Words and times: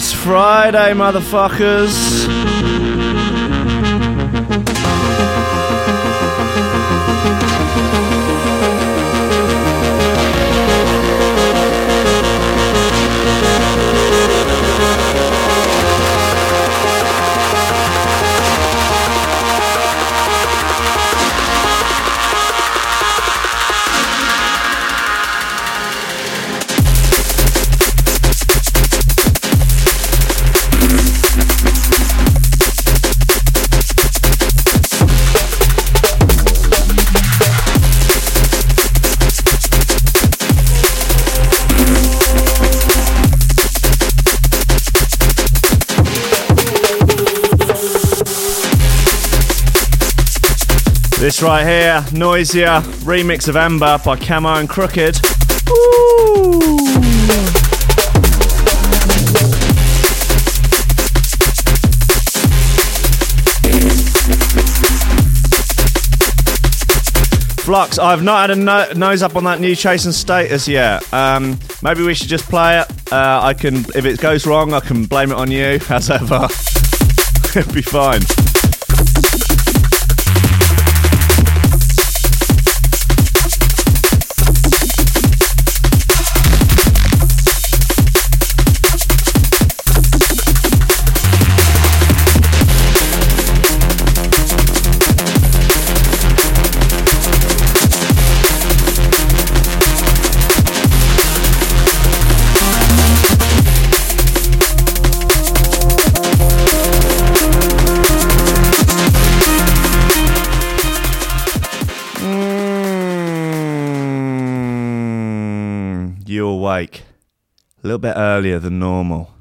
it's 0.00 0.14
Friday, 0.14 0.94
motherfuckers. 0.94 2.49
This 51.30 51.42
right 51.42 51.64
here, 51.64 52.00
Noisia, 52.10 52.82
remix 53.04 53.46
of 53.46 53.54
Ember 53.54 54.00
by 54.04 54.16
Camo 54.16 54.54
and 54.54 54.68
Krooked. 54.68 55.20
Flux, 67.60 68.00
I've 68.00 68.24
not 68.24 68.40
had 68.40 68.50
a 68.50 68.56
no- 68.56 68.92
nose 68.96 69.22
up 69.22 69.36
on 69.36 69.44
that 69.44 69.60
new 69.60 69.76
chasing 69.76 70.10
status 70.10 70.66
yet. 70.66 71.14
Um, 71.14 71.60
maybe 71.80 72.02
we 72.02 72.14
should 72.14 72.26
just 72.26 72.46
play 72.46 72.80
it. 72.80 72.90
Uh, 73.12 73.38
I 73.40 73.54
can, 73.54 73.76
if 73.94 74.04
it 74.04 74.18
goes 74.18 74.48
wrong, 74.48 74.74
I 74.74 74.80
can 74.80 75.04
blame 75.04 75.30
it 75.30 75.36
on 75.36 75.52
you, 75.52 75.78
as 75.90 76.10
ever. 76.10 76.48
It'll 77.56 77.72
be 77.72 77.82
fine. 77.82 78.22
A 117.82 117.86
little 117.86 117.98
bit 117.98 118.14
earlier 118.16 118.58
than 118.58 118.78
normal. 118.78 119.34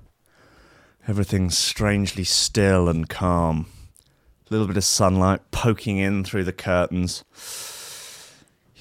Everything's 1.07 1.57
strangely 1.57 2.23
still 2.23 2.87
and 2.87 3.09
calm. 3.09 3.67
A 4.49 4.53
little 4.53 4.67
bit 4.67 4.77
of 4.77 4.83
sunlight 4.83 5.41
poking 5.51 5.97
in 5.97 6.23
through 6.23 6.43
the 6.45 6.53
curtains. 6.53 7.23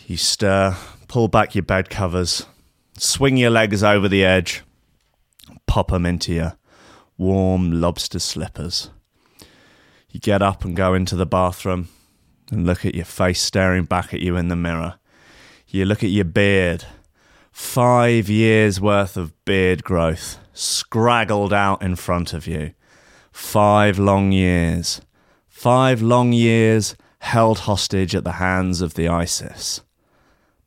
You 0.06 0.16
stir, 0.16 0.76
pull 1.08 1.28
back 1.28 1.54
your 1.54 1.64
bed 1.64 1.90
covers, 1.90 2.46
swing 2.96 3.36
your 3.36 3.50
legs 3.50 3.82
over 3.82 4.08
the 4.08 4.24
edge, 4.24 4.62
pop 5.66 5.88
pop 5.88 5.92
'em 5.92 6.06
into 6.06 6.32
your 6.32 6.56
warm 7.16 7.80
lobster 7.80 8.18
slippers. 8.18 8.90
You 10.10 10.20
get 10.20 10.40
up 10.40 10.64
and 10.64 10.74
go 10.74 10.94
into 10.94 11.16
the 11.16 11.26
bathroom 11.26 11.88
and 12.50 12.66
look 12.66 12.86
at 12.86 12.94
your 12.94 13.04
face 13.04 13.42
staring 13.42 13.84
back 13.84 14.14
at 14.14 14.20
you 14.20 14.36
in 14.36 14.48
the 14.48 14.56
mirror. 14.56 14.94
You 15.66 15.84
look 15.84 16.02
at 16.02 16.10
your 16.10 16.24
beard. 16.24 16.86
Five 17.58 18.28
years 18.28 18.80
worth 18.80 19.16
of 19.16 19.34
beard 19.44 19.82
growth 19.82 20.38
scraggled 20.54 21.52
out 21.52 21.82
in 21.82 21.96
front 21.96 22.32
of 22.32 22.46
you. 22.46 22.72
Five 23.32 23.98
long 23.98 24.30
years. 24.30 25.00
Five 25.48 26.00
long 26.00 26.32
years 26.32 26.94
held 27.18 27.58
hostage 27.58 28.14
at 28.14 28.22
the 28.22 28.34
hands 28.34 28.80
of 28.80 28.94
the 28.94 29.08
ISIS. 29.08 29.82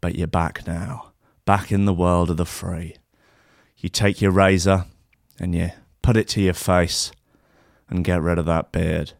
But 0.02 0.16
you're 0.16 0.28
back 0.28 0.68
now, 0.68 1.14
back 1.46 1.72
in 1.72 1.86
the 1.86 1.94
world 1.94 2.30
of 2.30 2.36
the 2.36 2.46
free. 2.46 2.98
You 3.78 3.88
take 3.88 4.22
your 4.22 4.32
razor 4.32 4.84
and 5.40 5.56
you 5.56 5.72
put 6.02 6.18
it 6.18 6.28
to 6.30 6.42
your 6.42 6.54
face 6.54 7.14
and 7.90 8.04
get 8.04 8.22
rid 8.22 8.38
of 8.38 8.46
that 8.48 8.74
beard. 8.74 9.14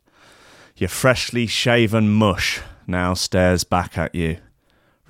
Your 0.76 0.90
freshly 0.90 1.48
shaven 1.48 2.10
mush 2.10 2.60
now 2.86 3.14
stares 3.14 3.64
back 3.64 3.98
at 3.98 4.14
you 4.14 4.40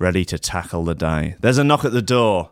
ready 0.02 0.24
to 0.24 0.38
tackle 0.38 0.84
the 0.84 0.94
day. 0.94 1.36
There's 1.40 1.58
a 1.58 1.64
knock 1.64 1.84
at 1.84 1.92
the 1.92 2.02
door. 2.02 2.51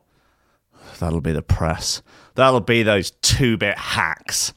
That'll 1.00 1.23
be 1.23 1.32
the 1.32 1.43
press. 1.43 2.02
That'll 2.35 2.61
be 2.61 2.82
those 2.82 3.11
two 3.23 3.56
bit 3.56 3.76
hacks. 3.76 4.52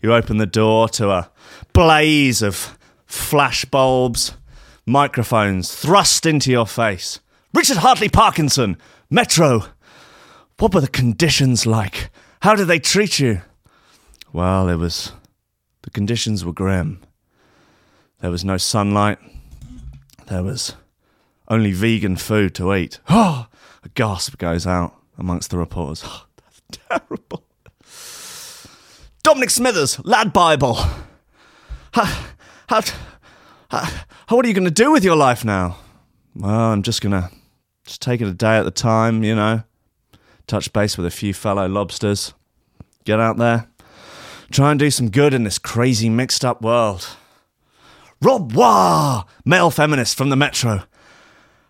You 0.00 0.14
open 0.14 0.38
the 0.38 0.46
door 0.46 0.88
to 0.90 1.10
a 1.10 1.30
blaze 1.74 2.40
of 2.40 2.78
flash 3.06 3.66
bulbs, 3.66 4.32
microphones 4.86 5.74
thrust 5.74 6.24
into 6.24 6.50
your 6.50 6.66
face. 6.66 7.20
Richard 7.52 7.76
Hartley 7.76 8.08
Parkinson, 8.08 8.78
Metro. 9.10 9.66
What 10.58 10.72
were 10.72 10.80
the 10.80 10.88
conditions 10.88 11.66
like? 11.66 12.10
How 12.40 12.54
did 12.54 12.66
they 12.66 12.78
treat 12.78 13.20
you? 13.20 13.42
Well, 14.32 14.68
it 14.70 14.76
was. 14.76 15.12
The 15.82 15.90
conditions 15.90 16.46
were 16.46 16.52
grim. 16.52 17.00
There 18.20 18.30
was 18.30 18.44
no 18.44 18.56
sunlight. 18.56 19.18
There 20.28 20.42
was 20.42 20.76
only 21.46 21.72
vegan 21.72 22.16
food 22.16 22.54
to 22.54 22.74
eat. 22.74 23.00
Oh, 23.10 23.48
a 23.84 23.88
gasp 23.90 24.38
goes 24.38 24.66
out 24.66 24.94
amongst 25.18 25.50
the 25.50 25.58
reporters. 25.58 26.02
Oh, 26.04 26.26
that's 26.36 26.62
terrible. 26.88 27.44
Dominic 29.22 29.50
Smithers, 29.50 30.04
Lad 30.04 30.32
Bible. 30.32 30.74
How, 31.92 32.26
how, 32.68 32.80
how, 33.70 33.88
what 34.28 34.44
are 34.44 34.48
you 34.48 34.54
going 34.54 34.64
to 34.64 34.70
do 34.70 34.92
with 34.92 35.04
your 35.04 35.16
life 35.16 35.44
now? 35.44 35.78
Well, 36.34 36.50
I'm 36.50 36.82
just 36.82 37.00
going 37.00 37.12
to 37.12 37.30
just 37.86 38.02
take 38.02 38.20
it 38.20 38.28
a 38.28 38.34
day 38.34 38.58
at 38.58 38.66
a 38.66 38.70
time, 38.70 39.22
you 39.22 39.34
know. 39.34 39.62
Touch 40.46 40.72
base 40.72 40.96
with 40.98 41.06
a 41.06 41.10
few 41.10 41.32
fellow 41.32 41.66
lobsters. 41.66 42.34
Get 43.04 43.20
out 43.20 43.38
there. 43.38 43.68
Try 44.50 44.70
and 44.70 44.78
do 44.78 44.90
some 44.90 45.10
good 45.10 45.32
in 45.32 45.44
this 45.44 45.58
crazy 45.58 46.08
mixed 46.08 46.44
up 46.44 46.60
world. 46.62 47.16
Rob 48.20 48.52
Wah, 48.52 49.24
male 49.44 49.70
feminist 49.70 50.16
from 50.16 50.30
the 50.30 50.36
Metro. 50.36 50.82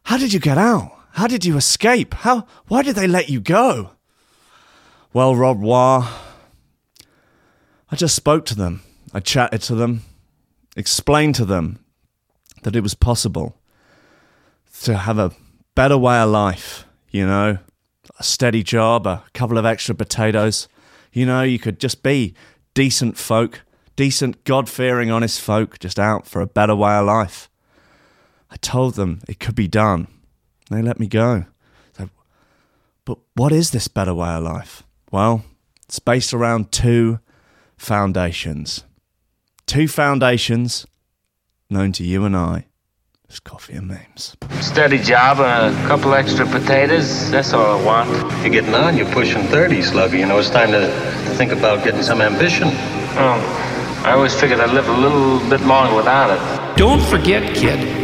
How 0.05 0.19
did 0.19 0.33
you 0.33 0.41
get 0.41 0.59
out? 0.59 0.93
How 1.15 1.29
did 1.29 1.45
you 1.45 1.57
escape? 1.57 2.13
How 2.13 2.45
why 2.67 2.83
did 2.83 2.97
they 2.97 3.07
let 3.07 3.29
you 3.29 3.41
go? 3.41 3.91
Well, 5.13 5.37
Rob 5.37 5.61
Wah, 5.61 6.13
I 7.89 7.95
just 7.95 8.17
spoke 8.17 8.45
to 8.47 8.57
them. 8.57 8.83
I 9.13 9.21
chatted 9.21 9.63
to 9.63 9.77
them, 9.77 10.03
explained 10.77 11.37
to 11.37 11.45
them 11.45 11.79
that 12.65 12.75
it 12.75 12.81
was 12.81 12.95
possible 12.95 13.61
to 14.83 14.97
have 14.97 15.21
a 15.21 15.31
better 15.77 15.97
way 15.97 16.19
of 16.19 16.31
life, 16.31 16.85
you 17.11 17.25
know, 17.25 17.59
a 18.19 18.23
steady 18.25 18.65
job, 18.65 19.07
a 19.07 19.23
couple 19.35 19.57
of 19.57 19.65
extra 19.65 19.95
potatoes. 19.95 20.67
You 21.13 21.27
know, 21.27 21.43
you 21.43 21.61
could 21.61 21.79
just 21.79 22.03
be 22.03 22.35
decent 22.75 23.17
folk, 23.17 23.61
decent, 23.95 24.43
God 24.43 24.69
fearing, 24.69 25.13
honest 25.13 25.41
folk, 25.41 25.79
just 25.79 26.01
out 26.01 26.27
for 26.27 26.41
a 26.41 26.47
better 26.49 26.75
way 26.75 26.97
of 26.97 27.07
life. 27.07 27.49
I 28.51 28.57
told 28.57 28.95
them 28.95 29.21
it 29.29 29.39
could 29.39 29.55
be 29.55 29.69
done. 29.69 30.09
They 30.71 30.83
let 30.83 30.99
me 30.99 31.07
go. 31.07 31.45
So, 31.97 32.09
but 33.05 33.19
what 33.35 33.53
is 33.53 33.71
this 33.71 33.89
better 33.89 34.15
way 34.15 34.31
of 34.31 34.43
life? 34.45 34.83
Well, 35.11 35.45
it's 35.87 35.99
based 35.99 36.33
around 36.33 36.73
two 36.73 37.21
foundations. 37.77 38.85
Two 39.67 39.89
foundations 39.89 40.87
known 41.71 41.93
to 41.93 42.05
you 42.05 42.25
and 42.25 42.37
I 42.37 42.67
as 43.29 43.41
coffee 43.41 43.75
and 43.75 43.89
memes. 43.89 44.37
Steady 44.61 44.99
job 44.99 45.41
and 45.41 45.75
a 45.75 45.89
couple 45.89 46.15
extra 46.15 46.47
potatoes. 46.47 47.31
That's 47.31 47.53
all 47.53 47.79
I 47.79 47.85
want. 47.85 48.11
You're 48.43 48.51
getting 48.51 48.75
on. 48.75 48.97
You're 48.97 49.11
pushing 49.13 49.43
30, 49.45 49.83
Slugger. 49.83 50.17
You 50.17 50.27
know, 50.27 50.39
it's 50.39 50.51
time 50.51 50.73
to 50.73 50.87
think 51.37 51.53
about 51.53 51.85
getting 51.85 52.03
some 52.03 52.21
ambition. 52.21 52.69
Oh, 53.17 54.03
I 54.05 54.13
always 54.13 54.39
figured 54.39 54.61
I'd 54.61 54.75
live 54.75 54.89
a 54.89 54.93
little 54.93 55.39
bit 55.49 55.61
longer 55.63 55.97
without 55.97 56.31
it. 56.31 56.77
Don't 56.77 57.03
forget, 57.03 57.55
kid, 57.55 58.04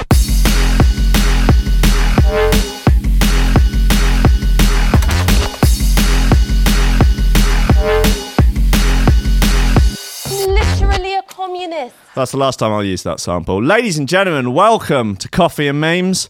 That's 12.13 12.31
the 12.31 12.37
last 12.37 12.59
time 12.59 12.73
I'll 12.73 12.83
use 12.83 13.03
that 13.03 13.21
sample. 13.21 13.63
Ladies 13.63 13.97
and 13.97 14.05
gentlemen, 14.05 14.53
welcome 14.53 15.15
to 15.15 15.29
Coffee 15.29 15.69
and 15.69 15.79
Memes. 15.79 16.29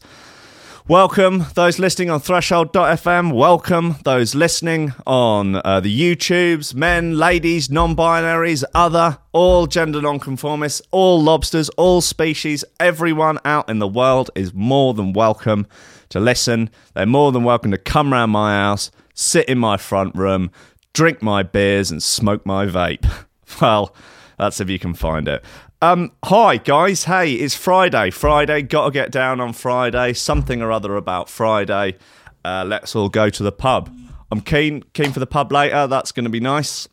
Welcome 0.87 1.47
those 1.55 1.79
listening 1.79 2.11
on 2.11 2.19
Threshold.fm. 2.19 3.33
Welcome 3.33 3.95
those 4.03 4.35
listening 4.35 4.93
on 5.07 5.55
uh, 5.55 5.79
the 5.79 6.15
YouTubes, 6.15 6.75
men, 6.75 7.17
ladies, 7.17 7.71
non 7.71 7.95
binaries, 7.95 8.63
other, 8.75 9.17
all 9.31 9.65
gender 9.65 10.03
non-conformists, 10.03 10.83
all 10.91 11.19
lobsters, 11.19 11.69
all 11.69 11.99
species. 12.01 12.63
Everyone 12.79 13.39
out 13.43 13.67
in 13.67 13.79
the 13.79 13.87
world 13.87 14.29
is 14.35 14.53
more 14.53 14.93
than 14.93 15.13
welcome 15.13 15.65
to 16.09 16.19
listen. 16.19 16.69
They're 16.93 17.07
more 17.07 17.31
than 17.31 17.43
welcome 17.43 17.71
to 17.71 17.79
come 17.79 18.13
round 18.13 18.31
my 18.31 18.53
house, 18.53 18.91
sit 19.15 19.49
in 19.49 19.57
my 19.57 19.77
front 19.77 20.13
room, 20.15 20.51
drink 20.93 21.23
my 21.23 21.41
beers, 21.41 21.89
and 21.89 22.03
smoke 22.03 22.45
my 22.45 22.67
vape. 22.67 23.09
Well, 23.59 23.93
that's 24.37 24.61
if 24.61 24.69
you 24.69 24.79
can 24.79 24.93
find 24.93 25.27
it. 25.27 25.43
Um, 25.83 26.11
hi 26.23 26.57
guys, 26.57 27.05
hey, 27.05 27.33
it's 27.33 27.55
Friday. 27.55 28.11
Friday, 28.11 28.61
gotta 28.61 28.91
get 28.91 29.09
down 29.09 29.39
on 29.39 29.51
Friday. 29.51 30.13
Something 30.13 30.61
or 30.61 30.71
other 30.71 30.95
about 30.95 31.27
Friday. 31.27 31.97
Uh, 32.45 32.63
let's 32.67 32.95
all 32.95 33.09
go 33.09 33.31
to 33.31 33.41
the 33.41 33.51
pub. 33.51 33.91
I'm 34.29 34.41
keen, 34.41 34.83
keen 34.93 35.11
for 35.11 35.19
the 35.19 35.25
pub 35.25 35.51
later. 35.51 35.87
That's 35.87 36.11
going 36.11 36.25
to 36.25 36.29
be 36.29 36.39
nice. 36.39 36.87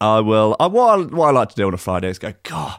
I 0.00 0.20
will. 0.20 0.54
Uh, 0.60 0.68
what, 0.68 0.86
I, 0.86 1.02
what 1.02 1.26
I 1.26 1.30
like 1.32 1.48
to 1.48 1.56
do 1.56 1.66
on 1.66 1.74
a 1.74 1.78
Friday 1.78 2.08
is 2.08 2.20
go. 2.20 2.32
God, 2.44 2.78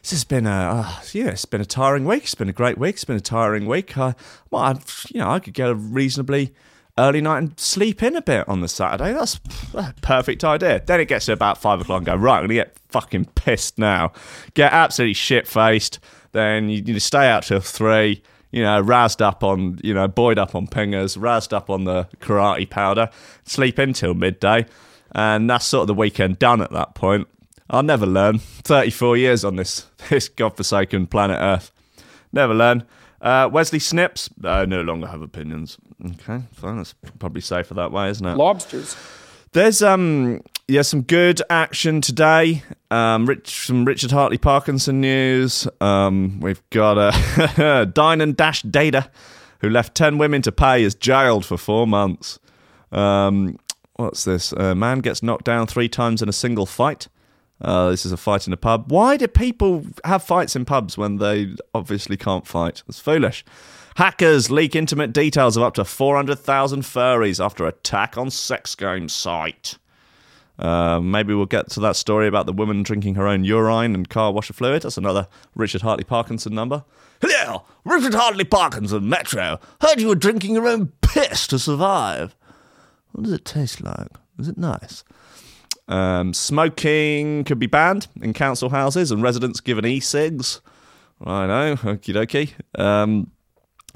this 0.00 0.12
has 0.12 0.24
been 0.24 0.46
a 0.46 0.50
uh, 0.50 1.02
yeah, 1.12 1.28
it's 1.28 1.44
been 1.44 1.60
a 1.60 1.66
tiring 1.66 2.06
week. 2.06 2.22
It's 2.22 2.34
been 2.34 2.48
a 2.48 2.54
great 2.54 2.78
week. 2.78 2.94
It's 2.94 3.04
been 3.04 3.16
a 3.16 3.20
tiring 3.20 3.66
week. 3.66 3.98
I, 3.98 4.14
well, 4.50 4.62
I, 4.62 4.80
you 5.10 5.20
know, 5.20 5.30
I 5.30 5.40
could 5.40 5.52
get 5.52 5.68
a 5.68 5.74
reasonably 5.74 6.54
early 6.96 7.20
night 7.20 7.38
and 7.38 7.58
sleep 7.58 8.02
in 8.02 8.16
a 8.16 8.22
bit 8.22 8.48
on 8.48 8.60
the 8.60 8.68
Saturday. 8.68 9.12
That's 9.12 9.40
a 9.74 9.94
perfect 10.00 10.44
idea. 10.44 10.82
Then 10.84 11.00
it 11.00 11.08
gets 11.08 11.26
to 11.26 11.32
about 11.32 11.58
five 11.58 11.80
o'clock 11.80 11.98
and 11.98 12.06
go, 12.06 12.14
right, 12.14 12.36
I'm 12.38 12.40
going 12.42 12.48
to 12.50 12.54
get 12.54 12.78
fucking 12.88 13.26
pissed 13.34 13.78
now. 13.78 14.12
Get 14.54 14.72
absolutely 14.72 15.14
shit 15.14 15.46
faced. 15.46 15.98
Then 16.32 16.68
you, 16.68 16.82
you 16.84 17.00
stay 17.00 17.28
out 17.28 17.44
till 17.44 17.60
three, 17.60 18.22
you 18.50 18.62
know, 18.62 18.82
razzed 18.82 19.20
up 19.20 19.42
on, 19.42 19.80
you 19.82 19.94
know, 19.94 20.06
buoyed 20.08 20.38
up 20.38 20.54
on 20.54 20.66
pingers, 20.66 21.18
razzed 21.18 21.52
up 21.52 21.70
on 21.70 21.84
the 21.84 22.08
karate 22.20 22.68
powder, 22.68 23.10
sleep 23.44 23.78
in 23.78 23.92
till 23.92 24.14
midday. 24.14 24.66
And 25.12 25.48
that's 25.48 25.64
sort 25.64 25.82
of 25.82 25.86
the 25.88 25.94
weekend 25.94 26.38
done 26.38 26.60
at 26.60 26.72
that 26.72 26.94
point. 26.94 27.28
I'll 27.70 27.82
never 27.82 28.06
learn. 28.06 28.38
34 28.38 29.16
years 29.16 29.44
on 29.44 29.56
this, 29.56 29.86
this 30.10 30.28
godforsaken 30.28 31.06
planet 31.08 31.38
Earth. 31.40 31.72
Never 32.32 32.54
learn. 32.54 32.84
Uh, 33.20 33.48
Wesley 33.50 33.78
Snipes, 33.78 34.28
I 34.44 34.66
no 34.66 34.82
longer 34.82 35.06
have 35.06 35.22
opinions. 35.22 35.78
Okay, 36.04 36.42
fine. 36.52 36.76
That's 36.76 36.94
probably 37.18 37.40
safer 37.40 37.74
that 37.74 37.92
way, 37.92 38.10
isn't 38.10 38.26
it? 38.26 38.36
Lobsters. 38.36 38.96
There's 39.52 39.82
um 39.82 40.42
yeah 40.68 40.82
some 40.82 41.02
good 41.02 41.40
action 41.48 42.00
today. 42.00 42.62
Um, 42.90 43.26
Rich, 43.26 43.66
some 43.66 43.84
Richard 43.84 44.10
Hartley 44.10 44.38
Parkinson 44.38 45.00
news. 45.00 45.66
Um, 45.80 46.40
we've 46.40 46.62
got 46.70 46.98
a 46.98 47.86
Dine 47.94 48.20
and 48.20 48.36
Dash 48.36 48.62
Dater, 48.64 49.08
who 49.60 49.70
left 49.70 49.94
ten 49.94 50.18
women 50.18 50.42
to 50.42 50.52
pay, 50.52 50.82
is 50.82 50.94
jailed 50.94 51.46
for 51.46 51.56
four 51.56 51.86
months. 51.86 52.38
Um, 52.92 53.58
what's 53.96 54.24
this? 54.24 54.52
A 54.52 54.74
man 54.74 54.98
gets 54.98 55.22
knocked 55.22 55.44
down 55.44 55.66
three 55.66 55.88
times 55.88 56.20
in 56.20 56.28
a 56.28 56.32
single 56.32 56.66
fight. 56.66 57.08
Uh, 57.60 57.90
this 57.90 58.04
is 58.04 58.12
a 58.12 58.16
fight 58.16 58.46
in 58.46 58.52
a 58.52 58.56
pub. 58.56 58.90
Why 58.90 59.16
do 59.16 59.26
people 59.28 59.86
have 60.04 60.22
fights 60.22 60.56
in 60.56 60.64
pubs 60.64 60.98
when 60.98 61.16
they 61.16 61.54
obviously 61.72 62.16
can't 62.16 62.46
fight? 62.46 62.82
It's 62.88 62.98
foolish. 62.98 63.44
Hackers 63.96 64.50
leak 64.50 64.74
intimate 64.74 65.12
details 65.12 65.56
of 65.56 65.62
up 65.62 65.74
to 65.74 65.84
400,000 65.84 66.82
furries 66.82 67.44
after 67.44 67.64
attack 67.66 68.18
on 68.18 68.28
sex 68.30 68.74
game 68.74 69.08
site. 69.08 69.78
Uh, 70.58 71.00
maybe 71.00 71.34
we'll 71.34 71.46
get 71.46 71.70
to 71.70 71.80
that 71.80 71.96
story 71.96 72.26
about 72.26 72.46
the 72.46 72.52
woman 72.52 72.82
drinking 72.82 73.14
her 73.14 73.26
own 73.26 73.44
urine 73.44 73.94
and 73.94 74.08
car 74.08 74.32
washer 74.32 74.52
fluid. 74.52 74.82
That's 74.82 74.98
another 74.98 75.28
Richard 75.54 75.82
Hartley 75.82 76.04
Parkinson 76.04 76.54
number. 76.54 76.84
Hello, 77.20 77.62
Richard 77.84 78.14
Hartley 78.14 78.44
Parkinson, 78.44 79.08
Metro. 79.08 79.60
Heard 79.80 80.00
you 80.00 80.08
were 80.08 80.14
drinking 80.14 80.54
your 80.54 80.66
own 80.66 80.92
piss 81.00 81.46
to 81.48 81.58
survive. 81.58 82.34
What 83.12 83.24
does 83.24 83.32
it 83.32 83.44
taste 83.44 83.80
like? 83.80 84.08
Is 84.38 84.48
it 84.48 84.58
nice? 84.58 85.04
Um, 85.86 86.34
smoking 86.34 87.44
could 87.44 87.58
be 87.58 87.66
banned 87.66 88.08
in 88.20 88.32
council 88.32 88.70
houses 88.70 89.10
and 89.10 89.22
residents 89.22 89.60
given 89.60 89.86
e-cigs. 89.86 90.60
I 91.24 91.46
know, 91.46 91.76
okie 91.76 92.14
dokie. 92.14 92.80
Um, 92.80 93.30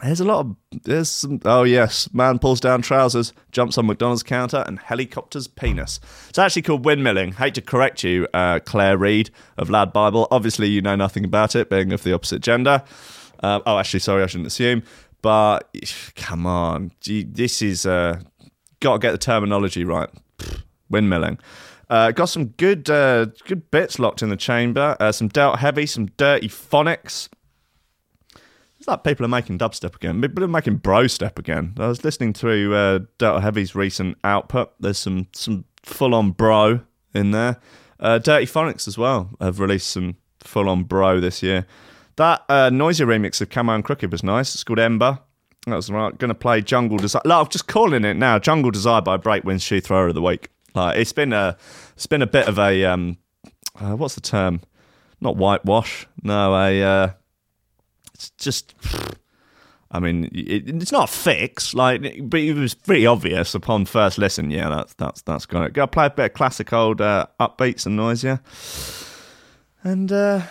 there's 0.02 0.20
a 0.20 0.24
lot 0.24 0.40
of 0.40 0.56
there's 0.84 1.10
some. 1.10 1.40
Oh 1.44 1.64
yes, 1.64 2.12
man 2.12 2.38
pulls 2.38 2.60
down 2.60 2.82
trousers, 2.82 3.32
jumps 3.50 3.76
on 3.78 3.86
McDonald's 3.86 4.22
counter, 4.22 4.62
and 4.66 4.78
helicopters 4.78 5.48
penis. 5.48 5.98
It's 6.28 6.38
actually 6.38 6.62
called 6.62 6.84
windmilling. 6.84 7.34
Hate 7.34 7.54
to 7.54 7.62
correct 7.62 8.04
you, 8.04 8.28
uh, 8.32 8.60
Claire 8.64 8.96
Reid 8.96 9.30
of 9.56 9.70
Lad 9.70 9.92
Bible. 9.92 10.28
Obviously, 10.30 10.68
you 10.68 10.80
know 10.80 10.94
nothing 10.94 11.24
about 11.24 11.56
it, 11.56 11.68
being 11.68 11.92
of 11.92 12.04
the 12.04 12.12
opposite 12.12 12.42
gender. 12.42 12.82
Uh, 13.42 13.60
oh, 13.66 13.78
actually, 13.78 14.00
sorry, 14.00 14.22
I 14.22 14.26
shouldn't 14.26 14.46
assume. 14.46 14.82
But 15.20 15.62
come 16.14 16.46
on, 16.46 16.92
this 17.04 17.60
is 17.60 17.84
uh, 17.84 18.20
got 18.80 18.94
to 18.94 18.98
get 19.00 19.12
the 19.12 19.18
terminology 19.18 19.84
right. 19.84 20.08
Pfft, 20.38 20.62
windmilling. 20.92 21.40
Uh, 21.90 22.10
got 22.12 22.26
some 22.26 22.46
good 22.46 22.88
uh, 22.90 23.26
good 23.46 23.70
bits 23.70 23.98
locked 23.98 24.22
in 24.22 24.28
the 24.28 24.36
chamber. 24.36 24.96
Uh, 25.00 25.10
some 25.10 25.28
Delta 25.28 25.58
Heavy, 25.58 25.86
some 25.86 26.08
Dirtyphonics. 26.10 27.28
Like 28.88 29.04
people 29.04 29.26
are 29.26 29.28
making 29.28 29.58
dubstep 29.58 29.94
again. 29.96 30.22
People 30.22 30.42
are 30.42 30.48
making 30.48 30.76
bro 30.76 31.06
step 31.08 31.38
again. 31.38 31.74
I 31.78 31.88
was 31.88 32.04
listening 32.04 32.32
to 32.34 32.74
uh, 32.74 33.00
Delta 33.18 33.42
Heavy's 33.42 33.74
recent 33.74 34.16
output. 34.24 34.72
There's 34.80 34.96
some 34.96 35.26
some 35.32 35.66
full 35.82 36.14
on 36.14 36.30
bro 36.30 36.80
in 37.12 37.32
there. 37.32 37.60
Uh, 38.00 38.18
Dirtyphonics 38.18 38.88
as 38.88 38.96
well 38.96 39.28
have 39.42 39.60
released 39.60 39.90
some 39.90 40.16
full 40.40 40.70
on 40.70 40.84
bro 40.84 41.20
this 41.20 41.42
year. 41.42 41.66
That 42.16 42.42
uh, 42.48 42.70
Noisia 42.70 43.06
remix 43.06 43.42
of 43.42 43.50
Camo 43.50 43.74
and 43.74 43.84
Krooked 43.84 44.10
was 44.10 44.22
nice. 44.22 44.54
It's 44.54 44.64
called 44.64 44.78
Ember. 44.78 45.18
That 45.66 45.76
was 45.76 45.90
right. 45.90 46.16
Going 46.16 46.30
to 46.30 46.34
play 46.34 46.62
Jungle 46.62 46.96
Desire. 46.96 47.20
Like, 47.26 47.44
I'm 47.44 47.50
just 47.50 47.68
calling 47.68 48.06
it 48.06 48.14
now. 48.14 48.38
Jungle 48.38 48.70
Desire 48.70 49.02
by 49.02 49.18
Breakwinds 49.18 49.62
Shoe 49.62 49.82
Thrower 49.82 50.08
of 50.08 50.14
the 50.14 50.22
Week. 50.22 50.48
Like 50.74 50.96
it's 50.96 51.12
been 51.12 51.34
a 51.34 51.58
it's 51.94 52.06
been 52.06 52.22
a 52.22 52.26
bit 52.26 52.48
of 52.48 52.58
a 52.58 52.84
um 52.86 53.18
uh, 53.78 53.96
what's 53.96 54.14
the 54.14 54.22
term? 54.22 54.62
Not 55.20 55.36
whitewash. 55.36 56.06
No, 56.22 56.54
a 56.54 56.82
uh, 56.82 57.10
it's 58.18 58.30
just. 58.30 58.74
I 59.90 60.00
mean, 60.00 60.24
it, 60.34 60.68
it's 60.68 60.92
not 60.92 61.08
a 61.08 61.12
fix, 61.12 61.72
like, 61.72 62.02
but 62.28 62.40
it 62.40 62.52
was 62.52 62.74
pretty 62.74 63.06
obvious 63.06 63.54
upon 63.54 63.86
first 63.86 64.18
listen. 64.18 64.50
Yeah, 64.50 64.68
that's 64.68 64.94
that's 64.94 65.22
that's 65.22 65.46
got 65.46 65.66
it. 65.66 65.72
Go 65.72 65.86
play 65.86 66.06
a 66.06 66.10
bit 66.10 66.26
of 66.26 66.32
classic 66.34 66.72
old 66.72 67.00
uh, 67.00 67.26
upbeats 67.40 67.86
and 67.86 67.98
Noisia, 67.98 68.40
and 69.82 70.12
uh, 70.12 70.42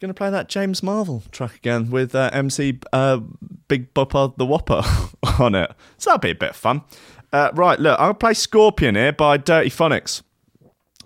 gonna 0.00 0.12
play 0.12 0.28
that 0.28 0.48
James 0.48 0.82
Marvel 0.82 1.22
track 1.30 1.54
again 1.54 1.90
with 1.90 2.14
uh, 2.14 2.28
MC 2.32 2.78
uh, 2.92 3.20
Big 3.68 3.94
Bopper 3.94 4.36
the 4.36 4.44
Whopper 4.44 4.82
on 5.42 5.54
it. 5.54 5.72
So 5.96 6.10
that'll 6.10 6.18
be 6.20 6.30
a 6.30 6.34
bit 6.34 6.50
of 6.50 6.56
fun. 6.56 6.82
Uh, 7.32 7.50
right, 7.54 7.80
look, 7.80 7.98
I'll 7.98 8.12
play 8.12 8.34
Scorpion 8.34 8.96
here 8.96 9.12
by 9.12 9.38
Dirtyphonics. 9.38 10.22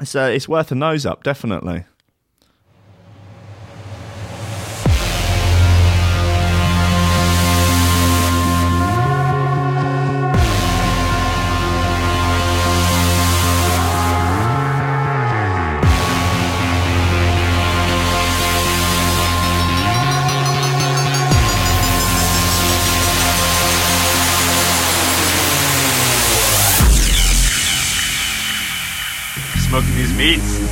It's 0.00 0.16
uh, 0.16 0.30
it's 0.34 0.48
worth 0.48 0.72
a 0.72 0.74
nose 0.74 1.06
up, 1.06 1.22
definitely. 1.22 1.84
Smoking 30.28 30.67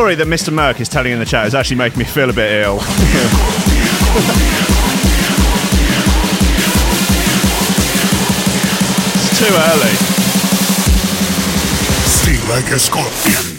story 0.00 0.14
that 0.14 0.28
Mr. 0.28 0.48
Merck 0.48 0.80
is 0.80 0.88
telling 0.88 1.12
in 1.12 1.18
the 1.18 1.26
chat 1.26 1.46
is 1.46 1.54
actually 1.54 1.76
making 1.76 1.98
me 1.98 2.06
feel 2.06 2.30
a 2.30 2.32
bit 2.32 2.62
ill. 2.64 2.76
it's 9.20 9.38
too 9.38 9.52
early. 9.52 9.94
Sting 12.08 12.40
like 12.48 12.72
a 12.72 12.78
scorpion. 12.78 13.49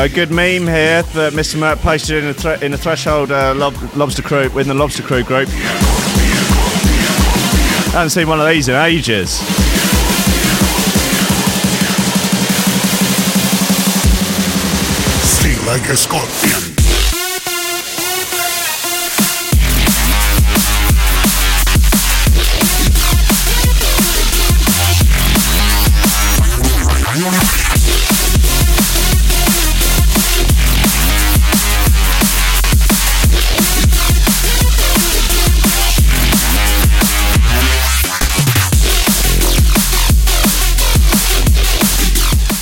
A 0.00 0.08
good 0.08 0.30
meme 0.30 0.66
here 0.66 1.02
that 1.02 1.34
Mr. 1.34 1.56
Merck 1.58 1.76
posted 1.82 2.24
in 2.24 2.30
a, 2.30 2.32
thre- 2.32 2.64
in 2.64 2.72
a 2.72 2.78
Threshold 2.78 3.30
uh, 3.30 3.52
lob- 3.54 3.76
Lobster 3.94 4.22
Crew, 4.22 4.48
within 4.48 4.68
the 4.68 4.74
Lobster 4.82 5.02
Crew 5.02 5.22
group. 5.22 5.46
I 5.50 5.52
haven't 7.92 8.08
seen 8.08 8.26
one 8.26 8.40
of 8.40 8.48
these 8.48 8.70
in 8.70 8.76
ages. 8.76 9.30
Sting 15.22 15.66
like 15.66 15.86
a 15.90 15.96
scorpion. 15.96 16.69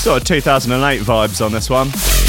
Sort 0.08 0.22
of 0.22 0.26
2008 0.26 1.02
vibes 1.02 1.44
on 1.44 1.52
this 1.52 1.68
one. 1.68 2.27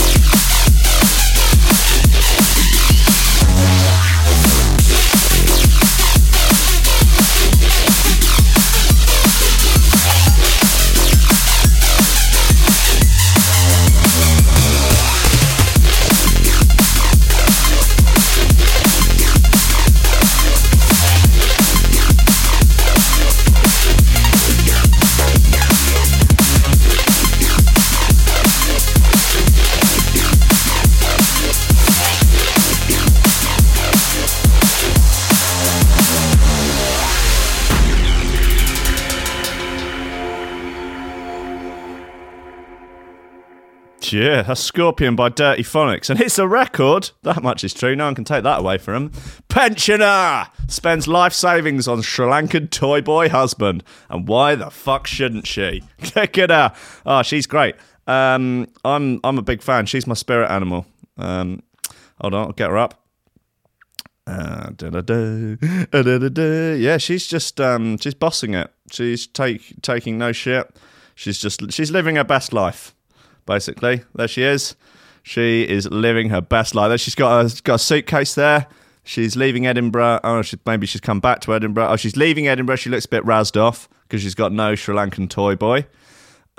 Yeah, 44.11 44.41
that's 44.43 44.61
Scorpion 44.61 45.15
by 45.15 45.29
Dirtyphonics. 45.29 46.09
And 46.09 46.19
it's 46.21 46.39
a 46.39 46.47
record. 46.47 47.11
That 47.23 47.43
much 47.43 47.63
is 47.63 47.73
true. 47.73 47.95
No 47.95 48.05
one 48.05 48.15
can 48.15 48.23
take 48.23 48.43
that 48.43 48.59
away 48.59 48.77
from 48.77 48.95
him. 48.95 49.11
Pensioner 49.49 50.47
spends 50.67 51.07
life 51.07 51.33
savings 51.33 51.87
on 51.87 52.01
Sri 52.01 52.25
Lankan 52.25 52.69
toy 52.69 53.01
boy 53.01 53.29
husband. 53.29 53.83
And 54.09 54.27
why 54.27 54.55
the 54.55 54.69
fuck 54.69 55.07
shouldn't 55.07 55.47
she? 55.47 55.83
Look 56.15 56.37
at 56.37 56.49
her. 56.49 56.73
Oh, 57.05 57.21
she's 57.23 57.47
great. 57.47 57.75
Um, 58.07 58.67
I'm 58.83 59.19
I'm 59.23 59.37
a 59.37 59.43
big 59.43 59.61
fan. 59.61 59.85
She's 59.85 60.07
my 60.07 60.15
spirit 60.15 60.49
animal. 60.49 60.85
Um, 61.17 61.61
hold 62.19 62.33
on, 62.33 62.47
I'll 62.47 62.51
get 62.53 62.69
her 62.69 62.77
up. 62.77 63.03
Uh, 64.25 64.69
da-da-da, 64.75 65.55
da-da-da-da. 65.91 66.73
Yeah, 66.77 66.97
she's 66.97 67.27
just 67.27 67.59
um, 67.59 67.97
she's 67.97 68.13
bossing 68.13 68.53
it. 68.53 68.71
She's 68.91 69.27
take 69.27 69.81
taking 69.81 70.17
no 70.17 70.31
shit. 70.31 70.75
She's 71.15 71.39
just 71.39 71.71
she's 71.71 71.91
living 71.91 72.15
her 72.15 72.23
best 72.23 72.53
life. 72.53 72.95
Basically, 73.49 74.03
there 74.13 74.27
she 74.27 74.43
is. 74.43 74.75
She 75.23 75.67
is 75.67 75.89
living 75.89 76.29
her 76.29 76.39
best 76.39 76.75
life. 76.75 76.99
She's 77.01 77.15
got 77.15 77.43
a 77.43 77.61
got 77.63 77.75
a 77.75 77.79
suitcase 77.79 78.35
there. 78.35 78.67
She's 79.03 79.35
leaving 79.35 79.65
Edinburgh. 79.65 80.19
Oh, 80.23 80.43
she, 80.43 80.59
maybe 80.67 80.85
she's 80.85 81.01
come 81.01 81.19
back 81.19 81.39
to 81.41 81.55
Edinburgh. 81.55 81.87
Oh, 81.89 81.95
she's 81.95 82.15
leaving 82.15 82.47
Edinburgh. 82.47 82.75
She 82.75 82.91
looks 82.91 83.05
a 83.05 83.09
bit 83.09 83.23
razzed 83.25 83.59
off 83.59 83.89
because 84.03 84.21
she's 84.21 84.35
got 84.35 84.51
no 84.51 84.75
Sri 84.75 84.93
Lankan 84.93 85.31
toy 85.31 85.55
boy. 85.55 85.87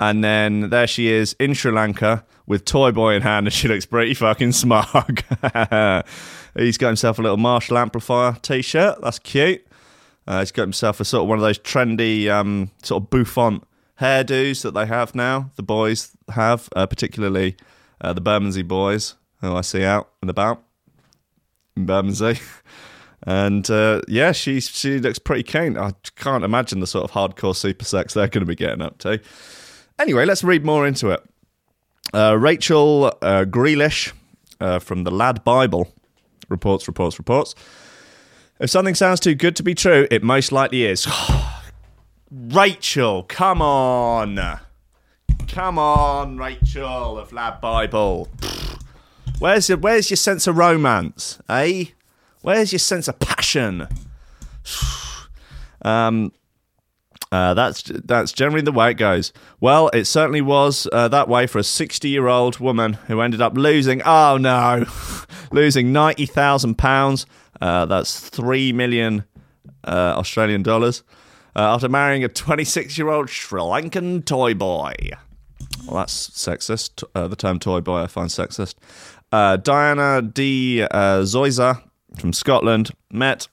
And 0.01 0.21
then 0.21 0.69
there 0.69 0.85
she 0.85 1.07
is 1.07 1.33
in 1.39 1.53
Sri 1.53 1.71
Lanka 1.71 2.25
with 2.45 2.65
Toy 2.65 2.91
Boy 2.91 3.15
in 3.15 3.21
hand, 3.21 3.47
and 3.47 3.53
she 3.53 3.69
looks 3.69 3.85
pretty 3.85 4.13
fucking 4.13 4.51
smug. 4.51 5.23
he's 6.57 6.77
got 6.77 6.87
himself 6.87 7.19
a 7.19 7.21
little 7.21 7.37
Marshall 7.37 7.77
amplifier 7.77 8.35
t 8.41 8.61
shirt. 8.61 8.99
That's 9.01 9.19
cute. 9.19 9.65
Uh, 10.27 10.39
he's 10.39 10.51
got 10.51 10.63
himself 10.63 10.99
a 10.99 11.05
sort 11.05 11.23
of 11.23 11.29
one 11.29 11.37
of 11.37 11.43
those 11.43 11.57
trendy, 11.57 12.29
um, 12.29 12.69
sort 12.83 13.01
of 13.01 13.09
bouffant 13.09 13.63
hairdos 14.01 14.63
that 14.63 14.73
they 14.73 14.85
have 14.85 15.15
now, 15.15 15.51
the 15.55 15.63
boys 15.63 16.11
have, 16.33 16.67
uh, 16.75 16.85
particularly 16.85 17.55
uh, 18.01 18.13
the 18.13 18.21
Bermondsey 18.21 18.63
boys, 18.63 19.15
who 19.39 19.55
I 19.55 19.61
see 19.61 19.83
out 19.83 20.09
and 20.21 20.29
about 20.29 20.63
in 21.75 21.85
Bermondsey. 21.85 22.39
And 23.23 23.69
uh, 23.69 24.01
yeah, 24.07 24.31
she 24.31 24.59
she 24.59 24.97
looks 24.97 25.19
pretty 25.19 25.43
keen. 25.43 25.77
I 25.77 25.91
can't 26.15 26.43
imagine 26.43 26.79
the 26.79 26.87
sort 26.87 27.03
of 27.03 27.11
hardcore 27.11 27.55
super 27.55 27.85
sex 27.85 28.15
they're 28.15 28.27
going 28.27 28.41
to 28.41 28.47
be 28.47 28.55
getting 28.55 28.81
up 28.81 28.97
to. 28.99 29.21
Anyway, 29.99 30.25
let's 30.25 30.43
read 30.43 30.65
more 30.65 30.87
into 30.87 31.11
it. 31.11 31.21
Uh, 32.15 32.35
Rachel 32.39 33.15
uh, 33.21 33.45
Grealish 33.45 34.11
uh, 34.59 34.79
from 34.79 35.03
the 35.03 35.11
Lad 35.11 35.43
Bible 35.43 35.93
reports, 36.49 36.87
reports, 36.87 37.19
reports. 37.19 37.53
If 38.59 38.71
something 38.71 38.95
sounds 38.95 39.19
too 39.19 39.35
good 39.35 39.55
to 39.55 39.63
be 39.63 39.75
true, 39.75 40.07
it 40.09 40.23
most 40.23 40.51
likely 40.51 40.85
is. 40.85 41.07
Rachel, 42.33 43.23
come 43.23 43.61
on. 43.61 44.39
Come 45.49 45.77
on, 45.77 46.37
Rachel 46.37 47.17
of 47.17 47.33
Lab 47.33 47.59
Bible. 47.59 48.29
Where's 49.39 49.67
your, 49.67 49.77
where's 49.77 50.09
your 50.09 50.15
sense 50.15 50.47
of 50.47 50.55
romance, 50.55 51.39
eh? 51.49 51.85
Where's 52.41 52.71
your 52.71 52.79
sense 52.79 53.09
of 53.09 53.19
passion? 53.19 53.85
um, 55.81 56.31
uh, 57.33 57.53
that's 57.53 57.83
that's 57.83 58.31
generally 58.31 58.61
the 58.61 58.71
way 58.71 58.91
it 58.91 58.95
goes. 58.95 59.33
Well, 59.59 59.89
it 59.89 60.05
certainly 60.05 60.41
was 60.41 60.87
uh, 60.93 61.09
that 61.09 61.27
way 61.27 61.47
for 61.47 61.59
a 61.59 61.63
60 61.63 62.07
year 62.07 62.27
old 62.27 62.59
woman 62.59 62.93
who 62.93 63.19
ended 63.19 63.41
up 63.41 63.57
losing. 63.57 64.01
Oh 64.05 64.37
no, 64.37 64.85
losing 65.51 65.91
ninety 65.91 66.27
thousand 66.27 66.71
uh, 66.71 66.75
pounds. 66.75 67.25
That's 67.59 68.21
three 68.21 68.71
million 68.71 69.25
uh, 69.83 70.13
Australian 70.15 70.63
dollars 70.63 71.03
uh, 71.55 71.73
after 71.73 71.89
marrying 71.89 72.23
a 72.23 72.29
26 72.29 72.97
year 72.97 73.09
old 73.09 73.29
Sri 73.29 73.59
Lankan 73.59 74.25
toy 74.25 74.53
boy. 74.53 74.93
Well, 75.85 75.97
that's 75.97 76.29
sexist. 76.29 77.03
Uh, 77.15 77.27
the 77.27 77.35
term 77.35 77.59
toy 77.59 77.81
boy 77.81 78.03
I 78.03 78.07
find 78.07 78.29
sexist. 78.29 78.75
Uh, 79.31 79.57
Diana 79.57 80.21
D. 80.21 80.83
Uh, 80.83 81.21
Zoiza 81.21 81.81
from 82.17 82.33
Scotland 82.33 82.91
met. 83.11 83.47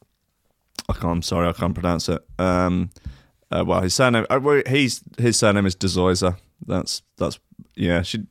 I 0.89 0.93
can't, 0.95 1.05
I'm 1.05 1.23
sorry, 1.23 1.49
I 1.49 1.53
can't 1.53 1.75
pronounce 1.75 2.09
it. 2.09 2.23
Um, 2.39 2.91
uh, 3.51 3.65
well, 3.67 3.81
his 3.81 3.95
surname. 3.95 4.27
Uh, 4.31 4.61
he's 4.69 5.03
his 5.19 5.39
surname 5.39 5.67
is 5.67 5.75
De 5.75 5.87
Zoiza. 5.87 6.37
That's 6.67 7.03
that's 7.17 7.39
yeah. 7.75 8.03
She 8.03 8.27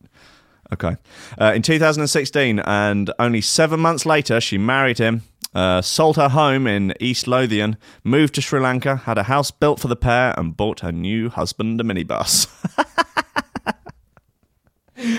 okay. 0.73 0.97
Uh, 1.39 1.53
in 1.55 1.61
2016, 1.61 2.59
and 2.59 3.11
only 3.19 3.41
seven 3.41 3.79
months 3.79 4.05
later, 4.05 4.39
she 4.39 4.57
married 4.57 4.97
him. 4.97 5.23
Uh, 5.53 5.81
sold 5.81 6.17
her 6.17 6.29
home 6.29 6.67
in 6.67 6.93
East 6.99 7.27
Lothian, 7.27 7.77
moved 8.03 8.35
to 8.35 8.41
Sri 8.41 8.59
Lanka, 8.59 8.95
had 8.97 9.17
a 9.17 9.23
house 9.23 9.49
built 9.49 9.79
for 9.79 9.87
the 9.87 9.95
pair, 9.95 10.33
and 10.37 10.55
bought 10.55 10.81
her 10.81 10.91
new 10.91 11.29
husband 11.29 11.81
a 11.81 11.83
minibus. 11.83 12.47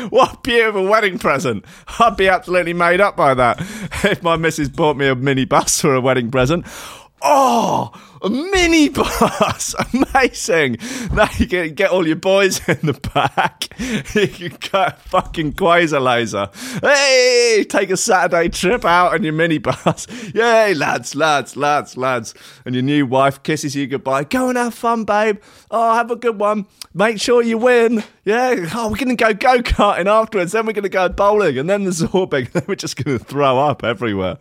What 0.09 0.35
a 0.35 0.41
beautiful 0.41 0.87
wedding 0.87 1.19
present. 1.19 1.65
I'd 2.01 2.17
be 2.17 2.29
absolutely 2.29 2.73
made 2.73 3.01
up 3.01 3.17
by 3.17 3.35
that 3.35 3.61
if 4.05 4.23
my 4.23 4.37
missus 4.37 4.69
bought 4.69 4.97
me 4.97 5.07
a 5.07 5.15
minibus 5.15 5.81
for 5.81 5.95
a 5.95 6.01
wedding 6.01 6.31
present. 6.33 6.67
Oh, 7.23 7.93
a 8.23 8.29
minibus! 8.29 9.75
Amazing! 10.15 10.79
Now 11.15 11.29
you 11.39 11.47
can 11.47 11.75
get 11.75 11.91
all 11.91 12.07
your 12.07 12.17
boys 12.17 12.61
in 12.69 12.79
the 12.83 12.95
back. 13.15 13.69
You 14.15 14.29
can 14.29 14.57
get 14.61 14.75
a 14.75 14.97
fucking 15.09 15.53
quasar 15.55 16.03
laser. 16.03 16.51
Hey, 16.83 17.65
take 17.69 17.91
a 17.91 17.97
Saturday 17.97 18.49
trip 18.49 18.85
out 18.85 19.15
on 19.15 19.23
your 19.23 19.33
mini 19.33 19.59
bus. 19.59 20.07
Yay, 20.35 20.75
lads, 20.75 21.15
lads, 21.15 21.57
lads, 21.57 21.97
lads. 21.97 22.35
And 22.65 22.75
your 22.75 22.83
new 22.83 23.07
wife 23.07 23.43
kisses 23.43 23.77
you 23.77 23.87
goodbye. 23.87 24.25
Go 24.25 24.49
and 24.49 24.59
have 24.59 24.75
fun, 24.75 25.05
babe. 25.05 25.39
Oh, 25.71 25.95
have 25.95 26.11
a 26.11 26.17
good 26.17 26.41
one. 26.41 26.67
Make 26.95 27.21
sure 27.21 27.43
you 27.43 27.59
win. 27.59 28.03
Yeah. 28.25 28.69
Oh, 28.75 28.91
we're 28.91 28.97
going 28.97 29.09
to 29.09 29.15
go 29.17 29.33
go 29.33 29.63
karting 29.63 30.07
afterwards. 30.07 30.53
Then 30.53 30.67
we're 30.67 30.73
going 30.73 30.83
to 30.83 30.89
go 30.89 31.09
bowling. 31.09 31.59
And 31.59 31.69
then 31.69 31.85
the 31.85 31.91
zorbing. 31.91 32.51
Then 32.53 32.65
we're 32.67 32.75
just 32.75 33.03
going 33.03 33.19
to 33.19 33.25
throw 33.25 33.59
up 33.59 33.85
everywhere. 33.85 34.39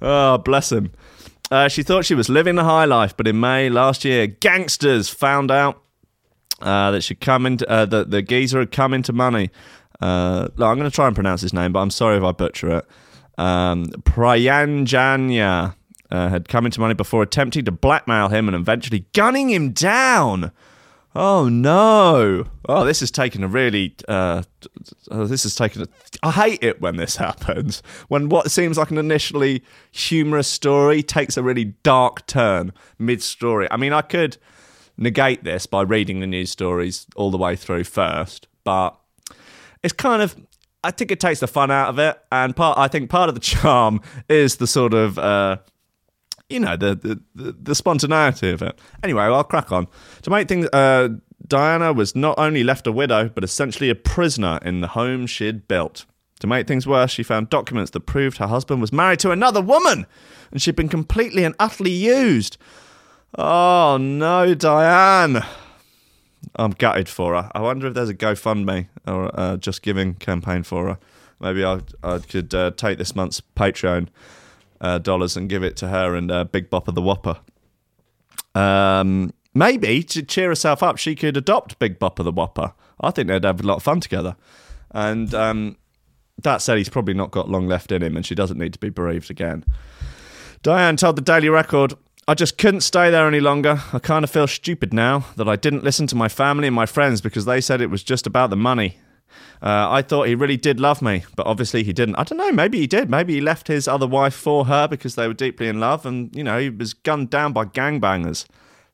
Oh, 0.00 0.38
bless 0.38 0.72
him. 0.72 0.92
Uh, 1.50 1.68
she 1.68 1.82
thought 1.82 2.04
she 2.04 2.14
was 2.14 2.28
living 2.28 2.54
the 2.54 2.64
high 2.64 2.84
life, 2.84 3.16
but 3.16 3.26
in 3.26 3.40
May 3.40 3.68
last 3.68 4.04
year, 4.04 4.26
gangsters 4.26 5.08
found 5.08 5.50
out 5.50 5.82
uh, 6.60 6.92
that 6.92 7.02
she 7.02 7.14
come 7.14 7.46
into 7.46 7.68
uh, 7.68 7.86
that 7.86 8.10
the 8.10 8.22
geezer 8.22 8.60
had 8.60 8.70
come 8.70 8.94
into 8.94 9.12
money. 9.12 9.50
Uh, 10.00 10.48
look, 10.56 10.66
I'm 10.66 10.78
going 10.78 10.90
to 10.90 10.94
try 10.94 11.06
and 11.06 11.14
pronounce 11.14 11.40
his 11.40 11.52
name, 11.52 11.72
but 11.72 11.80
I'm 11.80 11.90
sorry 11.90 12.16
if 12.16 12.22
I 12.22 12.32
butcher 12.32 12.78
it. 12.78 12.86
Um, 13.36 13.86
Prayanjanya 13.86 15.74
uh, 16.10 16.28
had 16.28 16.48
come 16.48 16.66
into 16.66 16.80
money 16.80 16.94
before 16.94 17.22
attempting 17.22 17.64
to 17.64 17.72
blackmail 17.72 18.28
him 18.28 18.48
and 18.48 18.54
eventually 18.54 19.06
gunning 19.12 19.50
him 19.50 19.72
down. 19.72 20.52
Oh 21.14 21.48
no! 21.48 22.46
Oh, 22.68 22.84
this 22.84 23.00
has 23.00 23.10
taken 23.10 23.42
a 23.42 23.48
really. 23.48 23.96
Uh, 24.06 24.44
oh, 25.10 25.26
this 25.26 25.42
has 25.42 25.56
taken. 25.56 25.82
A, 25.82 25.86
I 26.22 26.30
hate 26.30 26.62
it 26.62 26.80
when 26.80 26.96
this 26.96 27.16
happens. 27.28 27.82
When 28.06 28.28
what 28.28 28.50
seems 28.50 28.78
like 28.78 28.92
an 28.92 28.98
initially 28.98 29.64
humorous 29.90 30.46
story 30.46 31.02
takes 31.02 31.36
a 31.36 31.42
really 31.42 31.64
dark 31.82 32.26
turn 32.26 32.72
mid-story. 32.98 33.66
I 33.72 33.76
mean, 33.76 33.92
I 33.92 34.02
could 34.02 34.36
negate 34.96 35.42
this 35.42 35.66
by 35.66 35.82
reading 35.82 36.20
the 36.20 36.28
news 36.28 36.50
stories 36.50 37.06
all 37.16 37.32
the 37.32 37.38
way 37.38 37.56
through 37.56 37.84
first, 37.84 38.46
but 38.62 38.96
it's 39.82 39.92
kind 39.92 40.22
of. 40.22 40.36
I 40.82 40.92
think 40.92 41.10
it 41.10 41.20
takes 41.20 41.40
the 41.40 41.46
fun 41.48 41.70
out 41.72 41.88
of 41.88 41.98
it, 41.98 42.18
and 42.30 42.54
part. 42.54 42.78
I 42.78 42.86
think 42.86 43.10
part 43.10 43.28
of 43.28 43.34
the 43.34 43.40
charm 43.40 44.00
is 44.28 44.56
the 44.56 44.68
sort 44.68 44.94
of. 44.94 45.18
Uh, 45.18 45.56
you 46.50 46.60
know 46.60 46.76
the, 46.76 46.94
the 46.94 47.20
the 47.34 47.52
the 47.52 47.74
spontaneity 47.74 48.50
of 48.50 48.62
it. 48.62 48.78
Anyway, 49.02 49.22
I'll 49.22 49.44
crack 49.44 49.72
on. 49.72 49.86
To 50.22 50.30
make 50.30 50.48
things, 50.48 50.66
uh, 50.72 51.08
Diana 51.46 51.92
was 51.92 52.14
not 52.14 52.38
only 52.38 52.64
left 52.64 52.86
a 52.86 52.92
widow, 52.92 53.28
but 53.28 53.44
essentially 53.44 53.90
a 53.90 53.94
prisoner 53.94 54.58
in 54.62 54.80
the 54.80 54.88
home 54.88 55.26
she'd 55.26 55.68
built. 55.68 56.04
To 56.40 56.46
make 56.46 56.66
things 56.66 56.86
worse, 56.86 57.10
she 57.10 57.22
found 57.22 57.50
documents 57.50 57.90
that 57.92 58.00
proved 58.00 58.38
her 58.38 58.46
husband 58.46 58.80
was 58.80 58.92
married 58.92 59.20
to 59.20 59.30
another 59.30 59.60
woman, 59.60 60.06
and 60.50 60.60
she'd 60.60 60.76
been 60.76 60.88
completely 60.88 61.44
and 61.44 61.54
utterly 61.58 61.90
used. 61.90 62.56
Oh 63.38 63.98
no, 64.00 64.54
Diane! 64.54 65.42
I'm 66.56 66.72
gutted 66.72 67.08
for 67.08 67.34
her. 67.34 67.50
I 67.54 67.60
wonder 67.60 67.86
if 67.86 67.94
there's 67.94 68.08
a 68.08 68.14
GoFundMe 68.14 68.88
or 69.06 69.30
uh, 69.38 69.56
Just 69.56 69.82
Giving 69.82 70.14
campaign 70.14 70.62
for 70.62 70.86
her. 70.88 70.98
Maybe 71.38 71.64
I 71.64 71.80
I 72.02 72.18
could 72.18 72.54
uh, 72.54 72.70
take 72.72 72.98
this 72.98 73.14
month's 73.14 73.40
Patreon 73.56 74.08
uh, 74.80 74.98
dollars 74.98 75.36
and 75.36 75.48
give 75.48 75.62
it 75.62 75.76
to 75.76 75.88
her 75.88 76.14
and 76.14 76.30
uh, 76.30 76.44
Big 76.44 76.70
Bopper 76.70 76.94
the 76.94 77.02
Whopper. 77.02 77.38
Um, 78.54 79.32
maybe 79.54 80.02
to 80.04 80.22
cheer 80.22 80.48
herself 80.48 80.82
up, 80.82 80.98
she 80.98 81.14
could 81.14 81.36
adopt 81.36 81.78
Big 81.78 81.98
Bopper 81.98 82.24
the 82.24 82.32
Whopper. 82.32 82.72
I 83.00 83.10
think 83.10 83.28
they'd 83.28 83.44
have 83.44 83.60
a 83.60 83.66
lot 83.66 83.76
of 83.76 83.82
fun 83.82 84.00
together. 84.00 84.36
And 84.90 85.32
um, 85.34 85.76
that 86.42 86.62
said, 86.62 86.78
he's 86.78 86.88
probably 86.88 87.14
not 87.14 87.30
got 87.30 87.48
long 87.48 87.66
left 87.66 87.92
in 87.92 88.02
him, 88.02 88.16
and 88.16 88.26
she 88.26 88.34
doesn't 88.34 88.58
need 88.58 88.72
to 88.72 88.78
be 88.78 88.90
bereaved 88.90 89.30
again. 89.30 89.64
Diane 90.62 90.96
told 90.96 91.16
the 91.16 91.22
Daily 91.22 91.48
Record, 91.48 91.94
I 92.28 92.34
just 92.34 92.58
couldn't 92.58 92.82
stay 92.82 93.10
there 93.10 93.26
any 93.26 93.40
longer. 93.40 93.82
I 93.92 93.98
kind 93.98 94.24
of 94.24 94.30
feel 94.30 94.46
stupid 94.46 94.92
now 94.92 95.24
that 95.36 95.48
I 95.48 95.56
didn't 95.56 95.84
listen 95.84 96.06
to 96.08 96.16
my 96.16 96.28
family 96.28 96.66
and 96.66 96.76
my 96.76 96.86
friends 96.86 97.20
because 97.20 97.44
they 97.44 97.60
said 97.60 97.80
it 97.80 97.90
was 97.90 98.02
just 98.02 98.26
about 98.26 98.50
the 98.50 98.56
money. 98.56 98.98
Uh, 99.62 99.88
I 99.90 100.02
thought 100.02 100.26
he 100.26 100.34
really 100.34 100.56
did 100.56 100.80
love 100.80 101.02
me, 101.02 101.24
but 101.36 101.46
obviously 101.46 101.82
he 101.82 101.92
didn't. 101.92 102.16
I 102.16 102.24
don't 102.24 102.38
know. 102.38 102.50
Maybe 102.50 102.78
he 102.78 102.86
did. 102.86 103.10
Maybe 103.10 103.34
he 103.34 103.40
left 103.40 103.68
his 103.68 103.86
other 103.86 104.06
wife 104.06 104.34
for 104.34 104.64
her 104.64 104.88
because 104.88 105.16
they 105.16 105.28
were 105.28 105.34
deeply 105.34 105.68
in 105.68 105.80
love, 105.80 106.06
and 106.06 106.34
you 106.34 106.42
know 106.42 106.58
he 106.58 106.70
was 106.70 106.94
gunned 106.94 107.30
down 107.30 107.52
by 107.52 107.66
gangbangers. 107.66 108.46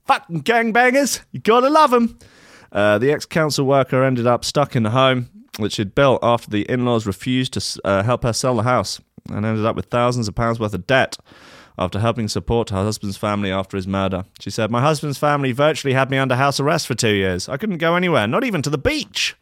Fucking 0.06 0.42
gangbangers! 0.42 1.20
You 1.32 1.40
gotta 1.40 1.70
love 1.70 1.90
them. 1.90 2.18
Uh, 2.72 2.98
the 2.98 3.12
ex-council 3.12 3.64
worker 3.64 4.02
ended 4.02 4.26
up 4.26 4.44
stuck 4.44 4.74
in 4.74 4.82
the 4.82 4.90
home. 4.90 5.30
which 5.58 5.74
she'd 5.74 5.94
built 5.94 6.18
after 6.22 6.50
the 6.50 6.62
in 6.70 6.84
laws 6.84 7.06
refused 7.06 7.52
to 7.54 7.80
uh, 7.84 8.02
help 8.02 8.22
her 8.22 8.32
sell 8.32 8.56
the 8.56 8.62
house 8.62 9.00
and 9.30 9.44
ended 9.44 9.64
up 9.64 9.76
with 9.76 9.86
thousands 9.86 10.28
of 10.28 10.34
pounds 10.34 10.60
worth 10.60 10.74
of 10.74 10.86
debt 10.86 11.16
after 11.78 11.98
helping 11.98 12.28
support 12.28 12.70
her 12.70 12.84
husband's 12.84 13.16
family 13.16 13.50
after 13.50 13.76
his 13.76 13.86
murder. 13.86 14.24
She 14.40 14.50
said, 14.50 14.70
My 14.70 14.80
husband's 14.80 15.18
family 15.18 15.52
virtually 15.52 15.94
had 15.94 16.10
me 16.10 16.18
under 16.18 16.36
house 16.36 16.58
arrest 16.60 16.86
for 16.86 16.94
two 16.94 17.14
years. 17.14 17.48
I 17.48 17.56
couldn't 17.56 17.78
go 17.78 17.96
anywhere, 17.96 18.26
not 18.26 18.44
even 18.44 18.62
to 18.62 18.70
the 18.70 18.78
beach. 18.78 19.36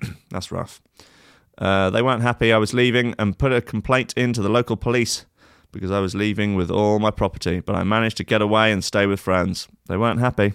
That's 0.30 0.50
rough. 0.52 0.80
Uh, 1.58 1.90
they 1.90 2.02
weren't 2.02 2.22
happy 2.22 2.52
I 2.52 2.58
was 2.58 2.74
leaving 2.74 3.14
and 3.18 3.38
put 3.38 3.52
a 3.52 3.60
complaint 3.60 4.14
into 4.16 4.42
the 4.42 4.48
local 4.48 4.76
police 4.76 5.26
because 5.70 5.90
I 5.90 6.00
was 6.00 6.14
leaving 6.14 6.54
with 6.54 6.70
all 6.70 6.98
my 6.98 7.10
property, 7.10 7.60
but 7.60 7.74
I 7.74 7.82
managed 7.82 8.16
to 8.18 8.24
get 8.24 8.42
away 8.42 8.72
and 8.72 8.84
stay 8.84 9.06
with 9.06 9.20
friends. 9.20 9.68
They 9.86 9.96
weren't 9.96 10.20
happy 10.20 10.54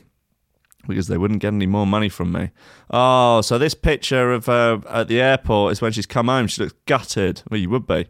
because 0.87 1.07
they 1.07 1.17
wouldn't 1.17 1.41
get 1.41 1.53
any 1.53 1.65
more 1.65 1.85
money 1.85 2.09
from 2.09 2.31
me. 2.31 2.51
Oh, 2.89 3.41
so 3.41 3.57
this 3.57 3.73
picture 3.73 4.31
of 4.31 4.45
her 4.45 4.81
at 4.87 5.07
the 5.07 5.19
airport 5.19 5.73
is 5.73 5.81
when 5.81 5.91
she's 5.91 6.05
come 6.05 6.27
home. 6.27 6.47
She 6.47 6.61
looks 6.61 6.75
gutted. 6.85 7.41
Well, 7.49 7.59
you 7.59 7.69
would 7.69 7.87
be. 7.87 8.07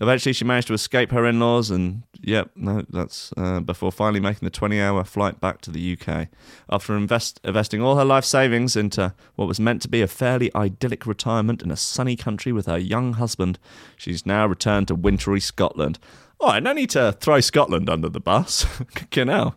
Eventually, 0.00 0.32
she 0.32 0.44
managed 0.44 0.68
to 0.68 0.74
escape 0.74 1.12
her 1.12 1.26
in 1.26 1.38
laws, 1.38 1.70
and 1.70 2.02
yep, 2.20 2.50
no, 2.56 2.82
that's 2.88 3.32
uh, 3.36 3.60
before 3.60 3.92
finally 3.92 4.20
making 4.20 4.46
the 4.46 4.50
20 4.50 4.80
hour 4.80 5.04
flight 5.04 5.40
back 5.40 5.60
to 5.62 5.70
the 5.70 5.96
UK. 5.96 6.28
After 6.70 6.96
invest- 6.96 7.40
investing 7.44 7.82
all 7.82 7.96
her 7.96 8.04
life 8.04 8.24
savings 8.24 8.74
into 8.74 9.14
what 9.36 9.48
was 9.48 9.60
meant 9.60 9.82
to 9.82 9.88
be 9.88 10.00
a 10.00 10.08
fairly 10.08 10.50
idyllic 10.54 11.06
retirement 11.06 11.62
in 11.62 11.70
a 11.70 11.76
sunny 11.76 12.16
country 12.16 12.52
with 12.52 12.66
her 12.66 12.78
young 12.78 13.14
husband, 13.14 13.58
she's 13.96 14.24
now 14.24 14.46
returned 14.46 14.88
to 14.88 14.94
wintry 14.94 15.40
Scotland. 15.40 15.98
All 16.40 16.48
right, 16.48 16.62
no 16.62 16.72
need 16.72 16.90
to 16.90 17.12
throw 17.20 17.40
Scotland 17.40 17.88
under 17.88 18.08
the 18.08 18.20
bus. 18.20 18.66
you 19.14 19.24
know. 19.24 19.54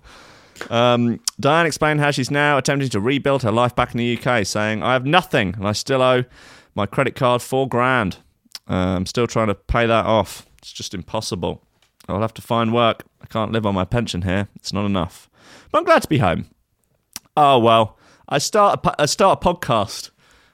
Um, 0.69 1.19
Diane 1.39 1.65
explained 1.65 1.99
how 1.99 2.11
she's 2.11 2.31
now 2.31 2.57
attempting 2.57 2.89
to 2.89 2.99
rebuild 2.99 3.43
her 3.43 3.51
life 3.51 3.75
back 3.75 3.93
in 3.93 3.97
the 3.97 4.17
UK, 4.17 4.45
saying, 4.45 4.83
I 4.83 4.93
have 4.93 5.05
nothing 5.05 5.55
and 5.55 5.67
I 5.67 5.71
still 5.71 6.01
owe 6.01 6.23
my 6.75 6.85
credit 6.85 7.15
card 7.15 7.41
four 7.41 7.67
grand. 7.67 8.17
Uh, 8.69 8.73
I'm 8.97 9.05
still 9.05 9.27
trying 9.27 9.47
to 9.47 9.55
pay 9.55 9.85
that 9.85 10.05
off. 10.05 10.45
It's 10.59 10.71
just 10.71 10.93
impossible. 10.93 11.63
I'll 12.07 12.21
have 12.21 12.33
to 12.35 12.41
find 12.41 12.73
work. 12.73 13.03
I 13.21 13.25
can't 13.27 13.51
live 13.51 13.65
on 13.65 13.75
my 13.75 13.85
pension 13.85 14.23
here. 14.23 14.47
It's 14.55 14.73
not 14.73 14.85
enough. 14.85 15.29
But 15.71 15.79
I'm 15.79 15.83
glad 15.83 16.01
to 16.03 16.07
be 16.07 16.19
home. 16.19 16.47
Oh, 17.37 17.59
well, 17.59 17.97
I 18.29 18.37
start 18.37 18.85
a, 18.85 19.01
I 19.01 19.05
start 19.05 19.43
a 19.43 19.47
podcast, 19.47 20.11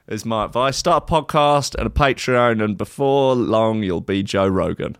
is 0.07 0.25
my 0.25 0.45
advice. 0.45 0.77
Start 0.77 1.09
a 1.09 1.13
podcast 1.13 1.75
and 1.75 1.87
a 1.87 1.89
Patreon, 1.89 2.63
and 2.63 2.77
before 2.77 3.35
long, 3.35 3.83
you'll 3.83 4.01
be 4.01 4.23
Joe 4.23 4.47
Rogan. 4.47 4.97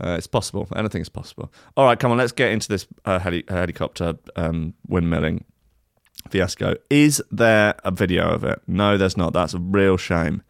Uh, 0.00 0.16
it's 0.18 0.26
possible. 0.26 0.68
Anything's 0.76 1.08
possible. 1.08 1.52
All 1.76 1.84
right, 1.84 1.98
come 1.98 2.12
on. 2.12 2.18
Let's 2.18 2.32
get 2.32 2.52
into 2.52 2.68
this 2.68 2.86
uh, 3.04 3.18
heli- 3.18 3.44
helicopter 3.48 4.14
um, 4.36 4.74
windmilling 4.88 5.42
fiasco. 6.30 6.74
Is 6.90 7.22
there 7.30 7.74
a 7.84 7.90
video 7.90 8.28
of 8.30 8.44
it? 8.44 8.60
No, 8.66 8.96
there's 8.96 9.16
not. 9.16 9.32
That's 9.32 9.54
a 9.54 9.58
real 9.58 9.96
shame. 9.96 10.42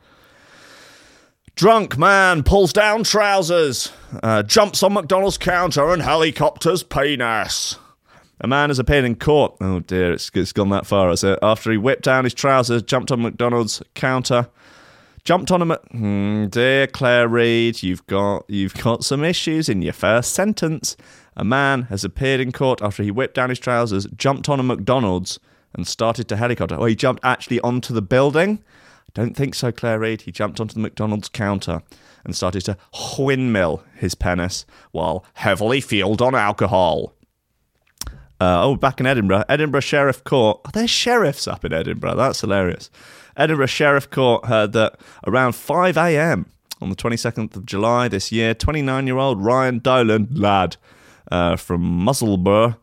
Drunk 1.59 1.99
man 1.99 2.45
pulls 2.45 2.73
down 2.73 3.03
trousers, 3.03 3.91
uh, 4.23 4.45
jumps 4.45 4.81
on 4.85 4.93
McDonald's 4.93 5.37
counter, 5.37 5.93
and 5.93 6.01
helicopters 6.01 6.85
penis. 6.85 7.75
A 8.41 8.47
man 8.47 8.71
has 8.71 8.79
appeared 8.79 9.05
in 9.05 9.17
court. 9.17 9.57
Oh 9.61 9.81
dear, 9.81 10.13
it's, 10.13 10.31
it's 10.35 10.53
gone 10.53 10.69
that 10.69 10.87
far, 10.87 11.09
has 11.09 11.25
it? 11.25 11.37
After 11.43 11.73
he 11.73 11.77
whipped 11.77 12.05
down 12.05 12.23
his 12.23 12.33
trousers, 12.33 12.85
jumped 12.85 13.11
on 13.11 13.23
McDonald's 13.23 13.83
counter, 13.95 14.49
jumped 15.25 15.51
on 15.51 15.69
him. 15.69 16.49
Dear 16.49 16.87
Claire 16.87 17.27
Reid, 17.27 17.83
you've 17.83 18.07
got 18.07 18.45
you've 18.49 18.75
got 18.75 19.03
some 19.03 19.25
issues 19.25 19.69
in 19.69 19.83
your 19.83 19.95
first 19.95 20.35
sentence. 20.35 20.97
A 21.37 21.43
man 21.43 21.83
has 21.91 22.05
appeared 22.05 22.39
in 22.39 22.53
court 22.53 22.81
after 22.83 23.03
he 23.03 23.11
whipped 23.11 23.35
down 23.35 23.49
his 23.49 23.59
trousers, 23.59 24.07
jumped 24.17 24.49
on 24.49 24.61
a 24.61 24.63
McDonald's, 24.63 25.41
and 25.75 25.89
started 25.89 26.29
to 26.29 26.37
helicopter. 26.37 26.77
Oh, 26.79 26.85
he 26.85 26.95
jumped 26.95 27.25
actually 27.25 27.59
onto 27.63 27.93
the 27.93 28.03
building. 28.03 28.63
Don't 29.19 29.35
think 29.35 29.57
so, 29.57 29.73
Claire 29.73 29.99
Reid. 29.99 30.21
He 30.21 30.31
jumped 30.31 30.61
onto 30.61 30.75
the 30.75 30.81
McDonald's 30.81 31.29
counter 31.29 31.83
and 32.25 32.37
started 32.37 32.61
to 32.67 32.79
windmill 33.19 33.83
his 33.97 34.15
penis 34.15 34.65
while 34.93 35.25
heavily 35.35 35.81
fueled 35.81 36.23
on 36.23 36.37
alcohol. 36.37 37.15
Uh, 38.41 38.63
oh, 38.63 38.77
back 38.77 39.01
in 39.01 39.07
Edinburgh, 39.07 39.43
Edinburgh 39.49 39.81
Sheriff 39.81 40.23
Court. 40.23 40.61
Oh, 40.65 40.71
there's 40.73 40.89
sheriffs 40.89 41.49
up 41.49 41.65
in 41.65 41.73
Edinburgh. 41.73 42.15
That's 42.15 42.43
hilarious. 42.43 42.91
Edinburgh 43.37 43.67
Sheriff 43.67 44.09
Court 44.09 44.45
heard 44.45 44.73
that 44.75 45.01
around 45.27 45.57
5 45.57 45.97
a.m. 45.97 46.47
on 46.81 46.91
the 46.91 46.95
22nd 46.95 47.57
of 47.57 47.67
July 47.67 48.07
this 48.07 48.31
year, 48.31 48.55
29 48.55 49.09
year 49.09 49.19
old 49.19 49.43
Ryan 49.43 49.81
Dolan, 49.81 50.29
lad 50.31 50.77
uh, 51.33 51.57
from 51.57 51.81
Musselburgh, 51.83 52.77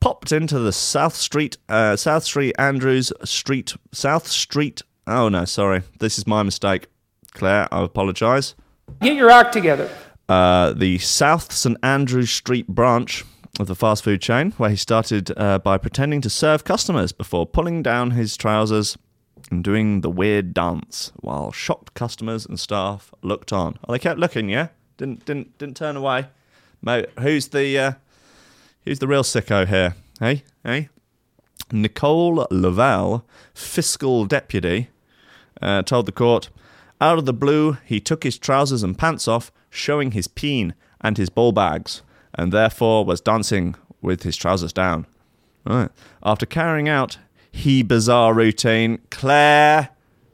popped 0.00 0.32
into 0.32 0.58
the 0.58 0.72
South 0.72 1.14
Street, 1.14 1.58
uh, 1.68 1.94
South 1.94 2.24
Street 2.24 2.54
Andrews 2.58 3.12
Street, 3.22 3.74
South 3.92 4.26
Street. 4.28 4.80
Oh 5.06 5.28
no, 5.28 5.44
sorry, 5.44 5.82
this 5.98 6.18
is 6.18 6.26
my 6.26 6.42
mistake, 6.42 6.86
Claire. 7.32 7.68
I 7.72 7.82
apologise. 7.82 8.54
Get 9.00 9.16
your 9.16 9.30
act 9.30 9.52
together. 9.52 9.90
Uh, 10.28 10.72
the 10.72 10.98
South 10.98 11.52
St 11.52 11.76
Andrews 11.82 12.30
Street 12.30 12.66
branch 12.66 13.24
of 13.60 13.66
the 13.66 13.74
fast 13.74 14.02
food 14.02 14.20
chain, 14.22 14.52
where 14.52 14.70
he 14.70 14.76
started 14.76 15.30
uh, 15.36 15.58
by 15.58 15.76
pretending 15.78 16.20
to 16.22 16.30
serve 16.30 16.64
customers 16.64 17.12
before 17.12 17.46
pulling 17.46 17.82
down 17.82 18.12
his 18.12 18.36
trousers 18.36 18.96
and 19.50 19.62
doing 19.62 20.00
the 20.00 20.10
weird 20.10 20.54
dance, 20.54 21.12
while 21.16 21.52
shocked 21.52 21.92
customers 21.94 22.46
and 22.46 22.58
staff 22.58 23.12
looked 23.22 23.52
on. 23.52 23.78
Oh, 23.86 23.92
they 23.92 23.98
kept 23.98 24.18
looking, 24.18 24.48
yeah, 24.48 24.68
didn't 24.96 25.26
didn't 25.26 25.58
didn't 25.58 25.76
turn 25.76 25.96
away. 25.96 26.28
Mate, 26.80 27.10
who's 27.18 27.48
the 27.48 27.78
uh, 27.78 27.92
who's 28.84 29.00
the 29.00 29.08
real 29.08 29.22
sicko 29.22 29.66
here? 29.68 29.94
Hey, 30.18 30.44
hey. 30.64 30.88
Nicole 31.72 32.46
Lavelle, 32.50 33.24
fiscal 33.54 34.26
deputy, 34.26 34.88
uh, 35.62 35.82
told 35.82 36.06
the 36.06 36.12
court, 36.12 36.50
out 37.00 37.18
of 37.18 37.26
the 37.26 37.32
blue, 37.32 37.76
he 37.84 38.00
took 38.00 38.22
his 38.22 38.38
trousers 38.38 38.82
and 38.82 38.96
pants 38.96 39.26
off, 39.28 39.52
showing 39.68 40.12
his 40.12 40.28
peen 40.28 40.74
and 41.00 41.18
his 41.18 41.28
ball 41.28 41.52
bags, 41.52 42.02
and 42.34 42.52
therefore 42.52 43.04
was 43.04 43.20
dancing 43.20 43.74
with 44.00 44.22
his 44.22 44.36
trousers 44.36 44.72
down. 44.72 45.06
Right. 45.64 45.90
After 46.22 46.46
carrying 46.46 46.88
out 46.88 47.18
he 47.50 47.82
bizarre 47.82 48.34
routine, 48.34 48.98
Claire, 49.10 49.90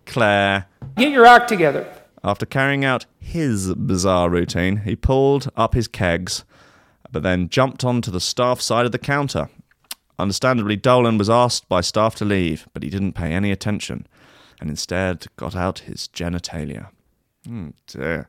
Claire, 0.07 0.67
Get 0.97 1.13
your 1.13 1.27
act 1.27 1.49
together. 1.49 1.87
after 2.25 2.47
carrying 2.47 2.85
out 2.85 3.07
his 3.19 3.75
bizarre 3.75 4.31
routine, 4.31 4.79
he 4.79 4.97
pulled 4.97 5.51
up 5.57 5.75
his 5.75 5.87
kegs, 5.87 6.45
but 7.13 7.23
then 7.23 7.49
jumped 7.49 7.85
onto 7.85 8.11
the 8.11 8.21
staff 8.21 8.61
side 8.61 8.87
of 8.87 8.93
the 8.93 8.99
counter. 8.99 9.49
Understandably, 10.19 10.77
Dolan 10.77 11.19
was 11.19 11.31
asked 11.31 11.69
by 11.69 11.81
staff 11.81 12.15
to 12.17 12.25
leave, 12.25 12.67
but 12.73 12.83
he 12.83 12.91
didn't 12.91 13.13
pay 13.13 13.33
any 13.33 13.51
attention 13.51 14.07
and 14.61 14.71
instead 14.71 15.27
got 15.37 15.57
out 15.57 15.81
his 15.81 16.09
genitalia. 16.09 16.89
Hmm, 17.47 17.71
dear. 17.87 18.29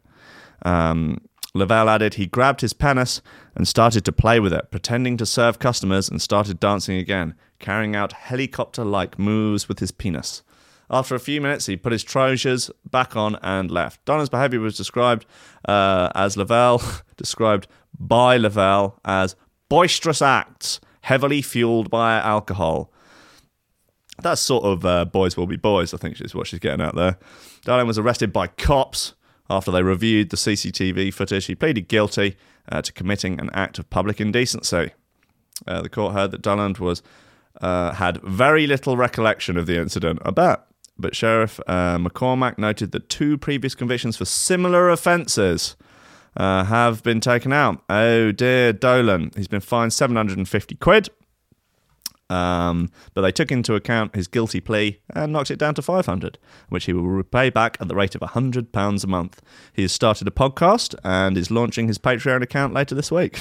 Um, 0.64 1.20
Lavelle 1.54 1.90
added 1.90 2.14
he 2.14 2.28
grabbed 2.28 2.62
his 2.62 2.74
penis 2.74 3.22
and 3.56 3.68
started 3.68 4.06
to 4.06 4.12
play 4.12 4.40
with 4.40 4.54
it, 4.54 4.72
pretending 4.72 5.18
to 5.18 5.26
serve 5.26 5.60
customers 5.60 6.10
and 6.10 6.22
started 6.22 6.60
dancing 6.60 6.98
again, 6.98 7.36
carrying 7.60 7.96
out 7.96 8.14
helicopter 8.14 8.86
like 8.86 9.20
moves 9.20 9.68
with 9.68 9.80
his 9.80 9.92
penis. 9.92 10.44
After 10.90 11.16
a 11.16 11.20
few 11.20 11.40
minutes, 11.40 11.68
he 11.68 11.78
put 11.78 11.94
his 11.94 12.04
trousers 12.04 12.70
back 12.90 13.16
on 13.16 13.38
and 13.42 13.72
left. 13.72 14.04
Donna's 14.06 14.30
behaviour 14.30 14.60
was 14.60 14.76
described 14.76 15.26
uh, 15.68 16.10
as 16.16 16.36
Lavelle, 16.36 16.82
described 17.18 17.68
by 17.98 18.38
Lavelle 18.38 19.00
as 19.06 19.36
boisterous 19.70 20.22
acts, 20.22 20.82
heavily 21.02 21.42
fueled 21.42 21.90
by 21.90 22.18
alcohol. 22.18 22.91
That's 24.22 24.42
sort 24.42 24.64
of 24.64 24.86
uh, 24.86 25.06
boys 25.06 25.38
will 25.38 25.48
be 25.48 25.58
boys, 25.58 25.94
I 25.94 25.98
think 25.98 26.20
is 26.22 26.36
what 26.36 26.48
she's 26.48 26.60
getting 26.60 26.82
at 26.86 26.96
there. 26.96 27.18
Darling 27.64 27.88
was 27.88 27.98
arrested 27.98 28.32
by 28.32 28.48
cops 28.48 29.14
after 29.50 29.72
they 29.72 29.84
reviewed 29.84 30.30
the 30.30 30.38
CCTV 30.38 31.14
footage. 31.14 31.46
He 31.46 31.56
pleaded 31.56 31.88
guilty 31.88 32.38
uh, 32.70 32.82
to 32.82 32.94
committing 32.94 33.40
an 33.40 33.50
act 33.54 33.80
of 33.80 33.90
public 33.90 34.22
indecency. 34.22 34.92
Uh, 35.68 35.82
the 35.82 35.90
court 35.90 36.14
heard 36.14 36.32
that 36.32 36.42
Dulland 36.42 36.80
was 36.80 37.02
uh, 37.62 37.94
had 37.94 38.22
very 38.22 38.68
little 38.68 38.98
recollection 38.98 39.58
of 39.58 39.66
the 39.66 39.78
incident. 39.78 40.20
I 40.26 40.32
bet. 40.32 40.66
But 40.98 41.16
Sheriff 41.16 41.60
uh, 41.68 41.98
McCormack 41.98 42.58
noted 42.58 42.92
that 42.92 43.10
two 43.10 43.38
previous 43.38 43.76
convictions 43.76 44.18
for 44.18 44.26
similar 44.26 44.90
offences 44.90 45.76
uh, 46.38 46.64
have 46.66 47.04
been 47.04 47.20
taken 47.20 47.52
out. 47.52 47.84
Oh 47.90 48.32
dear, 48.32 48.72
Dolan. 48.74 49.32
He's 49.36 49.48
been 49.48 49.62
fined 49.62 49.94
750 49.94 50.76
quid. 50.76 51.10
Um, 52.32 52.90
but 53.14 53.22
they 53.22 53.32
took 53.32 53.52
into 53.52 53.76
account 53.76 54.16
his 54.16 54.28
guilty 54.28 54.62
plea 54.62 55.02
and 55.14 55.34
knocked 55.34 55.52
it 55.52 55.60
down 55.60 55.76
to 55.76 55.82
500, 55.82 56.38
which 56.70 56.86
he 56.86 56.94
will 56.94 57.04
repay 57.04 57.50
back 57.50 57.78
at 57.82 57.90
the 57.90 57.96
rate 57.96 58.16
of 58.16 58.22
£100 58.22 59.04
a 59.04 59.08
month. 59.08 59.42
He 59.74 59.82
has 59.82 59.92
started 59.92 60.28
a 60.30 60.32
podcast 60.32 60.96
and 61.04 61.38
is 61.38 61.52
launching 61.52 61.88
his 61.88 61.98
Patreon 61.98 62.42
account 62.42 62.74
later 62.74 62.96
this 62.96 63.12
week. 63.12 63.34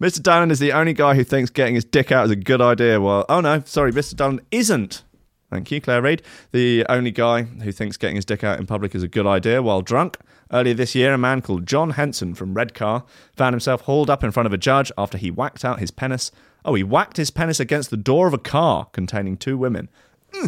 Mr. 0.00 0.22
Dolan 0.22 0.50
is 0.50 0.58
the 0.58 0.72
only 0.72 0.92
guy 0.92 1.14
who 1.14 1.24
thinks 1.24 1.50
getting 1.50 1.74
his 1.74 1.84
dick 1.84 2.12
out 2.12 2.26
is 2.26 2.30
a 2.30 2.36
good 2.36 2.60
idea. 2.60 3.00
Well, 3.00 3.24
oh 3.30 3.40
no, 3.40 3.62
sorry, 3.64 3.92
Mr. 3.92 4.14
Dolan 4.14 4.42
isn't. 4.50 5.02
Thank 5.50 5.70
you, 5.70 5.80
Claire 5.80 6.02
Reid. 6.02 6.22
The 6.52 6.86
only 6.88 7.10
guy 7.10 7.42
who 7.42 7.72
thinks 7.72 7.96
getting 7.96 8.16
his 8.16 8.24
dick 8.24 8.44
out 8.44 8.60
in 8.60 8.66
public 8.66 8.94
is 8.94 9.02
a 9.02 9.08
good 9.08 9.26
idea 9.26 9.62
while 9.62 9.82
drunk. 9.82 10.18
Earlier 10.52 10.74
this 10.74 10.94
year, 10.94 11.14
a 11.14 11.18
man 11.18 11.42
called 11.42 11.66
John 11.66 11.90
Henson 11.90 12.34
from 12.34 12.54
Redcar 12.54 13.04
found 13.36 13.54
himself 13.54 13.82
hauled 13.82 14.10
up 14.10 14.22
in 14.22 14.30
front 14.30 14.46
of 14.46 14.52
a 14.52 14.58
judge 14.58 14.92
after 14.98 15.16
he 15.18 15.30
whacked 15.30 15.64
out 15.64 15.80
his 15.80 15.90
penis. 15.90 16.30
Oh, 16.64 16.74
he 16.74 16.82
whacked 16.82 17.16
his 17.16 17.30
penis 17.30 17.60
against 17.60 17.90
the 17.90 17.96
door 17.96 18.26
of 18.26 18.34
a 18.34 18.38
car 18.38 18.86
containing 18.92 19.36
two 19.36 19.56
women. 19.56 19.88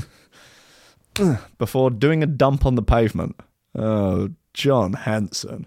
before 1.59 1.91
doing 1.91 2.23
a 2.23 2.27
dump 2.27 2.65
on 2.65 2.75
the 2.75 2.83
pavement. 2.83 3.37
Oh, 3.75 4.31
John 4.55 4.95
Hanson. 4.95 5.67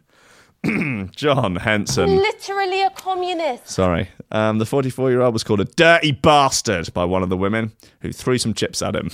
John 1.16 1.58
Hanson. 1.58 2.16
Literally 2.16 2.82
a 2.82 2.90
communist. 2.90 3.68
Sorry. 3.68 4.10
Um, 4.32 4.58
the 4.58 4.66
44 4.66 5.12
year 5.12 5.22
old 5.22 5.34
was 5.34 5.44
called 5.44 5.62
a 5.62 5.66
dirty 5.66 6.12
bastard 6.12 6.94
by 6.94 7.06
one 7.06 7.24
of 7.24 7.30
the 7.30 7.38
women 7.38 7.74
who 8.00 8.12
threw 8.12 8.38
some 8.38 8.54
chips 8.54 8.82
at 8.82 8.96
him. 8.96 9.10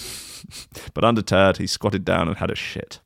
but 0.94 1.04
undeterred, 1.04 1.58
he 1.58 1.68
squatted 1.68 2.06
down 2.06 2.28
and 2.28 2.38
had 2.38 2.52
a 2.52 2.56
shit. 2.56 3.00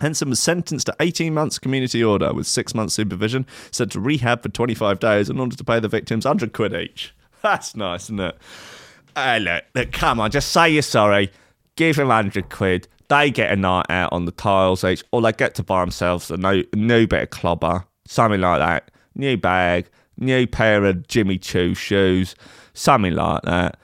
Henson 0.00 0.30
was 0.30 0.40
sentenced 0.40 0.86
to 0.86 0.96
18 1.00 1.34
months 1.34 1.58
community 1.58 2.04
order 2.04 2.32
with 2.32 2.46
six 2.46 2.74
months 2.74 2.94
supervision, 2.94 3.46
sent 3.72 3.92
to 3.92 4.00
rehab 4.00 4.42
for 4.42 4.48
25 4.48 5.00
days 5.00 5.28
in 5.28 5.40
order 5.40 5.56
to 5.56 5.64
pay 5.64 5.80
the 5.80 5.88
victims 5.88 6.24
100 6.24 6.52
quid 6.52 6.72
each. 6.72 7.14
That's 7.42 7.76
nice, 7.76 8.04
isn't 8.04 8.20
it? 8.20 8.38
Hey, 9.14 9.40
look, 9.40 9.64
look, 9.74 9.92
come 9.92 10.20
on, 10.20 10.30
just 10.30 10.52
say 10.52 10.70
you're 10.70 10.82
sorry, 10.82 11.30
give 11.76 11.96
them 11.96 12.08
100 12.08 12.50
quid, 12.50 12.88
they 13.08 13.30
get 13.30 13.50
a 13.50 13.56
night 13.56 13.86
out 13.88 14.12
on 14.12 14.26
the 14.26 14.32
tiles 14.32 14.84
each, 14.84 15.02
or 15.12 15.22
they 15.22 15.32
get 15.32 15.54
to 15.56 15.62
buy 15.62 15.80
themselves 15.80 16.30
a 16.30 16.36
new, 16.36 16.64
new 16.74 17.06
bit 17.06 17.22
of 17.22 17.30
clobber, 17.30 17.84
something 18.06 18.40
like 18.40 18.60
that. 18.60 18.90
New 19.14 19.36
bag, 19.36 19.88
new 20.18 20.46
pair 20.46 20.84
of 20.84 21.08
Jimmy 21.08 21.38
Choo 21.38 21.74
shoes, 21.74 22.34
something 22.74 23.14
like 23.14 23.42
that. 23.42 23.78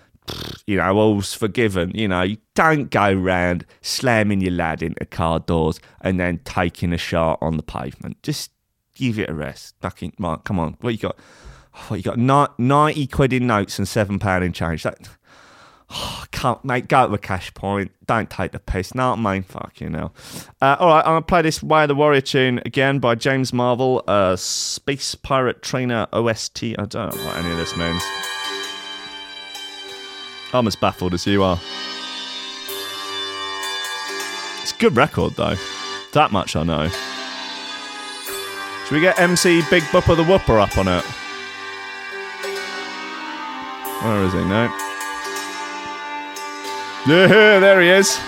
You 0.66 0.76
know, 0.76 0.96
all's 0.96 1.34
forgiven. 1.34 1.90
You 1.94 2.08
know, 2.08 2.22
you 2.22 2.36
don't 2.54 2.90
go 2.90 3.12
round 3.12 3.66
slamming 3.82 4.40
your 4.40 4.52
lad 4.52 4.82
into 4.82 5.04
car 5.06 5.40
doors 5.40 5.80
and 6.00 6.20
then 6.20 6.40
taking 6.44 6.92
a 6.92 6.98
shot 6.98 7.38
on 7.40 7.56
the 7.56 7.62
pavement. 7.62 8.22
Just 8.22 8.50
give 8.94 9.18
it 9.18 9.28
a 9.28 9.34
rest. 9.34 9.74
Fucking, 9.80 10.14
Mark, 10.18 10.44
come 10.44 10.58
on. 10.58 10.76
What 10.80 10.90
you 10.90 10.98
got? 10.98 11.16
What 11.88 11.96
you 11.96 12.02
got? 12.02 12.18
Ni- 12.18 12.64
90 12.64 13.06
quid 13.08 13.32
in 13.32 13.46
notes 13.46 13.78
and 13.78 13.86
£7 13.86 14.42
in 14.42 14.52
change. 14.52 14.84
That. 14.84 15.08
Oh, 15.90 16.24
can't, 16.30 16.64
mate, 16.64 16.88
go 16.88 17.06
to 17.06 17.12
the 17.12 17.18
cash 17.18 17.52
point. 17.52 17.92
Don't 18.06 18.30
take 18.30 18.52
the 18.52 18.58
piss. 18.58 18.92
I 18.96 19.16
mean? 19.16 19.42
Fuck 19.42 19.80
you 19.80 19.90
know. 19.90 20.12
Uh, 20.62 20.76
all 20.78 20.88
right, 20.88 21.00
I'm 21.00 21.12
going 21.12 21.22
to 21.22 21.26
play 21.26 21.42
this 21.42 21.62
Way 21.62 21.82
of 21.82 21.88
the 21.88 21.94
Warrior 21.94 22.20
tune 22.20 22.60
again 22.64 23.00
by 23.00 23.14
James 23.14 23.52
Marvel, 23.52 24.02
uh, 24.08 24.34
Space 24.36 25.14
Pirate 25.14 25.62
Trainer 25.62 26.06
OST. 26.12 26.64
I 26.64 26.86
don't 26.86 27.14
know 27.14 27.24
what 27.24 27.36
any 27.36 27.50
of 27.50 27.58
this 27.58 27.76
means. 27.76 28.02
I'm 30.52 30.66
as 30.66 30.76
baffled 30.76 31.14
as 31.14 31.26
you 31.26 31.42
are. 31.42 31.58
It's 34.62 34.72
a 34.72 34.76
good 34.78 34.96
record, 34.96 35.34
though. 35.34 35.56
That 36.12 36.30
much 36.30 36.56
I 36.56 36.62
know. 36.62 36.88
Should 38.86 38.94
we 38.94 39.00
get 39.00 39.18
MC 39.18 39.62
Big 39.70 39.82
Bopper 39.84 40.16
the 40.16 40.24
Whooper 40.24 40.58
up 40.58 40.78
on 40.78 40.88
it? 40.88 41.04
Where 44.02 44.22
is 44.24 44.32
he? 44.32 44.44
No. 44.44 44.70
Yeah, 47.06 47.58
there 47.60 47.80
he 47.80 47.88
is. 47.90 48.18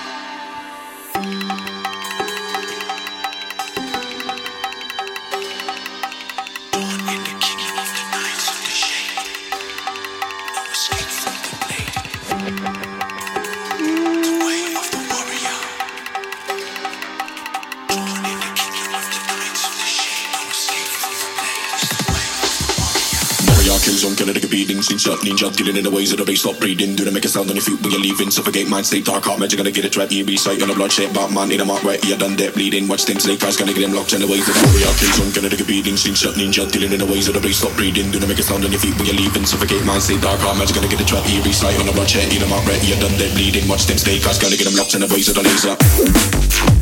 Warrior 23.77 23.93
kills 23.93 24.05
on 24.09 24.15
gonna 24.17 24.33
take 24.33 24.45
a 24.45 24.49
beating 24.49 24.81
Slingshot 24.81 25.21
ninja 25.21 25.53
dealing 25.53 25.77
in 25.77 25.85
the 25.85 25.91
ways 25.91 26.13
of 26.13 26.19
the 26.19 26.25
bass 26.25 26.41
stop 26.41 26.57
breathing 26.57 26.97
Do 26.97 27.05
they 27.05 27.13
make 27.13 27.25
a 27.25 27.29
sound 27.29 27.51
on 27.51 27.57
your 27.57 27.65
feet 27.65 27.77
when 27.85 27.93
you're 27.93 28.01
leaving. 28.01 28.31
Suffocate 28.31 28.69
mind 28.69 28.87
state 28.87 29.05
dark 29.05 29.25
heart 29.25 29.39
magic 29.39 29.59
gonna 29.59 29.71
get 29.71 29.85
it 29.85 29.93
trap 29.93 30.09
be 30.09 30.37
sight 30.37 30.63
on 30.63 30.71
a 30.71 30.75
bloodshed 30.75 31.13
Batman 31.13 31.53
in 31.53 31.61
a 31.61 31.65
mark 31.65 31.85
right 31.85 32.01
You 32.05 32.17
done 32.17 32.37
dead 32.37 32.55
bleeding. 32.55 32.89
Watch 32.89 33.05
them 33.05 33.21
snake 33.21 33.45
eyes 33.45 33.57
gonna 33.57 33.77
get 33.77 33.85
them 33.85 33.93
locked 33.93 34.17
in 34.17 34.25
the 34.25 34.29
ways 34.29 34.49
of 34.49 34.57
the 34.57 34.65
warrior 34.65 34.93
kills 34.97 35.21
on 35.21 35.29
gonna 35.37 35.53
take 35.53 35.61
a 35.61 35.69
beating 35.69 35.97
Slingshot 35.97 36.41
ninja 36.41 36.65
dealing 36.73 36.93
in 36.93 37.01
the 37.05 37.11
ways 37.11 37.29
of 37.29 37.37
the 37.37 37.41
bass 37.41 37.61
stop 37.61 37.77
breathing 37.77 38.09
Do 38.11 38.19
they 38.19 38.29
make 38.29 38.41
a 38.41 38.47
sound 38.47 38.65
on 38.65 38.73
your 38.73 38.81
feet 38.81 38.97
when 38.97 39.13
you're 39.13 39.21
leaving. 39.21 39.45
Suffocate 39.45 39.85
mind 39.85 40.01
state 40.01 40.25
dark 40.25 40.41
heart 40.41 40.57
magic 40.57 40.77
gonna 40.77 40.89
get 40.89 41.01
it 41.01 41.09
trap 41.09 41.25
be 41.29 41.53
sight 41.53 41.77
on 41.77 41.89
a 41.89 41.93
bloodshed 41.93 42.33
in 42.33 42.41
a 42.41 42.49
mark 42.49 42.65
right 42.65 42.81
You 42.81 42.97
done 42.97 43.13
dead 43.21 43.35
bleeding. 43.37 43.69
Watch 43.69 43.85
them 43.85 44.01
snake 44.01 44.25
eyes 44.25 44.41
gonna 44.41 44.57
get 44.57 44.65
them 44.65 44.77
locked 44.81 44.97
in 44.97 45.05
the 45.05 45.11
ways 45.13 45.29
of 45.29 45.37
the 45.37 45.45
laser 45.45 46.76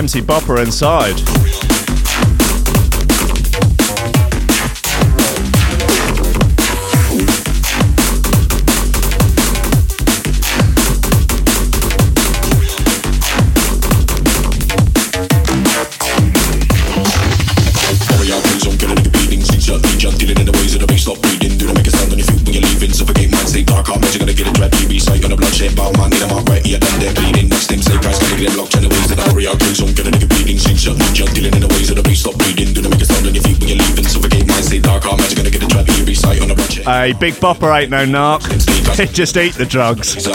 MC 0.00 0.22
Bopper 0.22 0.56
inside. 0.64 1.49
A 36.90 37.06
Hey, 37.06 37.12
Big 37.12 37.34
Bopper 37.34 37.80
ain't 37.80 37.90
no 37.90 38.04
narc. 38.04 39.12
Just 39.14 39.36
eat 39.36 39.54
the 39.54 39.64
drugs. 39.64 40.26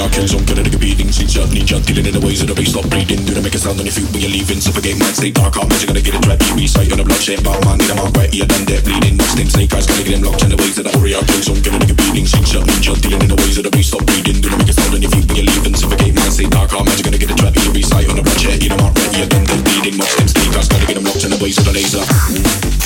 Warrior 0.00 0.16
kills 0.16 0.32
on 0.32 0.40
a 0.48 0.78
beating 0.80 1.12
Slingshot 1.12 1.52
ninja 1.52 1.76
dealing 1.84 2.08
in 2.08 2.16
the 2.16 2.24
ways 2.24 2.40
of 2.40 2.48
the 2.48 2.56
bass 2.56 2.72
stop 2.72 2.88
breathing 2.88 3.20
Do 3.20 3.36
they 3.36 3.44
make 3.44 3.52
a 3.52 3.60
sound 3.60 3.76
on 3.76 3.84
your 3.84 3.92
feet 3.92 4.08
when 4.16 4.24
you're 4.24 4.32
leaving 4.32 4.56
Suffocate 4.56 4.96
mind 4.96 5.12
state 5.12 5.36
dark 5.36 5.52
heart 5.52 5.68
magic 5.68 5.92
gonna 5.92 6.00
get 6.00 6.16
it 6.16 6.24
trap 6.24 6.40
You 6.40 6.56
be 6.56 6.64
sight 6.64 6.88
on 6.88 7.00
a 7.00 7.04
bloodshed 7.04 7.44
Batman 7.44 7.84
in 7.84 7.92
a 7.92 7.94
mark 8.00 8.16
right 8.16 8.32
You 8.32 8.48
done 8.48 8.64
dead 8.64 8.80
bleeding. 8.80 9.20
Watch 9.20 9.36
them 9.36 9.52
snake 9.52 9.76
eyes 9.76 9.84
gonna 9.84 10.00
get 10.00 10.16
them 10.16 10.24
locked 10.24 10.40
in 10.40 10.48
the 10.48 10.56
ways 10.56 10.80
of 10.80 10.88
the 10.88 10.92
warrior 10.96 11.20
kills 11.28 11.52
on 11.52 11.60
gonna 11.60 11.84
take 11.84 11.92
a 11.92 11.96
beating 12.00 12.24
Slingshot 12.24 12.64
ninja 12.64 12.96
dealing 12.96 13.20
in 13.20 13.28
the 13.28 13.36
ways 13.44 13.60
of 13.60 13.64
the 13.68 13.72
bass 13.76 13.92
stop 13.92 14.00
breathing 14.08 14.40
Do 14.40 14.48
they 14.48 14.56
make 14.56 14.72
a 14.72 14.76
sound 14.80 14.96
on 14.96 15.04
your 15.04 15.12
feet 15.12 15.26
when 15.28 15.36
you're 15.36 15.50
leaving 15.52 15.76
Suffocate 15.76 16.14
mind 16.16 16.32
state 16.32 16.48
dark 16.48 16.72
heart 16.72 16.88
magic 16.88 17.04
gonna 17.04 17.20
get 17.20 17.28
it 17.28 17.36
trap 17.36 17.52
You 17.60 17.68
be 17.68 17.84
sight 17.84 18.08
on 18.08 18.16
a 18.16 18.24
bloodshed 18.24 18.56
You 18.64 18.72
mark 18.80 18.96
right 18.96 19.12
You 19.20 19.28
done 19.28 19.44
dead 19.44 19.60
bleeding. 19.68 20.00
Watch 20.00 20.16
them 20.16 20.32
snake 20.32 20.56
eyes 20.56 20.68
gonna 20.72 20.88
get 20.88 20.96
them 20.96 21.04
locked 21.04 21.28
in 21.28 21.30
the 21.36 21.40
ways 21.44 21.60
of 21.60 21.68
the 21.68 21.76
laser. 21.76 22.00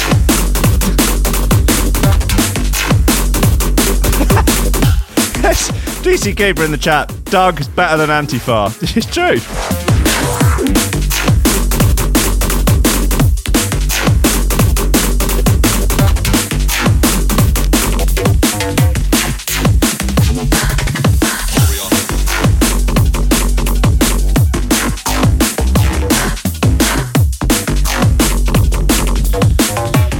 Yes, 5.44 5.83
DC 6.04 6.36
Caper 6.36 6.62
in 6.62 6.70
the 6.70 6.76
chat. 6.76 7.10
Doug 7.24 7.58
is 7.60 7.66
better 7.66 7.96
than 7.96 8.10
Antifa. 8.10 8.68
It's 8.94 9.06
true. 9.06 9.40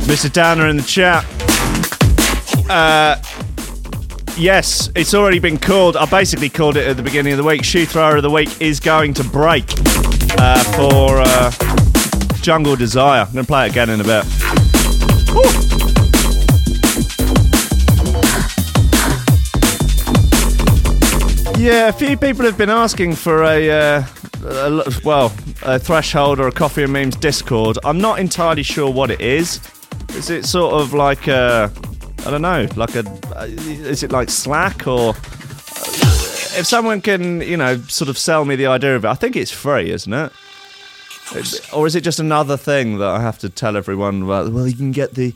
Mr. 0.07 0.33
Downer 0.33 0.69
in 0.69 0.79
the 0.79 0.83
chat. 0.83 1.27
Uh, 2.71 3.21
yes, 4.37 4.91
it's 4.95 5.15
already 5.15 5.39
been 5.39 5.59
called. 5.59 5.97
I 5.97 6.07
basically 6.07 6.49
called 6.49 6.77
it 6.77 6.87
at 6.87 6.97
the 6.97 7.03
beginning 7.03 7.33
of 7.33 7.39
the 7.39 7.45
week. 7.45 7.65
Shoe 7.65 7.87
thrower 7.87 8.17
of 8.17 8.23
the 8.23 8.31
week 8.31 8.61
is 8.61 8.81
going 8.81 9.15
to 9.15 9.25
break 9.25 9.65
uh, 10.39 10.63
for 10.77 11.21
uh, 11.21 11.51
Jungle 12.41 12.77
Desire. 12.77 13.23
I'm 13.23 13.33
going 13.33 13.45
to 13.45 13.49
play 13.49 13.67
it 13.67 13.71
again 13.73 13.91
in 13.91 14.01
a 14.01 14.05
bit. 14.05 14.25
Woo! 15.35 15.75
Yeah, 21.57 21.89
a 21.89 21.93
few 21.93 22.17
people 22.17 22.45
have 22.45 22.59
been 22.59 22.71
asking 22.71 23.15
for 23.15 23.45
a, 23.45 23.71
uh, 23.71 24.05
a 24.45 25.01
well, 25.05 25.33
a 25.63 25.79
threshold 25.79 26.41
or 26.41 26.49
a 26.49 26.53
coffee 26.53 26.83
and 26.83 26.93
memes 26.93 27.17
Discord. 27.17 27.79
I'm 27.85 27.99
not 27.99 28.19
entirely 28.19 28.63
sure 28.63 28.91
what 28.93 29.11
it 29.11 29.21
is. 29.21 29.61
Is 30.11 30.31
it 30.31 30.45
sort 30.45 30.75
of 30.75 30.93
like 30.93 31.27
a, 31.27 31.73
I 32.27 32.31
don't 32.31 32.43
know, 32.43 32.67
like 32.77 32.95
a, 32.95 33.05
uh, 33.37 33.47
is 33.47 34.03
it 34.03 34.11
like 34.11 34.31
Slack 34.31 34.87
or? 34.87 35.11
If 36.57 36.67
someone 36.67 37.01
can, 37.01 37.41
you 37.41 37.57
know, 37.57 37.79
sort 37.79 38.09
of 38.09 38.17
sell 38.17 38.45
me 38.45 38.55
the 38.55 38.67
idea 38.67 38.95
of 38.95 39.05
it, 39.05 39.09
I 39.09 39.15
think 39.15 39.35
it's 39.35 39.51
free, 39.51 39.91
isn't 39.91 40.13
it? 40.13 40.33
Or 41.73 41.87
is 41.87 41.97
it 41.97 42.03
just 42.03 42.21
another 42.21 42.57
thing 42.57 42.99
that 42.99 43.09
I 43.09 43.21
have 43.21 43.39
to 43.41 43.49
tell 43.49 43.77
everyone 43.77 44.23
about? 44.23 44.53
Well, 44.53 44.69
you 44.69 44.77
can 44.77 44.93
get 44.93 45.15
the 45.15 45.35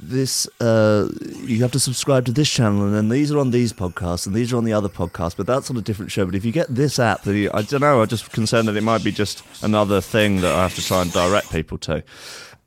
this 0.00 0.46
uh 0.60 1.08
you 1.42 1.60
have 1.60 1.72
to 1.72 1.80
subscribe 1.80 2.24
to 2.24 2.30
this 2.30 2.48
channel 2.48 2.84
and 2.84 2.94
then 2.94 3.08
these 3.08 3.32
are 3.32 3.38
on 3.38 3.50
these 3.50 3.72
podcasts 3.72 4.26
and 4.26 4.34
these 4.34 4.52
are 4.52 4.56
on 4.56 4.64
the 4.64 4.72
other 4.72 4.88
podcasts 4.88 5.36
but 5.36 5.44
that's 5.44 5.70
on 5.70 5.76
a 5.76 5.80
different 5.80 6.10
show 6.12 6.24
but 6.24 6.36
if 6.36 6.44
you 6.44 6.52
get 6.52 6.72
this 6.72 7.00
app 7.00 7.22
then 7.22 7.48
i 7.52 7.62
don't 7.62 7.80
know 7.80 8.00
i'm 8.00 8.06
just 8.06 8.30
concerned 8.30 8.68
that 8.68 8.76
it 8.76 8.82
might 8.82 9.02
be 9.02 9.10
just 9.10 9.42
another 9.62 10.00
thing 10.00 10.40
that 10.40 10.54
i 10.54 10.62
have 10.62 10.74
to 10.74 10.84
try 10.84 11.02
and 11.02 11.12
direct 11.12 11.50
people 11.50 11.76
to 11.76 12.02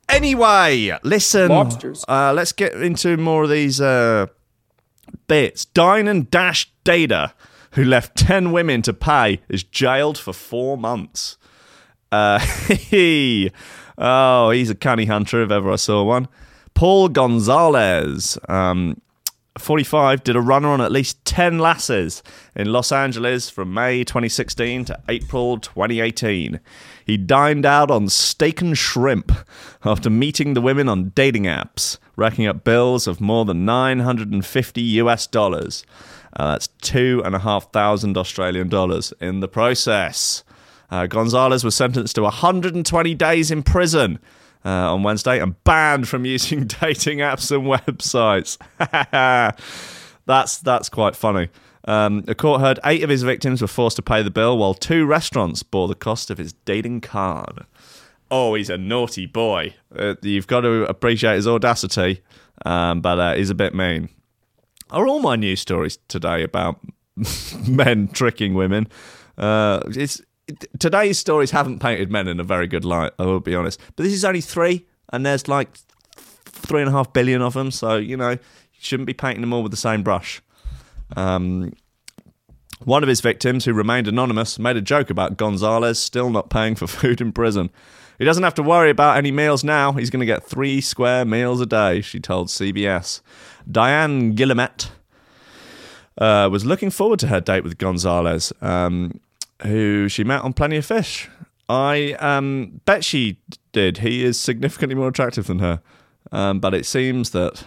anyway 0.08 0.96
listen 1.02 1.48
Lobsters. 1.48 2.04
uh 2.08 2.32
let's 2.32 2.52
get 2.52 2.72
into 2.74 3.16
more 3.16 3.44
of 3.44 3.50
these 3.50 3.80
uh 3.80 4.26
bits 5.28 5.64
dine 5.64 6.08
and 6.08 6.30
dash 6.30 6.70
dater 6.84 7.32
who 7.72 7.84
left 7.84 8.16
10 8.16 8.52
women 8.52 8.82
to 8.82 8.92
pay 8.92 9.40
is 9.48 9.62
jailed 9.62 10.18
for 10.18 10.32
four 10.32 10.76
months 10.76 11.36
uh, 12.12 12.38
oh, 13.98 14.50
he's 14.50 14.70
a 14.70 14.74
canny 14.74 15.06
hunter 15.06 15.42
if 15.42 15.50
ever 15.50 15.72
I 15.72 15.76
saw 15.76 16.04
one. 16.04 16.28
Paul 16.74 17.08
Gonzalez, 17.08 18.38
um, 18.48 19.00
45, 19.58 20.24
did 20.24 20.34
a 20.34 20.40
runner 20.40 20.68
on 20.68 20.80
at 20.80 20.92
least 20.92 21.22
10 21.24 21.58
lasses 21.58 22.22
in 22.56 22.72
Los 22.72 22.90
Angeles 22.90 23.50
from 23.50 23.74
May 23.74 24.02
2016 24.02 24.86
to 24.86 25.00
April 25.08 25.58
2018. 25.58 26.58
He 27.04 27.16
dined 27.16 27.66
out 27.66 27.90
on 27.90 28.08
steak 28.08 28.62
and 28.62 28.76
shrimp 28.76 29.30
after 29.84 30.08
meeting 30.08 30.54
the 30.54 30.62
women 30.62 30.88
on 30.88 31.10
dating 31.10 31.44
apps, 31.44 31.98
racking 32.16 32.46
up 32.46 32.64
bills 32.64 33.06
of 33.06 33.20
more 33.20 33.44
than 33.44 33.64
950 33.66 34.80
US 34.80 35.26
dollars. 35.26 35.84
Uh, 36.34 36.52
that's 36.52 36.68
two 36.80 37.20
and 37.24 37.34
a 37.34 37.40
half 37.40 37.70
thousand 37.72 38.16
Australian 38.16 38.68
dollars 38.68 39.12
in 39.20 39.40
the 39.40 39.48
process. 39.48 40.44
Uh, 40.90 41.06
Gonzalez 41.06 41.62
was 41.62 41.74
sentenced 41.74 42.14
to 42.14 42.22
120 42.22 43.14
days 43.14 43.50
in 43.50 43.62
prison 43.62 44.18
uh, 44.64 44.94
on 44.94 45.02
Wednesday 45.02 45.40
and 45.40 45.62
banned 45.64 46.08
from 46.08 46.24
using 46.24 46.66
dating 46.80 47.18
apps 47.18 47.50
and 47.50 47.64
websites. 47.64 48.58
that's 50.26 50.58
that's 50.58 50.88
quite 50.88 51.16
funny. 51.16 51.48
Um, 51.84 52.24
a 52.28 52.34
court 52.34 52.60
heard 52.60 52.78
eight 52.84 53.02
of 53.02 53.10
his 53.10 53.22
victims 53.22 53.60
were 53.60 53.68
forced 53.68 53.96
to 53.96 54.02
pay 54.02 54.22
the 54.22 54.30
bill, 54.30 54.56
while 54.56 54.74
two 54.74 55.04
restaurants 55.04 55.62
bore 55.62 55.88
the 55.88 55.94
cost 55.94 56.30
of 56.30 56.38
his 56.38 56.52
dating 56.52 57.00
card. 57.00 57.66
Oh, 58.30 58.54
he's 58.54 58.70
a 58.70 58.78
naughty 58.78 59.26
boy. 59.26 59.74
Uh, 59.94 60.14
you've 60.22 60.46
got 60.46 60.60
to 60.60 60.84
appreciate 60.84 61.34
his 61.34 61.46
audacity, 61.48 62.22
um, 62.64 63.00
but 63.00 63.18
uh, 63.18 63.34
he's 63.34 63.50
a 63.50 63.54
bit 63.54 63.74
mean. 63.74 64.08
Are 64.90 65.06
all 65.06 65.20
my 65.20 65.36
news 65.36 65.60
stories 65.60 65.98
today 66.08 66.42
about 66.42 66.80
men 67.68 68.08
tricking 68.08 68.54
women? 68.54 68.88
Uh, 69.36 69.80
it's 69.86 70.22
today's 70.78 71.18
stories 71.18 71.50
haven't 71.50 71.78
painted 71.78 72.10
men 72.10 72.28
in 72.28 72.40
a 72.40 72.44
very 72.44 72.66
good 72.66 72.84
light. 72.84 73.12
I 73.18 73.24
will 73.26 73.40
be 73.40 73.54
honest, 73.54 73.80
but 73.96 74.04
this 74.04 74.12
is 74.12 74.24
only 74.24 74.40
three, 74.40 74.86
and 75.12 75.24
there's 75.24 75.48
like 75.48 75.76
three 76.44 76.80
and 76.80 76.88
a 76.88 76.92
half 76.92 77.12
billion 77.12 77.42
of 77.42 77.54
them. 77.54 77.70
So 77.70 77.96
you 77.96 78.16
know, 78.16 78.30
you 78.30 78.38
shouldn't 78.78 79.06
be 79.06 79.14
painting 79.14 79.40
them 79.40 79.52
all 79.52 79.62
with 79.62 79.72
the 79.72 79.76
same 79.76 80.02
brush. 80.02 80.42
Um, 81.16 81.72
one 82.84 83.02
of 83.02 83.08
his 83.08 83.20
victims, 83.20 83.64
who 83.64 83.72
remained 83.72 84.08
anonymous, 84.08 84.58
made 84.58 84.76
a 84.76 84.82
joke 84.82 85.10
about 85.10 85.36
Gonzalez 85.36 85.98
still 85.98 86.30
not 86.30 86.50
paying 86.50 86.74
for 86.74 86.86
food 86.88 87.20
in 87.20 87.32
prison. 87.32 87.70
He 88.18 88.24
doesn't 88.24 88.42
have 88.42 88.54
to 88.54 88.62
worry 88.62 88.90
about 88.90 89.16
any 89.16 89.32
meals 89.32 89.64
now. 89.64 89.92
He's 89.92 90.10
going 90.10 90.20
to 90.20 90.26
get 90.26 90.44
three 90.44 90.80
square 90.80 91.24
meals 91.24 91.60
a 91.60 91.66
day, 91.66 92.00
she 92.00 92.20
told 92.20 92.48
CBS. 92.48 93.20
Diane 93.70 94.34
Guillemette 94.34 94.90
uh, 96.18 96.48
was 96.50 96.64
looking 96.64 96.90
forward 96.90 97.18
to 97.20 97.28
her 97.28 97.40
date 97.40 97.64
with 97.64 97.78
Gonzalez, 97.78 98.52
um, 98.60 99.20
who 99.64 100.08
she 100.08 100.24
met 100.24 100.42
on 100.42 100.52
Plenty 100.52 100.76
of 100.76 100.86
Fish. 100.86 101.28
I 101.68 102.12
um, 102.14 102.80
bet 102.84 103.04
she 103.04 103.38
did. 103.72 103.98
He 103.98 104.24
is 104.24 104.38
significantly 104.38 104.94
more 104.94 105.08
attractive 105.08 105.46
than 105.46 105.60
her, 105.60 105.80
um, 106.30 106.60
but 106.60 106.74
it 106.74 106.86
seems 106.86 107.30
that 107.30 107.64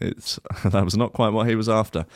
it's 0.00 0.38
that 0.64 0.84
was 0.84 0.96
not 0.96 1.12
quite 1.12 1.30
what 1.30 1.48
he 1.48 1.54
was 1.54 1.68
after. 1.68 2.06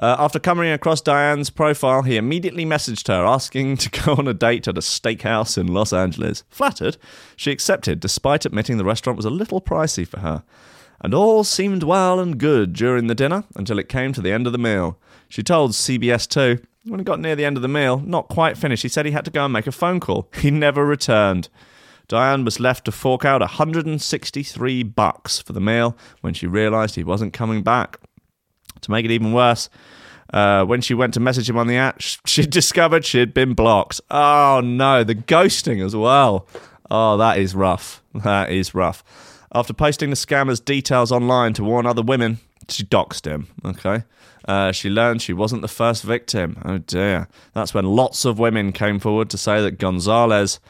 Uh, 0.00 0.16
after 0.18 0.38
coming 0.38 0.70
across 0.70 1.00
Diane's 1.00 1.50
profile, 1.50 2.02
he 2.02 2.16
immediately 2.16 2.64
messaged 2.64 3.08
her 3.08 3.24
asking 3.26 3.76
to 3.78 3.90
go 3.90 4.14
on 4.14 4.28
a 4.28 4.34
date 4.34 4.68
at 4.68 4.78
a 4.78 4.80
steakhouse 4.80 5.58
in 5.58 5.66
Los 5.66 5.92
Angeles. 5.92 6.44
Flattered, 6.48 6.96
she 7.36 7.50
accepted, 7.50 8.00
despite 8.00 8.44
admitting 8.44 8.78
the 8.78 8.84
restaurant 8.84 9.16
was 9.16 9.26
a 9.26 9.30
little 9.30 9.60
pricey 9.60 10.06
for 10.06 10.20
her. 10.20 10.44
And 11.00 11.14
all 11.14 11.42
seemed 11.42 11.82
well 11.82 12.20
and 12.20 12.38
good 12.38 12.72
during 12.74 13.08
the 13.08 13.14
dinner 13.14 13.44
until 13.56 13.80
it 13.80 13.88
came 13.88 14.12
to 14.12 14.22
the 14.22 14.30
end 14.30 14.46
of 14.46 14.52
the 14.52 14.58
meal. 14.58 14.98
She 15.32 15.42
told 15.42 15.70
CBS 15.70 16.28
2 16.28 16.62
when 16.90 17.00
it 17.00 17.06
got 17.06 17.18
near 17.18 17.34
the 17.34 17.46
end 17.46 17.56
of 17.56 17.62
the 17.62 17.68
meal, 17.68 18.00
not 18.00 18.28
quite 18.28 18.58
finished, 18.58 18.82
he 18.82 18.88
said 18.90 19.06
he 19.06 19.12
had 19.12 19.24
to 19.24 19.30
go 19.30 19.46
and 19.46 19.52
make 19.54 19.66
a 19.66 19.72
phone 19.72 19.98
call. 19.98 20.28
He 20.34 20.50
never 20.50 20.84
returned. 20.84 21.48
Diane 22.06 22.44
was 22.44 22.60
left 22.60 22.84
to 22.84 22.92
fork 22.92 23.24
out 23.24 23.40
163 23.40 24.82
bucks 24.82 25.38
for 25.40 25.54
the 25.54 25.60
meal 25.60 25.96
when 26.20 26.34
she 26.34 26.46
realized 26.46 26.96
he 26.96 27.02
wasn't 27.02 27.32
coming 27.32 27.62
back. 27.62 27.96
To 28.82 28.90
make 28.90 29.06
it 29.06 29.10
even 29.10 29.32
worse, 29.32 29.70
uh, 30.34 30.66
when 30.66 30.82
she 30.82 30.92
went 30.92 31.14
to 31.14 31.20
message 31.20 31.48
him 31.48 31.56
on 31.56 31.66
the 31.66 31.78
app, 31.78 32.02
she 32.26 32.44
discovered 32.44 33.06
she 33.06 33.18
had 33.18 33.32
been 33.32 33.54
blocked. 33.54 34.02
Oh 34.10 34.60
no, 34.62 35.02
the 35.02 35.14
ghosting 35.14 35.82
as 35.82 35.96
well. 35.96 36.46
Oh, 36.90 37.16
that 37.16 37.38
is 37.38 37.54
rough. 37.54 38.02
That 38.14 38.50
is 38.50 38.74
rough. 38.74 39.02
After 39.54 39.72
posting 39.72 40.10
the 40.10 40.16
scammer's 40.16 40.60
details 40.60 41.10
online 41.10 41.54
to 41.54 41.64
warn 41.64 41.86
other 41.86 42.02
women, 42.02 42.38
she 42.68 42.82
doxed 42.84 43.24
him. 43.24 43.46
Okay. 43.64 44.04
Uh, 44.46 44.72
she 44.72 44.88
learned 44.90 45.22
she 45.22 45.32
wasn't 45.32 45.62
the 45.62 45.68
first 45.68 46.02
victim. 46.02 46.60
Oh 46.64 46.78
dear. 46.78 47.28
That's 47.54 47.74
when 47.74 47.84
lots 47.84 48.24
of 48.24 48.38
women 48.38 48.72
came 48.72 48.98
forward 48.98 49.30
to 49.30 49.38
say 49.38 49.62
that 49.62 49.78
Gonzalez 49.78 50.60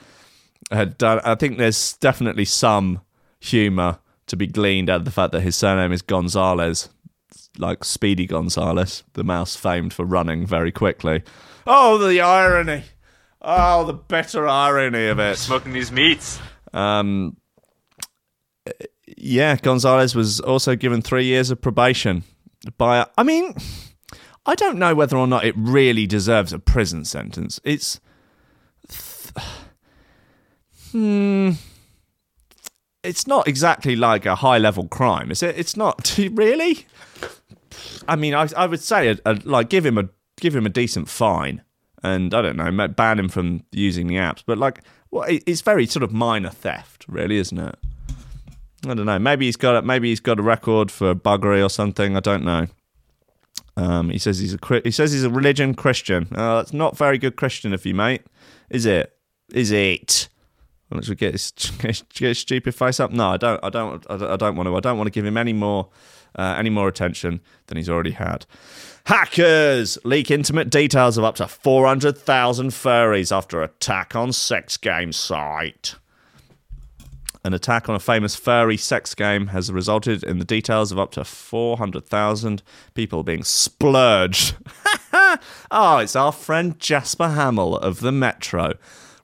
had 0.71 0.99
done. 0.99 1.21
I 1.25 1.35
think 1.35 1.59
there's 1.59 1.95
definitely 1.95 2.45
some 2.45 3.01
humour 3.41 3.99
to 4.27 4.37
be 4.37 4.47
gleaned 4.47 4.89
out 4.89 5.01
of 5.01 5.05
the 5.05 5.11
fact 5.11 5.33
that 5.33 5.41
his 5.41 5.57
surname 5.57 5.93
is 5.93 6.03
Gonzalez, 6.03 6.89
like 7.59 7.85
Speedy 7.85 8.27
Gonzales, 8.27 9.05
the 9.15 9.25
mouse 9.25 9.57
famed 9.57 9.93
for 9.93 10.05
running 10.05 10.47
very 10.47 10.73
quickly. 10.73 11.23
Oh, 11.67 11.99
the 11.99 12.21
irony! 12.21 12.85
Oh, 13.41 13.85
the 13.85 13.93
bitter 13.93 14.47
irony 14.47 15.09
of 15.09 15.19
it. 15.19 15.37
Smoking 15.37 15.73
these 15.73 15.91
meats. 15.91 16.39
Um, 16.73 17.37
yeah, 19.07 19.57
Gonzalez 19.57 20.15
was 20.15 20.41
also 20.41 20.77
given 20.77 21.03
three 21.03 21.25
years 21.25 21.51
of 21.51 21.61
probation. 21.61 22.23
By, 22.79 23.07
I 23.17 23.23
mean, 23.23 23.55
I 24.47 24.55
don't 24.55 24.79
know 24.79 24.95
whether 24.95 25.17
or 25.17 25.27
not 25.27 25.45
it 25.45 25.55
really 25.57 26.07
deserves 26.07 26.53
a 26.53 26.59
prison 26.59 27.05
sentence. 27.05 27.61
It's, 27.65 28.01
hmm, 30.91 31.53
it's 33.03 33.27
not 33.27 33.49
exactly 33.49 33.97
like 33.97 34.27
a 34.27 34.37
high 34.37 34.59
level 34.59 34.89
crime, 34.89 35.31
is 35.31 35.43
it? 35.43 35.59
It's 35.59 35.77
not 35.77 36.17
really. 36.33 36.87
I 38.07 38.17
mean, 38.17 38.35
I, 38.35 38.49
I 38.57 38.67
would 38.67 38.81
say, 38.83 39.09
a, 39.09 39.19
a, 39.25 39.35
like, 39.45 39.69
give 39.69 39.87
him 39.87 39.99
a 39.99 40.09
give 40.41 40.57
him 40.57 40.67
a 40.67 40.71
decent 40.71 41.09
fine, 41.09 41.63
and 42.03 42.35
I 42.35 42.43
don't 42.43 42.57
know, 42.57 42.89
ban 42.89 43.19
him 43.19 43.29
from 43.29 43.65
using 43.71 44.09
the 44.09 44.17
apps. 44.17 44.43
But 44.45 44.59
like, 44.59 44.83
well, 45.11 45.25
it, 45.25 45.43
it's 45.47 45.61
very 45.61 45.87
sort 45.87 46.03
of 46.03 46.13
minor 46.13 46.51
theft, 46.51 47.05
really, 47.09 47.37
isn't 47.37 47.59
it? 47.59 47.77
I 48.85 48.95
don't 48.95 49.07
know. 49.07 49.19
Maybe 49.19 49.47
he's 49.47 49.57
got 49.57 49.77
a, 49.77 49.83
maybe 49.83 50.09
he's 50.09 50.21
got 50.21 50.39
a 50.39 50.43
record 50.43 50.91
for 50.91 51.15
buggery 51.15 51.65
or 51.65 51.69
something. 51.69 52.17
I 52.17 52.21
don't 52.21 52.45
know. 52.45 52.67
Um, 53.77 54.11
he 54.11 54.19
says 54.19 54.39
he's 54.39 54.55
a 54.55 54.81
he 54.85 54.91
says 54.91 55.13
he's 55.13 55.25
a 55.25 55.31
religion 55.31 55.75
Christian. 55.75 56.29
Uh, 56.33 56.57
that's 56.57 56.73
not 56.73 56.97
very 56.97 57.19
good 57.19 57.37
Christian 57.37 57.73
of 57.73 57.87
you, 57.87 57.95
mate. 57.95 58.23
Is 58.71 58.87
it? 58.87 59.17
Is 59.53 59.71
it? 59.71 60.29
Let's 60.91 61.09
get 61.15 61.33
his, 61.33 61.53
get 61.81 62.05
his 62.15 62.39
stupid 62.39 62.75
face 62.75 63.01
up. 63.01 63.13
No, 63.13 63.31
I 63.31 63.37
don't. 63.37 63.65
I 63.65 63.71
don't. 63.71 64.05
I 64.11 64.37
don't, 64.37 64.57
want 64.57 64.69
to. 64.69 64.77
I 64.77 64.81
don't 64.81 64.99
want 64.99 65.07
to 65.07 65.13
give 65.13 65.25
him 65.25 65.37
any 65.37 65.53
more 65.53 65.89
uh, 66.37 66.55
any 66.59 66.71
more 66.71 66.89
attention 66.89 67.41
than 67.67 67.77
he's 67.77 67.89
already 67.89 68.13
had. 68.13 68.47
Hackers 69.07 69.99
leak 70.05 70.31
intimate 70.31 70.71
details 70.71 71.19
of 71.19 71.25
up 71.25 71.35
to 71.37 71.49
400,000 71.49 72.71
furries 72.71 73.37
after 73.37 73.63
attack 73.63 74.15
on 74.15 74.33
sex 74.33 74.77
game 74.77 75.13
site. 75.13 75.97
An 77.45 77.55
attack 77.55 77.89
on 77.89 77.97
a 77.97 78.01
famous 78.01 78.37
furry 78.37 78.77
sex 78.77 79.15
game 79.15 79.49
has 79.49 79.73
resulted 79.73 80.23
in 80.23 80.39
the 80.39 80.45
details 80.45 80.93
of 80.93 80.99
up 80.99 81.11
to 81.13 81.25
400,000 81.25 82.63
people 82.95 83.25
being 83.25 83.43
splurged. 83.43 84.55
oh, 85.71 85.99
it's 85.99 86.15
our 86.15 86.31
friend 86.31 86.79
Jasper 86.79 87.31
Hamill 87.31 87.77
of 87.79 87.99
the 87.99 88.13
Metro, 88.13 88.75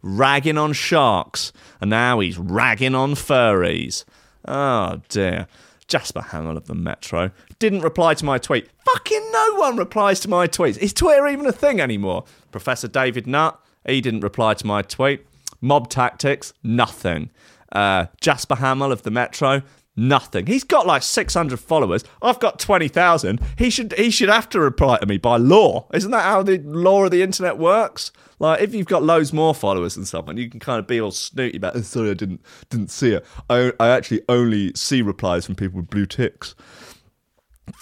ragging 0.02 0.58
on 0.58 0.72
sharks, 0.72 1.52
and 1.80 1.90
now 1.90 2.18
he's 2.18 2.38
ragging 2.38 2.96
on 2.96 3.14
furries. 3.14 4.04
Oh 4.46 5.00
dear. 5.08 5.46
Jasper 5.86 6.20
Hamill 6.20 6.58
of 6.58 6.66
the 6.66 6.74
Metro 6.74 7.30
didn't 7.58 7.80
reply 7.80 8.14
to 8.14 8.24
my 8.24 8.36
tweet. 8.38 8.68
Fucking 8.92 9.30
no 9.32 9.54
one 9.54 9.76
replies 9.76 10.20
to 10.20 10.28
my 10.28 10.46
tweets. 10.46 10.76
Is 10.78 10.92
Twitter 10.92 11.26
even 11.26 11.46
a 11.46 11.52
thing 11.52 11.80
anymore? 11.80 12.24
Professor 12.52 12.88
David 12.88 13.26
Nutt, 13.26 13.58
he 13.86 14.02
didn't 14.02 14.20
reply 14.20 14.54
to 14.54 14.66
my 14.66 14.82
tweet. 14.82 15.24
Mob 15.60 15.88
Tactics, 15.88 16.52
nothing. 16.62 17.30
Uh, 17.72 18.06
Jasper 18.20 18.56
Hamill 18.56 18.92
of 18.92 19.02
the 19.02 19.10
Metro, 19.10 19.62
nothing. 19.98 20.46
He's 20.46 20.64
got 20.64 20.86
like 20.86 21.02
600 21.02 21.58
followers. 21.58 22.04
I've 22.22 22.38
got 22.38 22.58
20,000. 22.58 23.40
He 23.58 23.68
should 23.68 23.92
he 23.94 24.10
should 24.10 24.28
have 24.28 24.48
to 24.50 24.60
reply 24.60 24.98
to 24.98 25.06
me 25.06 25.18
by 25.18 25.36
law. 25.36 25.86
Isn't 25.92 26.12
that 26.12 26.22
how 26.22 26.42
the 26.42 26.58
law 26.58 27.04
of 27.04 27.10
the 27.10 27.22
internet 27.22 27.58
works? 27.58 28.12
Like 28.38 28.62
if 28.62 28.74
you've 28.74 28.86
got 28.86 29.02
loads 29.02 29.32
more 29.32 29.54
followers 29.54 29.96
than 29.96 30.04
someone, 30.04 30.36
you 30.36 30.48
can 30.48 30.60
kind 30.60 30.78
of 30.78 30.86
be 30.86 31.00
all 31.00 31.10
snooty 31.10 31.56
about. 31.58 31.76
Oh, 31.76 31.80
sorry, 31.82 32.10
I 32.10 32.14
didn't 32.14 32.40
didn't 32.70 32.90
see 32.90 33.12
it. 33.12 33.26
I 33.50 33.72
I 33.80 33.88
actually 33.88 34.22
only 34.28 34.72
see 34.74 35.02
replies 35.02 35.44
from 35.44 35.56
people 35.56 35.80
with 35.80 35.90
blue 35.90 36.06
ticks. 36.06 36.54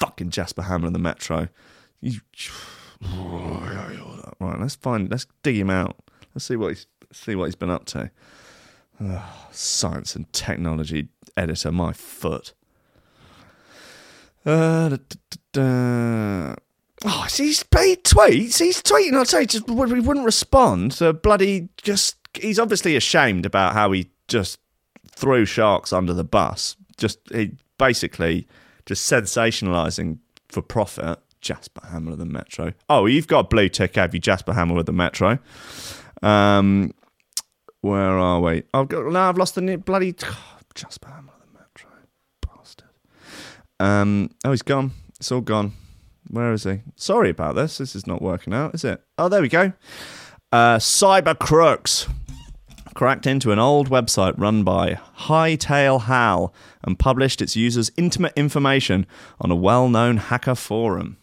Fucking 0.01 0.31
Jasper 0.31 0.63
Hamill 0.63 0.89
in 0.89 0.93
the 0.95 0.99
Metro. 0.99 1.49
You, 2.01 2.21
right, 4.41 4.61
let's 4.61 4.75
find. 4.75 5.11
Let's 5.11 5.27
dig 5.43 5.57
him 5.57 5.71
out. 5.71 5.97
Let's 6.35 6.47
see 6.47 6.57
what 6.57 6.69
he's 6.69 6.87
see 7.13 7.35
what 7.37 7.45
he's 7.45 7.55
been 7.55 7.71
up 7.71 7.85
to. 7.87 8.11
Oh, 9.01 9.47
science 9.53 10.17
and 10.17 10.33
technology 10.33 11.09
editor, 11.37 11.71
my 11.71 11.93
foot. 11.93 12.55
Uh, 14.45 14.91
da, 14.91 14.97
da, 14.97 15.17
da, 15.53 16.55
Oh, 17.05 17.27
he's 17.31 17.61
he 17.61 17.97
tweets. 17.97 18.59
He's 18.59 18.83
tweeting. 18.83 19.19
I'd 19.19 19.29
say 19.29 19.45
just 19.45 19.69
he 19.69 19.75
wouldn't 19.75 20.25
respond. 20.25 20.95
So 20.95 21.13
bloody 21.13 21.69
just. 21.77 22.17
He's 22.35 22.59
obviously 22.59 22.97
ashamed 22.97 23.47
about 23.47 23.73
how 23.73 23.93
he 23.93 24.11
just 24.29 24.59
threw 25.11 25.45
sharks 25.45 25.93
under 25.93 26.13
the 26.13 26.25
bus. 26.25 26.77
Just 26.97 27.19
he 27.31 27.53
basically 27.79 28.47
just 28.87 29.11
sensationalising 29.11 30.19
for 30.49 30.63
profit. 30.63 31.19
Jasper 31.43 31.87
Hamill 31.87 32.15
of 32.15 32.19
the 32.19 32.25
Metro. 32.25 32.73
Oh, 32.89 33.07
you've 33.07 33.29
got 33.29 33.51
blue 33.51 33.69
tick, 33.69 33.95
have 33.95 34.15
you, 34.15 34.19
Jasper 34.19 34.53
Hamill 34.53 34.81
of 34.81 34.87
the 34.87 34.93
Metro? 34.93 35.39
Um, 36.21 36.93
where 37.87 38.19
are 38.19 38.41
we? 38.41 38.65
I've 38.75 38.89
got 38.89 39.07
now. 39.07 39.29
I've 39.29 39.39
lost 39.39 39.55
the 39.55 39.77
bloody 39.77 40.15
Jasper 40.75 41.09
Hamill 41.09 41.33
of 41.35 41.53
the 41.53 41.59
Metro, 41.59 41.91
bastard. 42.43 42.89
Um, 43.81 44.31
oh, 44.45 44.51
he's 44.51 44.63
gone. 44.63 44.93
It's 45.19 45.33
all 45.33 45.41
gone. 45.41 45.73
Where 46.29 46.53
is 46.53 46.65
he? 46.65 46.81
Sorry 46.97 47.31
about 47.31 47.55
this. 47.55 47.79
This 47.79 47.95
is 47.95 48.07
not 48.07 48.21
working 48.21 48.53
out, 48.53 48.75
is 48.75 48.85
it? 48.85 49.03
Oh, 49.17 49.29
there 49.29 49.41
we 49.41 49.49
go. 49.49 49.73
Uh, 50.53 50.77
Cyber 50.77 51.39
Crooks 51.39 52.09
cracked 52.95 53.27
into 53.27 53.53
an 53.53 53.59
old 53.59 53.91
website 53.91 54.35
run 54.37 54.65
by 54.65 54.99
Hightail 55.19 56.03
Hal 56.03 56.53
and 56.83 56.99
published 56.99 57.41
its 57.41 57.55
users' 57.55 57.91
intimate 57.97 58.33
information 58.37 59.07
on 59.41 59.51
a 59.51 59.57
well-known 59.57 60.17
hacker 60.17 60.55
forum. 60.55 61.19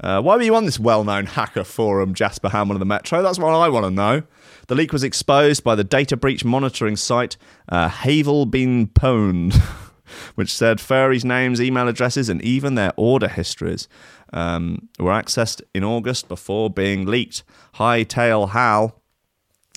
Uh, 0.00 0.22
why 0.22 0.36
were 0.36 0.42
you 0.42 0.54
on 0.54 0.64
this 0.64 0.80
well-known 0.80 1.26
hacker 1.26 1.64
forum, 1.64 2.14
Jasper 2.14 2.48
Hamill 2.48 2.76
of 2.76 2.80
the 2.80 2.86
Metro? 2.86 3.22
That's 3.22 3.38
what 3.38 3.52
I 3.52 3.68
want 3.68 3.84
to 3.84 3.90
know. 3.90 4.22
The 4.70 4.76
leak 4.76 4.92
was 4.92 5.02
exposed 5.02 5.64
by 5.64 5.74
the 5.74 5.82
data 5.82 6.16
breach 6.16 6.44
monitoring 6.44 6.94
site 6.94 7.36
uh, 7.68 7.88
Have 7.88 8.28
I 8.28 8.44
Been 8.44 8.86
Pwned, 8.86 9.52
which 10.36 10.54
said 10.54 10.78
furries' 10.78 11.24
names, 11.24 11.60
email 11.60 11.88
addresses, 11.88 12.28
and 12.28 12.40
even 12.42 12.76
their 12.76 12.92
order 12.96 13.26
histories 13.26 13.88
um, 14.32 14.88
were 15.00 15.10
accessed 15.10 15.60
in 15.74 15.82
August 15.82 16.28
before 16.28 16.70
being 16.70 17.04
leaked. 17.04 17.42
Hightail 17.74 18.50
Hal, 18.50 18.94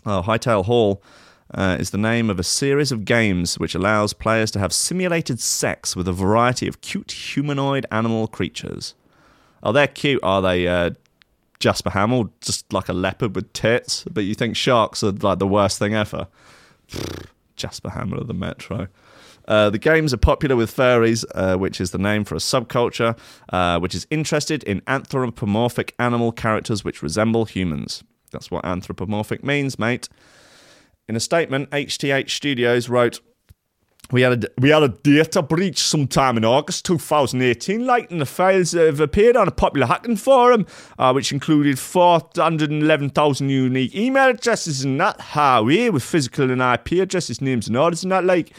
oh, 0.06 0.22
Hightail 0.22 0.66
Hall, 0.66 1.02
uh, 1.52 1.76
is 1.80 1.90
the 1.90 1.98
name 1.98 2.30
of 2.30 2.40
a 2.40 2.44
series 2.44 2.92
of 2.92 3.04
games 3.04 3.58
which 3.58 3.74
allows 3.74 4.14
players 4.14 4.52
to 4.52 4.60
have 4.60 4.72
simulated 4.72 5.40
sex 5.40 5.96
with 5.96 6.08
a 6.08 6.14
variety 6.14 6.68
of 6.68 6.82
cute 6.82 7.12
humanoid 7.12 7.88
animal 7.90 8.28
creatures. 8.28 8.94
Oh, 9.64 9.72
they're 9.72 9.88
cute, 9.88 10.20
are 10.22 10.44
they? 10.44 10.68
Uh, 10.68 10.92
Jasper 11.60 11.92
Hamill, 11.92 12.32
just 12.42 12.72
like 12.74 12.90
a 12.90 12.94
leopard 12.94 13.36
with 13.36 13.52
tits, 13.54 14.04
but 14.12 14.24
you 14.26 14.36
think 14.36 14.56
sharks 14.56 15.04
are 15.04 15.12
like 15.12 15.40
the 15.40 15.48
worst 15.48 15.80
thing 15.80 15.94
ever. 15.94 16.28
Jasper 17.56 17.92
Hamill 17.92 18.20
of 18.20 18.28
the 18.28 18.34
Metro. 18.34 18.88
Uh, 19.48 19.70
the 19.70 19.78
games 19.78 20.14
are 20.14 20.18
popular 20.18 20.56
with 20.56 20.76
furries, 20.76 21.26
uh, 21.36 21.58
which 21.58 21.82
is 21.82 21.92
the 21.92 21.98
name 21.98 22.24
for 22.24 22.36
a 22.36 22.40
subculture 22.40 23.18
uh, 23.50 23.80
which 23.80 23.94
is 23.94 24.08
interested 24.10 24.64
in 24.64 24.82
anthropomorphic 24.88 25.94
animal 26.00 26.32
characters 26.32 26.84
which 26.84 27.04
resemble 27.04 27.46
humans. 27.46 28.04
That's 28.32 28.50
what 28.50 28.66
anthropomorphic 28.66 29.44
means, 29.44 29.78
mate. 29.78 30.08
In 31.08 31.16
a 31.16 31.20
statement, 31.20 31.70
HTH 31.72 32.30
Studios 32.30 32.88
wrote, 32.88 33.20
we 34.12 34.22
had 34.22 34.44
a 34.44 34.48
we 34.60 34.70
had 34.70 34.84
a 34.84 34.90
data 34.90 35.42
breach 35.42 35.80
sometime 35.80 36.38
in 36.38 36.46
August 36.46 36.86
2018. 36.86 37.86
Like, 37.86 38.12
and 38.12 38.22
the 38.22 38.26
files 38.26 38.74
have 38.74 39.00
appeared 39.00 39.36
on 39.36 39.48
a 39.48 39.52
popular 39.52 39.88
hacking 39.88 40.18
forum, 40.18 40.68
uh, 41.00 41.12
which 41.14 41.32
included 41.32 41.80
411,000 41.80 43.50
unique 43.50 43.96
email 43.96 44.30
addresses 44.30 44.84
and 44.84 45.00
that. 45.00 45.20
How 45.20 45.64
we 45.64 45.90
with 45.90 46.04
physical 46.04 46.52
and 46.52 46.62
IP 46.62 47.02
addresses, 47.02 47.42
names 47.42 47.68
and 47.68 47.78
orders 47.78 48.04
and 48.04 48.12
that. 48.12 48.26
Like, 48.26 48.54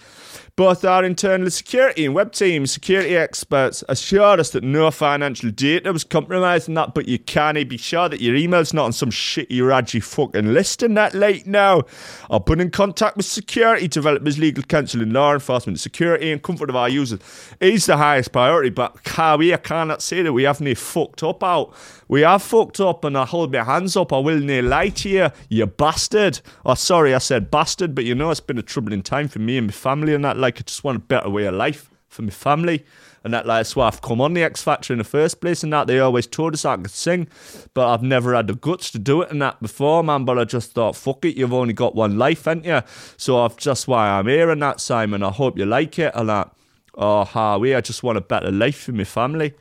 both 0.57 0.85
our 0.85 1.03
internal 1.03 1.51
security 1.51 2.05
and 2.05 2.15
web 2.15 2.31
team 2.31 2.65
security 2.67 3.17
experts 3.17 3.83
assured 3.89 4.39
us 4.39 4.51
that 4.51 4.63
no 4.63 4.89
financial 4.91 5.51
data 5.51 5.93
was 5.93 6.05
compromised 6.05 6.69
and 6.69 6.77
that, 6.77 6.95
but 6.95 7.09
you 7.09 7.19
can't 7.19 7.69
be 7.69 7.77
sure 7.77 8.09
that 8.09 8.21
your 8.21 8.37
email's 8.37 8.73
not 8.73 8.85
on 8.85 8.93
some 8.93 9.11
shitty, 9.11 9.67
radgy 9.67 9.99
fucking 9.99 10.55
list 10.55 10.83
and 10.85 10.97
that 10.97 11.13
late 11.13 11.45
now. 11.47 11.83
I've 12.31 12.45
been 12.45 12.61
in 12.61 12.71
contact 12.71 13.17
with 13.17 13.27
security 13.27 13.89
developers, 13.89 14.39
legal 14.39 14.63
counsel, 14.63 15.03
and 15.03 15.13
law 15.13 15.33
enforcement. 15.35 15.81
Security 15.81 16.31
and 16.31 16.41
comfort 16.41 16.71
of 16.71 16.77
our 16.77 16.89
users 16.89 17.19
is 17.59 17.87
the 17.87 17.97
highest 17.97 18.31
priority, 18.31 18.71
but 18.71 18.95
we 19.39 19.57
cannot 19.57 20.03
say 20.03 20.23
that 20.23 20.33
we 20.33 20.45
haven't 20.45 20.77
fucked 20.77 21.25
up 21.25 21.43
out. 21.43 21.75
We 22.09 22.23
have 22.23 22.43
fucked 22.43 22.81
up 22.81 23.05
and 23.05 23.17
I 23.17 23.25
hold 23.25 23.53
my 23.53 23.65
hands 23.65 23.97
up. 23.97 24.13
I 24.13 24.19
will 24.19 24.39
near 24.39 24.63
lie 24.63 24.91
to 24.91 25.09
you, 25.09 25.29
you 25.49 25.67
bastard. 25.67 26.41
Oh, 26.65 26.75
sorry, 26.75 27.15
I 27.15 27.19
said 27.19 27.51
bastard, 27.51 27.95
but 27.95 28.05
you 28.05 28.15
know 28.15 28.31
it's 28.31 28.41
been 28.41 28.59
a 28.59 28.63
troubling 28.63 29.03
time 29.03 29.29
for 29.29 29.39
me 29.39 29.57
and 29.59 29.69
my 29.69 29.73
family 29.73 30.15
and 30.15 30.25
that. 30.25 30.37
Like, 30.37 30.59
I 30.59 30.63
just 30.63 30.85
want 30.85 30.97
a 30.97 31.01
better 31.01 31.31
way 31.31 31.47
of 31.47 31.55
life 31.55 31.91
for 32.09 32.23
my 32.23 32.31
family. 32.31 32.85
And 33.25 33.33
that, 33.33 33.47
like, 33.47 33.61
that's 33.61 33.75
why 33.75 33.87
I've 33.87 34.03
come 34.03 34.21
on 34.21 34.35
the 34.35 34.43
X 34.43 34.63
Factor 34.63 34.93
in 34.93 34.99
the 34.99 35.05
first 35.05 35.41
place. 35.41 35.63
And 35.63 35.73
that 35.73 35.87
they 35.87 35.99
always 35.99 36.27
told 36.27 36.53
us 36.53 36.67
I 36.67 36.77
could 36.77 36.91
sing, 36.91 37.27
but 37.73 37.89
I've 37.89 38.03
never 38.03 38.35
had 38.35 38.49
the 38.49 38.55
guts 38.55 38.91
to 38.91 38.99
do 38.99 39.23
it 39.23 39.31
and 39.31 39.41
that 39.41 39.63
before, 39.63 40.05
man. 40.05 40.27
But 40.27 40.39
I 40.39 40.45
just 40.45 40.73
thought, 40.73 40.95
fuck 40.95 41.25
it, 41.25 41.37
you've 41.37 41.55
only 41.55 41.73
got 41.73 41.95
one 41.95 42.19
life, 42.19 42.47
ain't 42.47 42.67
you? 42.67 42.83
So 43.17 43.43
I've 43.43 43.57
just 43.57 43.89
why 43.89 44.11
I'm 44.11 44.27
here 44.27 44.51
and 44.51 44.61
that, 44.61 44.81
Simon. 44.81 45.23
I 45.23 45.31
hope 45.31 45.57
you 45.57 45.65
like 45.65 45.99
it 45.99 46.13
and 46.15 46.29
that. 46.29 46.55
Oh, 46.97 47.25
Harvey, 47.25 47.75
I 47.75 47.81
just 47.81 48.03
want 48.03 48.19
a 48.19 48.21
better 48.21 48.53
life 48.53 48.83
for 48.83 48.93
my 48.93 49.05
family. 49.05 49.55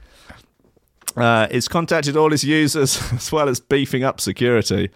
Uh, 1.16 1.48
it's 1.52 1.68
contacted 1.68 2.18
all 2.18 2.34
its 2.34 2.44
users 2.44 3.00
as 3.14 3.32
well 3.32 3.48
as 3.50 3.60
beefing 3.60 4.04
up 4.04 4.20
security. 4.20 4.90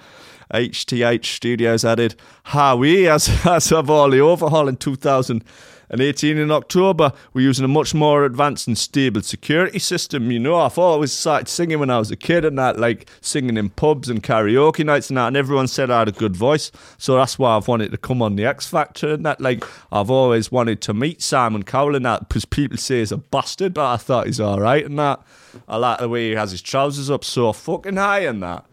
HTH 0.53 1.25
Studios 1.25 1.83
added, 1.83 2.15
Howie, 2.43 3.07
as, 3.07 3.45
as 3.45 3.71
of 3.71 3.89
all 3.89 4.09
the 4.09 4.19
overhaul 4.19 4.67
in 4.69 4.77
2018 4.77 6.37
in 6.37 6.51
October, 6.51 7.11
we're 7.33 7.41
using 7.41 7.65
a 7.65 7.67
much 7.67 7.93
more 7.93 8.23
advanced 8.23 8.65
and 8.65 8.77
stable 8.77 9.21
security 9.21 9.79
system. 9.79 10.31
You 10.31 10.39
know, 10.39 10.55
I've 10.55 10.77
always 10.77 11.11
started 11.11 11.49
singing 11.49 11.79
when 11.79 11.89
I 11.89 11.99
was 11.99 12.11
a 12.11 12.15
kid 12.15 12.45
and 12.45 12.57
that, 12.57 12.79
like 12.79 13.09
singing 13.19 13.57
in 13.57 13.69
pubs 13.71 14.09
and 14.09 14.23
karaoke 14.23 14.85
nights 14.85 15.09
and 15.09 15.17
that, 15.17 15.27
and 15.27 15.37
everyone 15.37 15.67
said 15.67 15.91
I 15.91 15.99
had 15.99 16.07
a 16.07 16.13
good 16.13 16.35
voice. 16.35 16.71
So 16.97 17.17
that's 17.17 17.37
why 17.37 17.57
I've 17.57 17.67
wanted 17.67 17.91
to 17.91 17.97
come 17.97 18.21
on 18.21 18.37
the 18.37 18.45
X 18.45 18.67
Factor 18.67 19.13
and 19.15 19.25
that. 19.25 19.41
Like, 19.41 19.65
I've 19.91 20.09
always 20.09 20.49
wanted 20.49 20.81
to 20.83 20.93
meet 20.93 21.21
Simon 21.21 21.63
Cowell 21.63 21.95
and 21.95 22.05
that 22.05 22.29
because 22.29 22.45
people 22.45 22.77
say 22.77 22.99
he's 22.99 23.11
a 23.11 23.17
bastard, 23.17 23.73
but 23.73 23.91
I 23.91 23.97
thought 23.97 24.27
he's 24.27 24.39
alright 24.39 24.85
and 24.85 24.97
that. 24.97 25.21
I 25.67 25.77
like 25.77 25.99
the 25.99 26.09
way 26.09 26.29
he 26.29 26.35
has 26.35 26.51
his 26.51 26.61
trousers 26.61 27.09
up 27.09 27.23
so 27.23 27.53
fucking 27.53 27.95
high 27.95 28.19
and 28.19 28.41
that. 28.43 28.65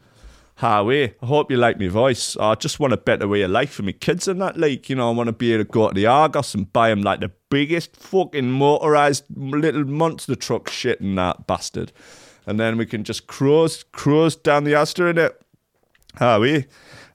Howie, 0.57 1.15
I 1.21 1.27
hope 1.27 1.51
you 1.51 1.57
like 1.57 1.81
my 1.81 1.89
voice. 1.89 2.37
I 2.37 2.55
just 2.55 2.79
want 2.79 2.93
a 2.93 2.97
better 2.97 3.27
way 3.27 3.43
of 3.43 3.51
life 3.51 3.73
for 3.73 3.83
my 3.83 3.93
kids 3.93 4.29
and 4.29 4.41
that. 4.41 4.57
Like, 4.57 4.89
you 4.89 4.95
know, 4.95 5.09
I 5.09 5.13
want 5.13 5.27
to 5.27 5.33
be 5.33 5.53
able 5.53 5.65
to 5.65 5.71
go 5.71 5.89
to 5.89 5.95
the 5.95 6.07
Argos 6.07 6.55
and 6.55 6.73
buy 6.73 6.91
them 6.91 7.03
like 7.03 7.21
the 7.21 7.33
biggest 7.51 7.97
fucking 7.97 8.51
motorized 8.53 9.25
little 9.37 9.85
monster 9.85 10.37
truck 10.37 10.71
shit 10.71 11.01
and 11.01 11.19
that 11.19 11.49
bastard. 11.49 11.91
And 12.47 12.61
then 12.61 12.77
we 12.77 12.87
can 12.87 13.03
just 13.03 13.27
cruise, 13.27 13.85
cruise 13.91 14.37
down 14.37 14.65
the 14.65 14.75
Astor 14.75 15.09
in 15.09 15.19
it. 15.19 15.41
Howie. 16.17 16.67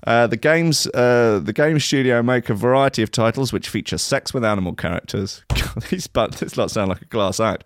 Uh, 0.06 0.28
the 0.28 0.38
games, 0.38 0.88
uh, 0.88 1.40
the 1.44 1.54
game 1.54 1.80
studio 1.80 2.24
make 2.24 2.50
a 2.50 2.54
variety 2.54 3.04
of 3.04 3.12
titles 3.12 3.52
which 3.52 3.70
feature 3.70 3.98
sex 3.98 4.34
with 4.34 4.44
animal 4.46 4.74
characters. 4.74 5.44
These, 5.90 6.08
but 6.08 6.34
this 6.34 6.58
lot 6.58 6.72
sound 6.72 6.90
like 6.90 7.02
a 7.02 7.06
glass 7.06 7.40
act. 7.40 7.66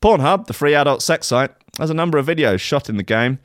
Pornhub, 0.00 0.46
the 0.46 0.52
free 0.52 0.74
adult 0.74 1.02
sex 1.02 1.26
site, 1.26 1.52
has 1.78 1.90
a 1.90 1.94
number 1.94 2.18
of 2.18 2.26
videos 2.26 2.60
shot 2.60 2.88
in 2.88 2.96
the 2.96 3.02
game. 3.02 3.38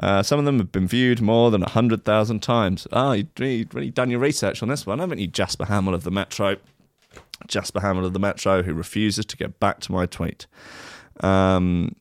Uh, 0.00 0.22
some 0.22 0.38
of 0.38 0.44
them 0.44 0.58
have 0.58 0.70
been 0.70 0.86
viewed 0.86 1.20
more 1.20 1.50
than 1.50 1.60
100,000 1.60 2.40
times. 2.40 2.86
Ah, 2.92 3.12
you've 3.12 3.28
really, 3.38 3.66
really 3.72 3.90
done 3.90 4.10
your 4.10 4.20
research 4.20 4.62
on 4.62 4.68
this 4.68 4.86
one, 4.86 5.00
haven't 5.00 5.18
you, 5.18 5.26
Jasper 5.26 5.64
Hamill 5.64 5.94
of 5.94 6.04
the 6.04 6.10
Metro? 6.10 6.56
Jasper 7.46 7.80
Hamill 7.80 8.06
of 8.06 8.12
the 8.12 8.20
Metro, 8.20 8.62
who 8.62 8.74
refuses 8.74 9.24
to 9.26 9.36
get 9.36 9.58
back 9.58 9.80
to 9.80 9.92
my 9.92 10.06
tweet. 10.06 10.46
Um, 11.20 11.96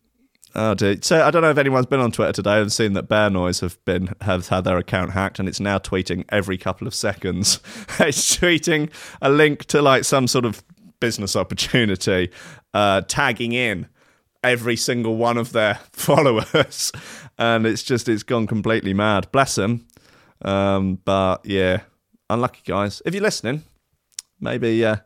oh 0.53 0.75
dear. 0.75 0.97
So 1.01 1.23
I 1.23 1.31
don't 1.31 1.41
know 1.41 1.49
if 1.49 1.57
anyone's 1.57 1.85
been 1.87 1.99
on 1.99 2.11
Twitter 2.11 2.33
today 2.33 2.61
and 2.61 2.71
seen 2.71 2.93
that 2.93 3.03
Bare 3.03 3.29
Noize 3.29 3.61
have 3.61 3.83
been 3.85 4.13
have 4.21 4.47
had 4.47 4.63
their 4.63 4.77
account 4.77 5.11
hacked, 5.11 5.39
and 5.39 5.47
it's 5.47 5.59
now 5.59 5.79
tweeting 5.79 6.23
every 6.29 6.57
couple 6.57 6.87
of 6.87 6.93
seconds. 6.93 7.59
it's 7.99 8.37
tweeting 8.37 8.91
a 9.21 9.29
link 9.29 9.65
to 9.65 9.81
like 9.81 10.03
some 10.03 10.27
sort 10.27 10.45
of 10.45 10.63
business 10.99 11.35
opportunity, 11.35 12.31
uh, 12.73 13.01
tagging 13.01 13.53
in 13.53 13.87
every 14.43 14.75
single 14.75 15.15
one 15.15 15.37
of 15.37 15.51
their 15.51 15.75
followers, 15.91 16.91
and 17.37 17.65
it's 17.65 17.83
just 17.83 18.09
it's 18.09 18.23
gone 18.23 18.47
completely 18.47 18.93
mad. 18.93 19.31
Bless 19.31 19.55
them. 19.55 19.85
Um, 20.43 20.99
but 21.03 21.45
yeah, 21.45 21.81
unlucky 22.29 22.61
guys. 22.65 23.01
If 23.05 23.13
you're 23.13 23.23
listening, 23.23 23.63
maybe 24.39 24.83
uh, 24.85 24.97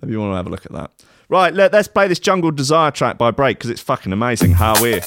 maybe 0.00 0.12
you 0.12 0.20
want 0.20 0.32
to 0.32 0.36
have 0.36 0.46
a 0.46 0.50
look 0.50 0.66
at 0.66 0.72
that. 0.72 0.90
Right, 1.28 1.52
let, 1.52 1.74
us 1.74 1.88
play 1.88 2.06
this 2.06 2.20
Jungle 2.20 2.52
Desire 2.52 2.92
track 2.92 3.18
by 3.18 3.32
Break 3.32 3.58
because 3.58 3.70
it's 3.70 3.80
fucking 3.80 4.12
amazing. 4.12 4.52
How 4.52 4.80
we're. 4.80 5.00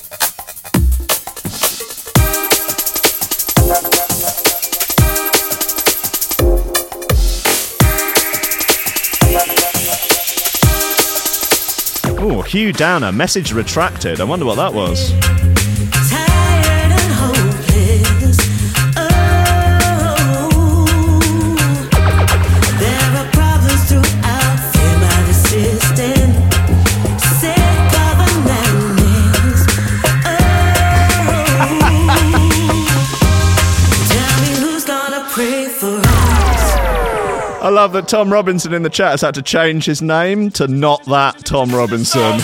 Oh, 12.21 12.41
Hugh 12.41 12.73
Downer, 12.73 13.13
message 13.13 13.53
retracted. 13.53 14.19
I 14.19 14.25
wonder 14.25 14.45
what 14.45 14.55
that 14.55 14.73
was. 14.73 15.48
I 37.69 37.71
love 37.71 37.91
that 37.91 38.07
Tom 38.07 38.33
Robinson 38.33 38.73
in 38.73 38.81
the 38.81 38.89
chat 38.89 39.11
has 39.11 39.21
had 39.21 39.35
to 39.35 39.43
change 39.43 39.85
his 39.85 40.01
name 40.01 40.49
to 40.53 40.67
not 40.67 41.05
that 41.05 41.45
Tom 41.45 41.69
Robinson. 41.69 42.39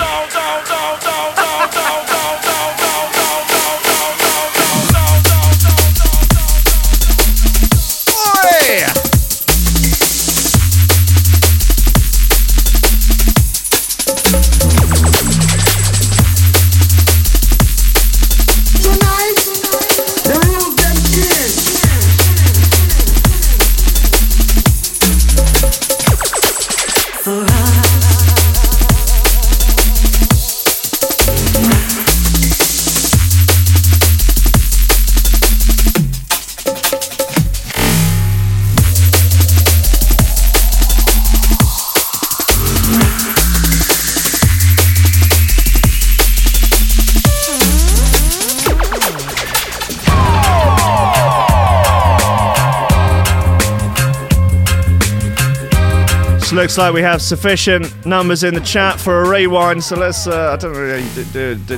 Looks 56.66 56.80
like 56.80 56.95
we 56.95 57.01
have 57.03 57.22
sufficient 57.22 58.07
numbers 58.07 58.43
in 58.43 58.55
the 58.55 58.59
chat 58.61 58.99
for 58.99 59.22
a 59.22 59.30
rewind. 59.30 59.84
So 59.84 59.95
let's, 59.95 60.26
uh, 60.26 60.53
I 60.53 60.55
don't 60.55 60.76
really 60.76 61.07
do, 61.13 61.24
do, 61.26 61.55
do, 61.57 61.78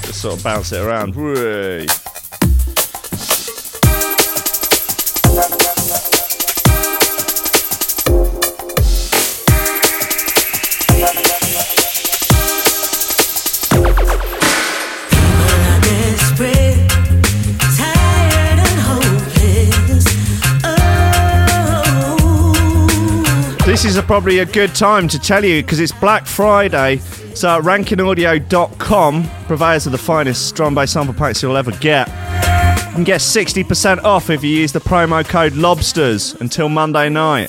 just 0.00 0.22
sort 0.22 0.38
of 0.38 0.42
bounce 0.42 0.72
it 0.72 0.80
around. 0.80 1.14
Is 23.88 23.96
a, 23.96 24.02
probably 24.02 24.40
a 24.40 24.44
good 24.44 24.74
time 24.74 25.08
to 25.08 25.18
tell 25.18 25.44
you 25.44 25.62
because 25.62 25.80
it's 25.80 25.92
Black 25.92 26.26
Friday. 26.26 26.98
So 27.34 27.60
providers 29.46 29.86
of 29.86 29.92
the 29.92 29.98
finest 29.98 30.54
drum 30.54 30.74
bass 30.74 30.92
sample 30.92 31.14
packs 31.14 31.42
you'll 31.42 31.56
ever 31.56 31.72
get. 31.72 32.08
You 32.08 32.94
can 32.94 33.04
get 33.04 33.20
60% 33.20 34.04
off 34.04 34.30
if 34.30 34.44
you 34.44 34.50
use 34.50 34.72
the 34.72 34.80
promo 34.80 35.26
code 35.26 35.52
LOBSTERS 35.52 36.40
until 36.40 36.68
Monday 36.68 37.08
night. 37.08 37.48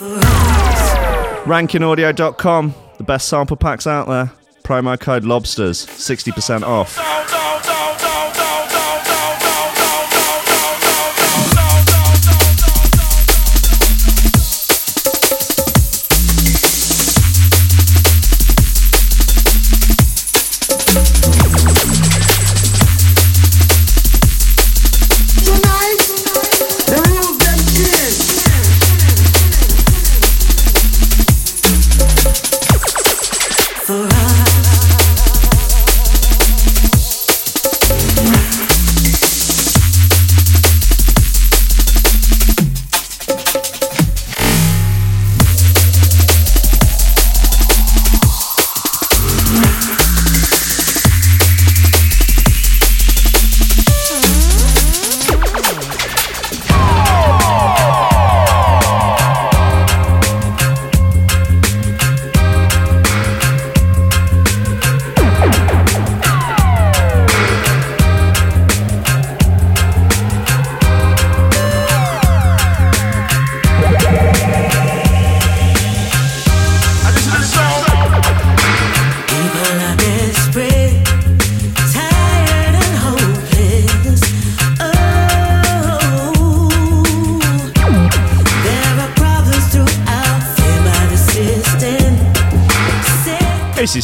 Rankingaudio.com, 1.45 2.73
the 2.97 3.03
best 3.03 3.27
sample 3.27 3.57
packs 3.57 3.85
out 3.85 4.07
there. 4.07 4.31
Promo 4.63 4.99
code 4.99 5.23
LOBSTERS, 5.23 5.87
60% 5.87 6.61
off. 6.63 6.97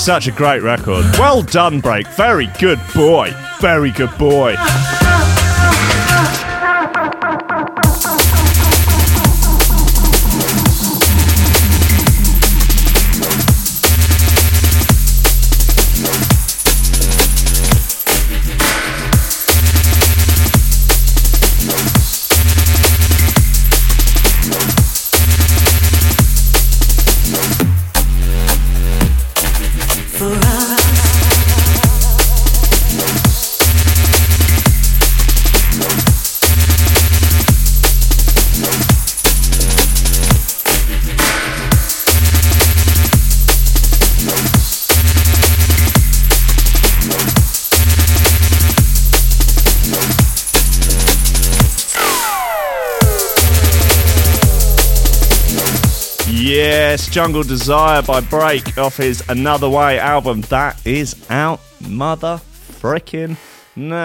Such 0.06 0.28
a 0.28 0.32
great 0.32 0.62
record. 0.62 1.04
Well 1.18 1.42
done, 1.42 1.80
Break. 1.80 2.08
Very 2.10 2.46
good 2.60 2.80
boy. 2.94 3.34
Very 3.60 3.90
good 3.90 4.16
boy. 4.20 4.56
Jungle 57.16 57.44
Desire 57.44 58.02
by 58.02 58.20
Break 58.20 58.78
off 58.78 58.98
his 58.98 59.24
Another 59.30 59.70
Way 59.70 59.98
album. 60.00 60.42
That 60.42 60.86
is 60.86 61.16
out, 61.30 61.62
mother 61.80 62.42
frickin' 62.82 63.38
now. 63.78 63.96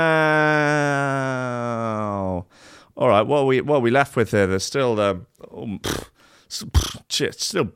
All 2.94 3.08
right, 3.08 3.22
what 3.22 3.38
are 3.38 3.46
we 3.46 3.62
what 3.62 3.78
are 3.78 3.80
we 3.80 3.90
left 3.90 4.14
with 4.14 4.30
here? 4.30 4.46
There's 4.46 4.62
still 4.62 4.94
the 4.94 5.22
oh, 5.50 5.80
shit, 7.08 7.40
still. 7.40 7.72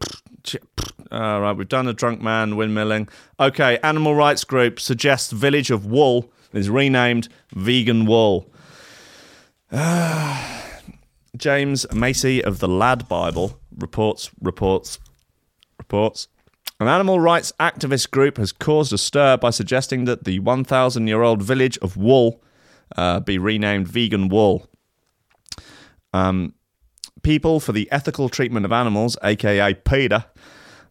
All 1.11 1.41
right, 1.41 1.57
we've 1.57 1.69
done 1.69 1.87
the 1.87 1.95
drunk 1.95 2.23
man 2.23 2.53
windmilling. 2.53 3.11
Okay, 3.41 3.81
animal 3.83 4.15
rights 4.15 4.45
group 4.45 4.79
suggests 4.79 5.33
village 5.33 5.73
of 5.73 5.85
Wool 5.85 6.31
is 6.53 6.71
renamed 6.71 7.29
Vegan 7.51 8.07
Wool. 8.07 8.53
James 11.37 11.93
Macy 11.93 12.45
of 12.45 12.61
the 12.61 12.69
Lad 12.69 13.09
Bible 13.09 13.59
reports, 13.77 14.31
reports, 14.41 15.01
reports. 15.85 16.29
An 16.81 16.89
animal 16.89 17.21
rights 17.21 17.53
activist 17.61 18.11
group 18.11 18.37
has 18.37 18.51
caused 18.53 18.93
a 18.93 18.99
stir 18.99 19.37
by 19.37 19.51
suggesting 19.51 20.07
that 20.07 20.25
the 20.25 20.41
1,000 20.41 21.07
year 21.07 21.23
old 21.23 21.43
village 21.43 21.79
of 21.79 21.97
Wool 21.97 22.43
uh, 22.97 23.21
be 23.21 23.39
renamed 23.39 23.87
Vegan 23.87 24.29
Wool. 24.29 24.67
Um, 26.13 26.55
People 27.23 27.59
for 27.59 27.73
the 27.73 27.91
Ethical 27.91 28.29
Treatment 28.29 28.67
of 28.67 28.73
Animals, 28.73 29.17
aka 29.23 29.73
PETA, 29.73 30.27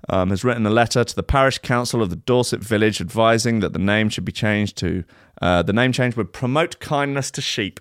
um, 0.09 0.31
has 0.31 0.43
written 0.43 0.65
a 0.65 0.71
letter 0.71 1.03
to 1.03 1.15
the 1.15 1.21
parish 1.21 1.59
council 1.59 2.01
of 2.01 2.09
the 2.09 2.15
Dorset 2.15 2.61
village 2.61 2.99
advising 2.99 3.59
that 3.59 3.73
the 3.73 3.79
name 3.79 4.09
should 4.09 4.25
be 4.25 4.31
changed 4.31 4.75
to 4.77 5.03
uh, 5.41 5.61
the 5.61 5.73
name 5.73 5.91
change 5.91 6.15
would 6.15 6.33
promote 6.33 6.79
kindness 6.79 7.29
to 7.31 7.41
sheep. 7.41 7.79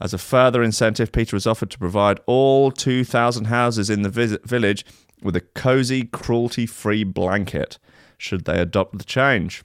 As 0.00 0.12
a 0.12 0.18
further 0.18 0.62
incentive, 0.62 1.12
PETA 1.12 1.36
has 1.36 1.46
offered 1.46 1.70
to 1.70 1.78
provide 1.78 2.20
all 2.26 2.70
2,000 2.70 3.46
houses 3.46 3.90
in 3.90 4.02
the 4.02 4.08
vis- 4.08 4.38
village 4.44 4.84
with 5.22 5.36
a 5.36 5.40
cozy, 5.40 6.04
cruelty 6.04 6.66
free 6.66 7.04
blanket 7.04 7.78
should 8.16 8.44
they 8.44 8.60
adopt 8.60 8.98
the 8.98 9.04
change. 9.04 9.62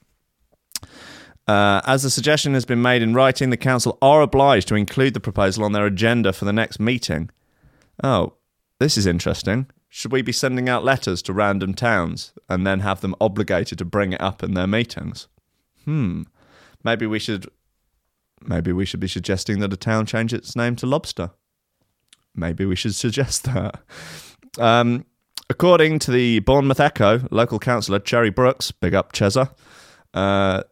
Uh, 1.47 1.82
as 1.86 2.04
the 2.04 2.10
suggestion 2.10 2.54
has 2.54 2.66
been 2.66 2.82
made 2.82 3.01
in 3.01 3.14
writing, 3.14 3.49
the 3.49 3.58
council 3.58 3.97
are 4.01 4.22
obliged 4.22 4.68
to 4.70 4.76
include 4.76 5.14
the 5.14 5.20
proposal 5.20 5.64
on 5.64 5.74
their 5.74 5.86
agenda 5.86 6.32
for 6.32 6.45
the 6.45 6.54
next 6.54 6.80
meeting. 6.80 7.30
Oh, 8.04 8.34
this 8.80 8.97
is 8.97 9.06
interesting. 9.06 9.68
Should 9.89 10.12
we 10.12 10.22
be 10.22 10.32
sending 10.32 10.70
out 10.70 10.84
letters 10.84 11.22
to 11.24 11.34
random 11.34 11.74
towns 11.74 12.34
and 12.49 12.66
then 12.66 12.80
have 12.80 13.01
them 13.01 13.16
obligated 13.20 13.78
to 13.78 13.86
bring 13.86 14.14
it 14.14 14.22
up 14.22 14.41
in 14.41 14.54
their 14.54 14.68
meetings? 14.68 15.28
Hmm. 15.86 16.24
Maybe 16.84 17.06
we 17.06 17.20
should 17.20 17.47
maybe 18.41 18.74
we 18.74 18.86
should 18.86 18.99
be 18.99 19.08
suggesting 19.08 19.60
that 19.60 19.72
a 19.72 19.78
town 19.78 20.06
change 20.06 20.34
its 20.34 20.56
name 20.56 20.76
to 20.78 20.86
Lobster. 20.86 21.32
Maybe 22.36 22.66
we 22.66 22.76
should 22.76 22.95
suggest 22.95 23.43
that. 23.54 23.82
Um, 24.58 25.06
according 25.54 25.99
to 25.99 26.10
the 26.10 26.39
Bournemouth 26.39 26.80
Echo, 26.80 27.22
local 27.30 27.60
councillor 27.60 27.99
Cherry 27.99 28.32
Brooks, 28.32 28.72
big 28.72 28.95
up 28.95 29.14
Chesa, 29.14 29.51
uh, 30.16 30.64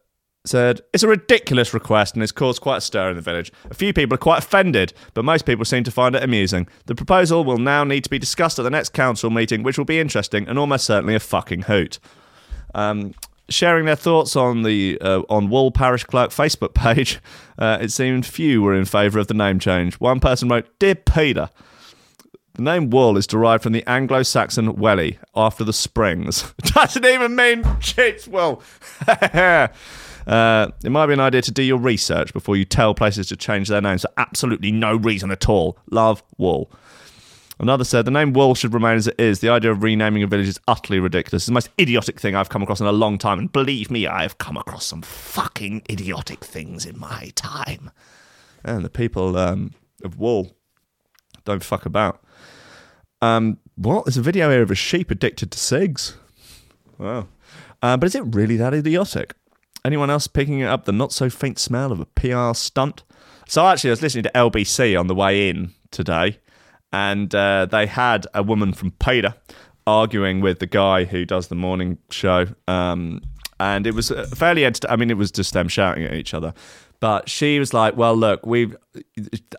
said, 0.44 0.80
It's 0.92 1.04
a 1.04 1.08
ridiculous 1.08 1.72
request 1.72 2.14
and 2.14 2.22
it's 2.22 2.32
caused 2.32 2.60
quite 2.60 2.78
a 2.78 2.80
stir 2.80 3.10
in 3.10 3.16
the 3.16 3.22
village. 3.22 3.52
A 3.70 3.74
few 3.74 3.92
people 3.92 4.16
are 4.16 4.18
quite 4.18 4.38
offended, 4.38 4.92
but 5.14 5.24
most 5.24 5.46
people 5.46 5.64
seem 5.64 5.84
to 5.84 5.92
find 5.92 6.16
it 6.16 6.22
amusing. 6.24 6.66
The 6.86 6.96
proposal 6.96 7.44
will 7.44 7.58
now 7.58 7.84
need 7.84 8.02
to 8.02 8.10
be 8.10 8.18
discussed 8.18 8.58
at 8.58 8.64
the 8.64 8.70
next 8.70 8.92
council 8.92 9.30
meeting, 9.30 9.62
which 9.62 9.78
will 9.78 9.84
be 9.84 10.00
interesting 10.00 10.48
and 10.48 10.58
almost 10.58 10.84
certainly 10.84 11.14
a 11.14 11.20
fucking 11.20 11.62
hoot. 11.62 12.00
Um, 12.74 13.14
sharing 13.48 13.86
their 13.86 13.94
thoughts 13.94 14.34
on 14.34 14.64
the 14.64 14.98
uh, 15.00 15.22
on 15.28 15.48
Wool 15.48 15.70
Parish 15.70 16.02
Clerk 16.02 16.30
Facebook 16.30 16.74
page, 16.74 17.20
uh, 17.56 17.78
it 17.80 17.92
seemed 17.92 18.26
few 18.26 18.62
were 18.62 18.74
in 18.74 18.84
favour 18.84 19.20
of 19.20 19.28
the 19.28 19.34
name 19.34 19.60
change. 19.60 19.94
One 20.00 20.18
person 20.18 20.48
wrote, 20.48 20.66
Dear 20.80 20.96
PETA, 20.96 21.50
the 22.54 22.62
name 22.62 22.90
Wool 22.90 23.16
is 23.16 23.26
derived 23.26 23.62
from 23.62 23.72
the 23.72 23.86
Anglo 23.86 24.22
Saxon 24.22 24.76
welly, 24.76 25.18
after 25.34 25.64
the 25.64 25.72
springs. 25.72 26.52
Doesn't 26.62 27.04
even 27.04 27.34
mean 27.34 27.64
shit's 27.80 28.28
wool. 28.28 28.62
uh, 29.08 29.68
it 30.26 30.90
might 30.90 31.06
be 31.06 31.12
an 31.14 31.20
idea 31.20 31.42
to 31.42 31.50
do 31.50 31.62
your 31.62 31.78
research 31.78 32.32
before 32.32 32.56
you 32.56 32.64
tell 32.64 32.94
places 32.94 33.28
to 33.28 33.36
change 33.36 33.68
their 33.68 33.80
names 33.80 34.02
for 34.02 34.10
absolutely 34.18 34.70
no 34.70 34.96
reason 34.96 35.30
at 35.30 35.48
all. 35.48 35.78
Love 35.90 36.22
Wool. 36.36 36.70
Another 37.58 37.84
said, 37.84 38.04
the 38.04 38.10
name 38.10 38.32
Wool 38.32 38.54
should 38.54 38.74
remain 38.74 38.96
as 38.96 39.06
it 39.06 39.18
is. 39.18 39.38
The 39.40 39.48
idea 39.48 39.70
of 39.70 39.82
renaming 39.82 40.22
a 40.22 40.26
village 40.26 40.48
is 40.48 40.58
utterly 40.66 40.98
ridiculous. 40.98 41.42
It's 41.42 41.46
the 41.46 41.52
most 41.52 41.70
idiotic 41.80 42.18
thing 42.18 42.34
I've 42.34 42.48
come 42.48 42.62
across 42.62 42.80
in 42.80 42.86
a 42.86 42.92
long 42.92 43.18
time. 43.18 43.38
And 43.38 43.52
believe 43.52 43.90
me, 43.90 44.06
I 44.06 44.22
have 44.22 44.38
come 44.38 44.56
across 44.56 44.84
some 44.84 45.02
fucking 45.02 45.82
idiotic 45.88 46.44
things 46.44 46.84
in 46.84 46.98
my 46.98 47.30
time. 47.34 47.90
And 48.64 48.84
the 48.84 48.90
people 48.90 49.36
um, 49.36 49.74
of 50.02 50.18
Wool 50.18 50.56
don't 51.44 51.62
fuck 51.62 51.86
about. 51.86 52.22
Um, 53.22 53.58
what? 53.76 54.04
There's 54.04 54.18
a 54.18 54.22
video 54.22 54.50
here 54.50 54.62
of 54.62 54.70
a 54.70 54.74
sheep 54.74 55.10
addicted 55.10 55.50
to 55.52 55.58
cigs. 55.58 56.16
Wow. 56.98 57.28
Uh, 57.80 57.96
but 57.96 58.06
is 58.06 58.14
it 58.14 58.24
really 58.34 58.56
that 58.56 58.74
idiotic? 58.74 59.34
Anyone 59.84 60.10
else 60.10 60.26
picking 60.26 60.62
up 60.62 60.84
the 60.84 60.92
not 60.92 61.12
so 61.12 61.30
faint 61.30 61.58
smell 61.58 61.90
of 61.90 62.00
a 62.00 62.06
PR 62.06 62.52
stunt? 62.54 63.04
So 63.48 63.66
actually, 63.66 63.90
I 63.90 63.92
was 63.92 64.02
listening 64.02 64.24
to 64.24 64.30
LBC 64.34 64.98
on 64.98 65.06
the 65.06 65.14
way 65.14 65.48
in 65.48 65.72
today, 65.90 66.38
and 66.92 67.34
uh, 67.34 67.66
they 67.66 67.86
had 67.86 68.26
a 68.34 68.42
woman 68.42 68.72
from 68.72 68.90
PETA 68.92 69.36
arguing 69.86 70.40
with 70.40 70.58
the 70.58 70.66
guy 70.66 71.04
who 71.04 71.24
does 71.24 71.48
the 71.48 71.54
morning 71.54 71.98
show. 72.10 72.46
Um, 72.68 73.22
and 73.58 73.86
it 73.86 73.94
was 73.94 74.10
uh, 74.10 74.26
fairly 74.34 74.66
I 74.66 74.96
mean, 74.96 75.10
it 75.10 75.16
was 75.16 75.30
just 75.30 75.52
them 75.52 75.68
shouting 75.68 76.04
at 76.04 76.14
each 76.14 76.34
other. 76.34 76.54
But 77.00 77.28
she 77.28 77.58
was 77.58 77.74
like, 77.74 77.96
"Well, 77.96 78.16
look, 78.16 78.46
we've. 78.46 78.76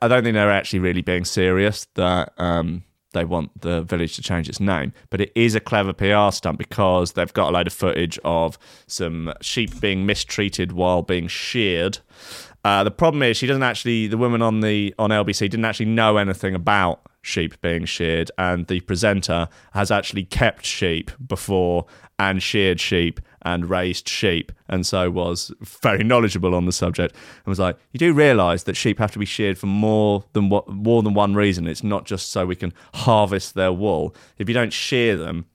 I 0.02 0.08
don't 0.08 0.24
think 0.24 0.34
they're 0.34 0.52
actually 0.52 0.80
really 0.80 1.02
being 1.02 1.26
serious 1.26 1.88
that 1.96 2.32
um, 2.38 2.84
they 3.14 3.26
want 3.26 3.62
the 3.62 3.82
village 3.82 4.16
to 4.16 4.22
change 4.22 4.50
its 4.50 4.60
name, 4.60 4.94
but 5.10 5.22
it 5.22 5.32
is 5.36 5.56
a 5.56 5.60
clever 5.60 5.94
PR 5.94 6.32
stunt 6.32 6.58
because 6.58 7.14
they've 7.14 7.34
got 7.34 7.50
a 7.50 7.52
load 7.52 7.68
of 7.68 7.74
footage 7.74 8.20
of 8.24 8.58
some 8.88 9.34
sheep 9.42 9.80
being 9.80 10.06
mistreated 10.06 10.74
while 10.74 11.02
being 11.02 11.28
sheared. 11.28 12.00
Uh, 12.66 12.84
the 12.84 12.92
problem 12.92 13.24
is 13.24 13.38
she 13.38 13.48
doesn't 13.48 13.64
actually. 13.64 14.08
The 14.08 14.18
woman 14.18 14.42
on 14.42 14.62
the 14.62 14.94
on 14.98 15.10
LBC 15.10 15.40
didn't 15.50 15.66
actually 15.66 15.88
know 15.88 16.18
anything 16.18 16.56
about 16.56 17.02
sheep 17.22 17.60
being 17.62 17.86
sheared, 17.86 18.32
and 18.38 18.68
the 18.68 18.80
presenter 18.82 19.50
has 19.74 19.92
actually 19.92 20.24
kept 20.24 20.66
sheep 20.66 21.12
before 21.26 21.86
and 22.20 22.42
sheared 22.42 22.80
sheep 22.80 23.20
and 23.44 23.70
raised 23.70 24.08
sheep, 24.08 24.52
and 24.68 24.86
so 24.86 25.10
was 25.10 25.52
very 25.62 26.04
knowledgeable 26.04 26.56
on 26.56 26.66
the 26.66 26.72
subject. 26.72 27.14
And 27.14 27.52
was 27.52 27.60
like, 27.60 27.78
you 27.92 27.98
do 27.98 28.14
realise 28.14 28.64
that 28.64 28.76
sheep 28.76 29.00
have 29.00 29.12
to 29.12 29.20
be 29.20 29.26
sheared 29.26 29.58
for 29.58 29.68
more 29.68 30.26
than 30.34 30.50
what 30.50 30.68
more 30.68 31.04
than 31.04 31.14
one 31.14 31.36
reason. 31.36 31.68
It's 31.68 31.84
not 31.84 32.06
just 32.06 32.32
so 32.32 32.46
we 32.46 32.56
can 32.56 32.74
harvest 32.94 33.56
their 33.56 33.74
wool. 33.74 34.16
If 34.38 34.48
you 34.48 34.54
don't 34.54 34.74
shear 34.74 35.16
them, 35.18 35.46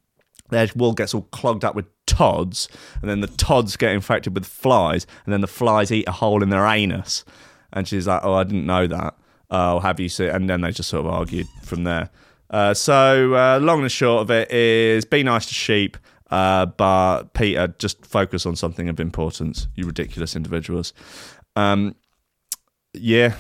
their 0.51 0.68
wool 0.74 0.93
gets 0.93 1.14
all 1.14 1.22
clogged 1.30 1.64
up 1.64 1.74
with 1.74 1.86
tods, 2.07 2.68
and 3.01 3.11
then 3.11 3.20
the 3.20 3.26
tods 3.26 3.76
get 3.76 3.93
infected 3.93 4.34
with 4.34 4.47
flies, 4.47 5.07
and 5.24 5.32
then 5.32 5.41
the 5.41 5.47
flies 5.47 5.93
eat 5.93 6.09
a 6.09 6.12
hole 6.12 6.43
in 6.43 6.51
their 6.51 6.66
anus. 6.66 7.24
And 7.72 7.86
she's 7.86 8.07
like, 8.07 8.20
"Oh, 8.24 8.34
I 8.34 8.45
didn't 8.45 8.66
know 8.66 8.86
that. 8.86 9.14
Oh, 9.51 9.80
have 9.80 10.01
you 10.01 10.09
seen?" 10.09 10.30
And 10.30 10.49
then 10.49 10.61
they 10.62 10.72
just 10.72 10.89
sort 10.89 11.07
of 11.07 11.12
argued 11.12 11.47
from 11.62 11.84
there. 11.84 12.11
Uh, 12.51 12.72
so, 12.72 13.34
uh, 13.34 13.59
long 13.61 13.82
and 13.82 13.93
short 13.93 14.22
of 14.22 14.30
it 14.30 14.51
is, 14.51 15.05
be 15.05 15.22
nice 15.22 15.45
to 15.47 15.55
sheep, 15.55 15.99
uh, 16.30 16.66
but 16.66 17.32
PETA, 17.34 17.74
just 17.78 18.04
focus 18.04 18.46
on 18.46 18.56
something 18.56 18.88
of 18.88 19.00
importance. 19.00 19.68
You 19.74 19.86
ridiculous 19.86 20.36
individuals. 20.36 20.92
Um, 21.56 21.94
yeah, 22.94 23.34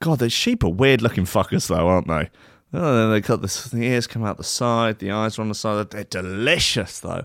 God, 0.00 0.18
the 0.18 0.30
sheep 0.30 0.64
are 0.64 0.68
weird 0.68 1.02
looking 1.02 1.24
fuckers, 1.24 1.68
though, 1.68 1.88
aren't 1.88 2.08
they? 2.08 2.30
Oh, 2.72 3.10
they 3.10 3.20
got 3.20 3.42
this, 3.42 3.64
the 3.64 3.82
ears 3.82 4.06
come 4.06 4.24
out 4.24 4.36
the 4.36 4.44
side, 4.44 4.98
the 4.98 5.12
eyes 5.12 5.38
are 5.38 5.42
on 5.42 5.48
the 5.48 5.54
side. 5.54 5.90
They're 5.90 6.04
delicious, 6.04 7.00
though. 7.00 7.24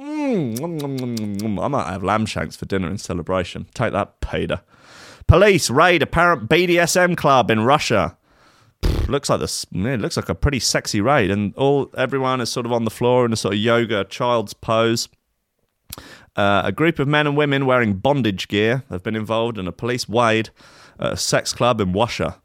Mm. 0.00 1.60
I 1.60 1.68
might 1.68 1.90
have 1.90 2.02
lamb 2.02 2.26
shanks 2.26 2.56
for 2.56 2.66
dinner 2.66 2.88
in 2.88 2.98
celebration. 2.98 3.66
Take 3.74 3.92
that, 3.92 4.20
PETA. 4.20 4.62
Police 5.28 5.70
raid 5.70 6.02
apparent 6.02 6.48
BDSM 6.48 7.16
club 7.16 7.50
in 7.50 7.60
Russia. 7.64 8.16
Looks 9.08 9.28
like 9.28 9.40
this. 9.40 9.66
It 9.72 10.00
looks 10.00 10.16
like 10.16 10.28
a 10.28 10.34
pretty 10.34 10.58
sexy 10.58 11.00
raid, 11.00 11.30
and 11.30 11.54
all 11.56 11.90
everyone 11.96 12.40
is 12.40 12.50
sort 12.50 12.66
of 12.66 12.72
on 12.72 12.84
the 12.84 12.90
floor 12.90 13.26
in 13.26 13.32
a 13.32 13.36
sort 13.36 13.54
of 13.54 13.60
yoga 13.60 14.04
child's 14.04 14.54
pose. 14.54 15.08
Uh, 16.34 16.62
a 16.64 16.72
group 16.72 16.98
of 16.98 17.06
men 17.06 17.26
and 17.26 17.36
women 17.36 17.66
wearing 17.66 17.94
bondage 17.94 18.48
gear 18.48 18.84
have 18.88 19.02
been 19.02 19.16
involved 19.16 19.58
in 19.58 19.68
a 19.68 19.72
police 19.72 20.08
raid 20.08 20.50
at 20.98 21.12
a 21.12 21.16
sex 21.16 21.52
club 21.52 21.80
in 21.80 21.92
Washer. 21.92 22.36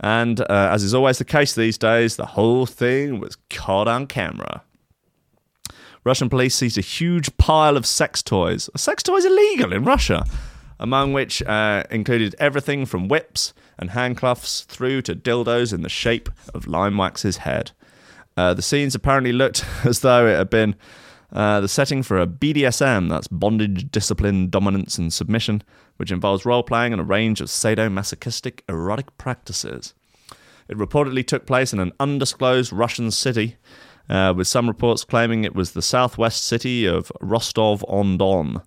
And 0.00 0.40
uh, 0.40 0.46
as 0.50 0.82
is 0.82 0.92
always 0.92 1.18
the 1.18 1.24
case 1.24 1.54
these 1.54 1.78
days, 1.78 2.16
the 2.16 2.26
whole 2.26 2.66
thing 2.66 3.20
was 3.20 3.36
caught 3.48 3.88
on 3.88 4.06
camera. 4.06 4.62
Russian 6.04 6.28
police 6.28 6.54
seized 6.54 6.76
a 6.76 6.82
huge 6.82 7.34
pile 7.38 7.76
of 7.78 7.86
sex 7.86 8.22
toys. 8.22 8.68
Sex 8.76 9.02
toys 9.02 9.24
illegal 9.24 9.72
in 9.72 9.84
Russia? 9.84 10.26
Among 10.78 11.12
which 11.14 11.42
uh, 11.42 11.84
included 11.90 12.34
everything 12.38 12.84
from 12.84 13.08
whips 13.08 13.54
and 13.78 13.90
handcuffs 13.90 14.62
through 14.62 15.02
to 15.02 15.14
dildos 15.14 15.72
in 15.72 15.82
the 15.82 15.88
shape 15.88 16.28
of 16.54 16.66
Lime 16.66 16.96
Wax's 16.96 17.38
head. 17.38 17.72
Uh, 18.36 18.54
the 18.54 18.62
scenes 18.62 18.94
apparently 18.94 19.32
looked 19.32 19.64
as 19.84 20.00
though 20.00 20.26
it 20.26 20.36
had 20.36 20.50
been 20.50 20.74
uh, 21.32 21.60
the 21.60 21.68
setting 21.68 22.02
for 22.02 22.20
a 22.20 22.26
BDSM, 22.26 23.08
that's 23.08 23.26
bondage, 23.26 23.90
discipline, 23.90 24.50
dominance, 24.50 24.98
and 24.98 25.12
submission, 25.12 25.62
which 25.96 26.12
involves 26.12 26.46
role 26.46 26.62
playing 26.62 26.92
and 26.92 27.00
a 27.00 27.04
range 27.04 27.40
of 27.40 27.48
sadomasochistic 27.48 28.60
erotic 28.68 29.16
practices. 29.18 29.94
It 30.68 30.78
reportedly 30.78 31.26
took 31.26 31.44
place 31.44 31.72
in 31.72 31.80
an 31.80 31.92
undisclosed 31.98 32.72
Russian 32.72 33.10
city, 33.10 33.56
uh, 34.08 34.32
with 34.36 34.46
some 34.46 34.68
reports 34.68 35.04
claiming 35.04 35.44
it 35.44 35.54
was 35.54 35.72
the 35.72 35.82
southwest 35.82 36.44
city 36.44 36.86
of 36.86 37.10
Rostov 37.20 37.84
on 37.88 38.16
Don 38.16 38.62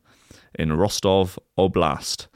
in 0.57 0.73
Rostov 0.73 1.39
Oblast, 1.57 2.27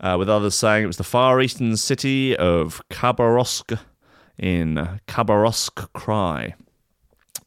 uh, 0.00 0.16
with 0.18 0.28
others 0.28 0.54
saying 0.54 0.84
it 0.84 0.86
was 0.86 0.96
the 0.96 1.04
far 1.04 1.40
eastern 1.40 1.76
city 1.76 2.36
of 2.36 2.80
Khabarovsk 2.90 3.78
in 4.38 4.98
Khabarovsk 5.06 5.88
Krai. 5.94 6.54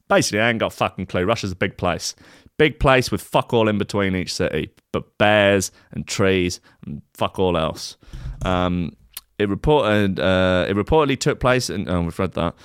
Basically, 0.07 0.41
I 0.41 0.49
ain't 0.49 0.59
got 0.59 0.73
fucking 0.73 1.05
clue. 1.05 1.23
Russia's 1.23 1.53
a 1.53 1.55
big 1.55 1.77
place. 1.77 2.15
Big 2.57 2.79
place 2.79 3.11
with 3.11 3.21
fuck 3.21 3.53
all 3.53 3.69
in 3.69 3.77
between 3.77 4.15
each 4.15 4.33
city, 4.33 4.71
but 4.91 5.17
bears 5.17 5.71
and 5.91 6.05
trees 6.05 6.59
and 6.85 7.01
fuck 7.13 7.39
all 7.39 7.57
else. 7.57 7.97
Um, 8.43 8.95
it 9.39 9.49
reported 9.49 10.19
uh, 10.19 10.65
it 10.67 10.75
reportedly 10.75 11.19
took 11.19 11.39
place, 11.39 11.69
and 11.69 11.89
oh, 11.89 12.01
we've 12.01 12.19
read 12.19 12.33
that. 12.33 12.55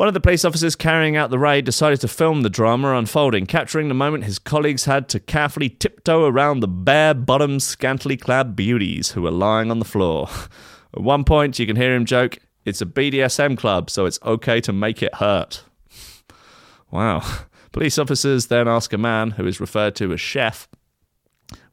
One 0.00 0.08
of 0.08 0.14
the 0.14 0.20
police 0.20 0.46
officers 0.46 0.76
carrying 0.76 1.18
out 1.18 1.28
the 1.28 1.38
raid 1.38 1.66
decided 1.66 2.00
to 2.00 2.08
film 2.08 2.40
the 2.40 2.48
drama 2.48 2.96
unfolding, 2.96 3.44
capturing 3.44 3.88
the 3.88 3.94
moment 3.94 4.24
his 4.24 4.38
colleagues 4.38 4.86
had 4.86 5.10
to 5.10 5.20
carefully 5.20 5.68
tiptoe 5.68 6.24
around 6.24 6.60
the 6.60 6.68
bare 6.68 7.12
bottomed, 7.12 7.62
scantily 7.62 8.16
clad 8.16 8.56
beauties 8.56 9.10
who 9.10 9.20
were 9.20 9.30
lying 9.30 9.70
on 9.70 9.78
the 9.78 9.84
floor. 9.84 10.30
At 10.94 11.02
one 11.02 11.22
point, 11.24 11.58
you 11.58 11.66
can 11.66 11.76
hear 11.76 11.94
him 11.94 12.06
joke, 12.06 12.38
It's 12.64 12.80
a 12.80 12.86
BDSM 12.86 13.58
club, 13.58 13.90
so 13.90 14.06
it's 14.06 14.18
okay 14.22 14.62
to 14.62 14.72
make 14.72 15.02
it 15.02 15.16
hurt. 15.16 15.64
Wow. 16.90 17.22
Police 17.72 17.98
officers 17.98 18.46
then 18.46 18.68
ask 18.68 18.94
a 18.94 18.98
man, 18.98 19.32
who 19.32 19.46
is 19.46 19.60
referred 19.60 19.96
to 19.96 20.14
as 20.14 20.20
Chef, 20.22 20.66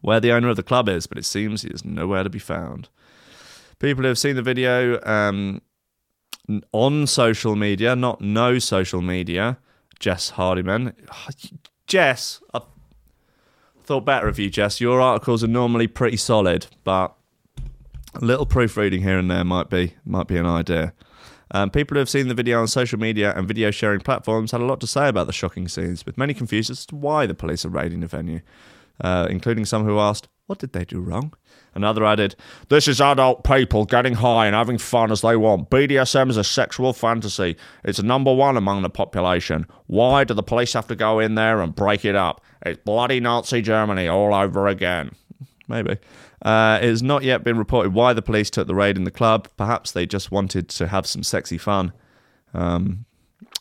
where 0.01 0.19
the 0.19 0.33
owner 0.33 0.49
of 0.49 0.57
the 0.57 0.63
club 0.63 0.89
is, 0.89 1.07
but 1.07 1.17
it 1.17 1.23
seems 1.23 1.61
he 1.61 1.69
is 1.69 1.85
nowhere 1.85 2.23
to 2.23 2.29
be 2.29 2.39
found. 2.39 2.89
People 3.79 4.01
who 4.01 4.09
have 4.09 4.19
seen 4.19 4.35
the 4.35 4.41
video 4.41 5.01
um, 5.05 5.61
on 6.71 7.07
social 7.07 7.55
media, 7.55 7.95
not 7.95 8.21
no 8.21 8.59
social 8.59 9.01
media, 9.01 9.57
Jess 9.99 10.31
Hardiman. 10.31 10.93
Jess, 11.87 12.41
I 12.53 12.61
thought 13.83 14.05
better 14.05 14.27
of 14.27 14.39
you, 14.39 14.49
Jess. 14.49 14.81
Your 14.81 15.01
articles 15.01 15.43
are 15.43 15.47
normally 15.47 15.87
pretty 15.87 16.17
solid, 16.17 16.67
but 16.83 17.13
a 18.13 18.25
little 18.25 18.45
proofreading 18.45 19.01
here 19.01 19.17
and 19.17 19.29
there 19.29 19.43
might 19.43 19.69
be 19.69 19.93
might 20.05 20.27
be 20.27 20.37
an 20.37 20.45
idea. 20.45 20.93
Um, 21.51 21.69
people 21.69 21.95
who 21.95 21.99
have 21.99 22.09
seen 22.09 22.27
the 22.27 22.33
video 22.33 22.59
on 22.59 22.67
social 22.67 22.99
media 22.99 23.33
and 23.35 23.47
video 23.47 23.71
sharing 23.71 24.01
platforms 24.01 24.51
had 24.51 24.59
a 24.59 24.65
lot 24.65 24.81
to 24.81 24.87
say 24.87 25.07
about 25.07 25.27
the 25.27 25.33
shocking 25.33 25.67
scenes, 25.67 26.05
with 26.05 26.17
many 26.17 26.33
confused 26.33 26.69
as 26.69 26.85
to 26.87 26.95
why 26.95 27.25
the 27.25 27.33
police 27.33 27.63
are 27.63 27.69
raiding 27.69 28.01
the 28.01 28.07
venue, 28.07 28.41
uh, 29.01 29.27
including 29.29 29.63
some 29.63 29.85
who 29.85 29.97
asked, 29.97 30.27
What 30.47 30.59
did 30.59 30.71
they 30.71 30.85
do 30.85 31.01
wrong? 31.01 31.33
Another 31.75 32.05
added, 32.05 32.35
This 32.69 32.87
is 32.87 33.01
adult 33.01 33.43
people 33.43 33.85
getting 33.85 34.15
high 34.15 34.47
and 34.47 34.55
having 34.55 34.77
fun 34.77 35.11
as 35.11 35.21
they 35.21 35.35
want. 35.35 35.69
BDSM 35.69 36.29
is 36.29 36.37
a 36.37 36.43
sexual 36.43 36.93
fantasy. 36.93 37.57
It's 37.83 38.01
number 38.01 38.33
one 38.33 38.55
among 38.55 38.81
the 38.81 38.89
population. 38.89 39.67
Why 39.87 40.23
do 40.23 40.33
the 40.33 40.41
police 40.41 40.73
have 40.73 40.87
to 40.87 40.95
go 40.95 41.19
in 41.19 41.35
there 41.35 41.61
and 41.61 41.75
break 41.75 42.05
it 42.05 42.15
up? 42.15 42.41
It's 42.65 42.81
bloody 42.83 43.19
Nazi 43.19 43.61
Germany 43.61 44.07
all 44.07 44.33
over 44.33 44.67
again. 44.67 45.11
Maybe. 45.67 45.97
Uh, 46.41 46.79
it 46.81 46.87
has 46.87 47.03
not 47.03 47.23
yet 47.23 47.43
been 47.43 47.57
reported 47.57 47.93
why 47.93 48.13
the 48.13 48.21
police 48.21 48.49
took 48.49 48.67
the 48.67 48.75
raid 48.75 48.95
in 48.95 49.03
the 49.03 49.11
club. 49.11 49.49
Perhaps 49.57 49.91
they 49.91 50.05
just 50.05 50.31
wanted 50.31 50.69
to 50.69 50.87
have 50.87 51.05
some 51.05 51.23
sexy 51.23 51.57
fun. 51.57 51.91
Um, 52.53 53.05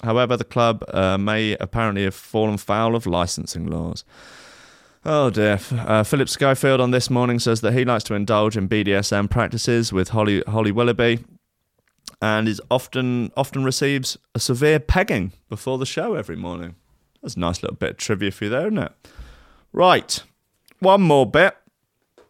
however, 0.05 0.37
the 0.37 0.45
club 0.45 0.85
uh, 0.89 1.19
may 1.19 1.57
apparently 1.59 2.05
have 2.05 2.15
fallen 2.15 2.59
foul 2.59 2.95
of 2.95 3.07
licensing 3.07 3.67
laws. 3.67 4.05
Oh 5.09 5.31
dear. 5.31 5.61
Uh, 5.71 6.03
Philip 6.03 6.29
Schofield 6.29 6.81
on 6.81 6.91
this 6.91 7.09
morning 7.11 7.39
says 7.39 7.61
that 7.61 7.75
he 7.75 7.85
likes 7.85 8.03
to 8.05 8.15
indulge 8.15 8.57
in 8.57 8.69
BDSM 8.69 9.31
practices 9.31 9.93
with 9.93 10.09
Holly 10.09 10.43
Holly 10.49 10.73
Willoughby, 10.73 11.21
and 12.21 12.49
is 12.49 12.61
often 12.73 13.31
often 13.37 13.63
receives 13.63 14.19
a 14.35 14.41
severe 14.41 14.81
pegging 14.81 15.31
before 15.49 15.79
the 15.79 15.87
show 15.87 16.15
every 16.15 16.35
morning. 16.35 16.75
That's 17.23 17.37
a 17.37 17.39
nice 17.39 17.63
little 17.63 17.77
bit 17.77 17.91
of 17.91 17.97
trivia 17.99 18.33
for 18.33 18.45
you 18.47 18.51
there, 18.51 18.67
isn't 18.67 18.79
it? 18.79 18.93
Right, 19.73 20.21
one 20.81 21.03
more 21.03 21.25
bit. 21.25 21.57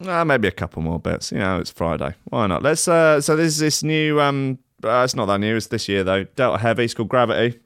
Uh, 0.06 0.26
maybe 0.26 0.46
a 0.46 0.52
couple 0.52 0.82
more 0.82 1.00
bits. 1.00 1.32
You 1.32 1.38
know, 1.38 1.58
it's 1.58 1.70
Friday. 1.70 2.14
Why 2.24 2.46
not? 2.46 2.62
Let's. 2.62 2.86
Uh, 2.86 3.22
so 3.22 3.36
this 3.36 3.54
is 3.54 3.58
this 3.58 3.82
new. 3.82 4.20
Um, 4.20 4.58
uh, 4.84 5.00
it's 5.02 5.16
not 5.16 5.24
that 5.26 5.40
new. 5.40 5.56
It's 5.56 5.68
this 5.68 5.88
year 5.88 6.04
though. 6.04 6.24
Delta 6.24 6.58
Heavy. 6.58 6.84
It's 6.84 6.92
called 6.92 7.08
Gravity. 7.08 7.58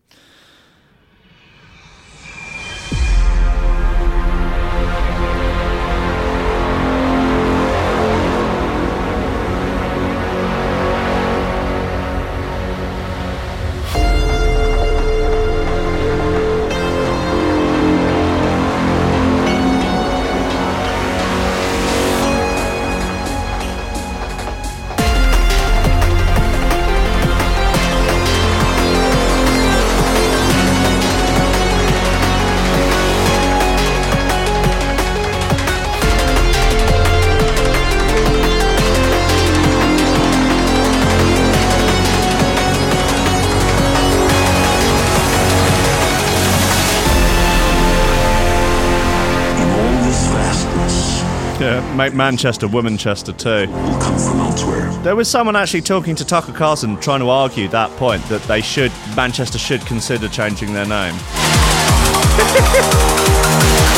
Make 52.00 52.14
Manchester 52.14 52.66
Womanchester 52.66 53.36
too. 53.36 53.70
will 53.70 54.00
come 54.00 54.18
from 54.18 54.40
elsewhere. 54.40 54.90
There 55.02 55.14
was 55.14 55.28
someone 55.28 55.54
actually 55.54 55.82
talking 55.82 56.16
to 56.16 56.24
Tucker 56.24 56.52
Carlson 56.52 56.96
trying 56.96 57.20
to 57.20 57.28
argue 57.28 57.68
that 57.68 57.90
point 57.98 58.24
that 58.30 58.40
they 58.44 58.62
should 58.62 58.90
Manchester 59.14 59.58
should 59.58 59.82
consider 59.82 60.26
changing 60.28 60.72
their 60.72 60.86
name. 60.86 61.14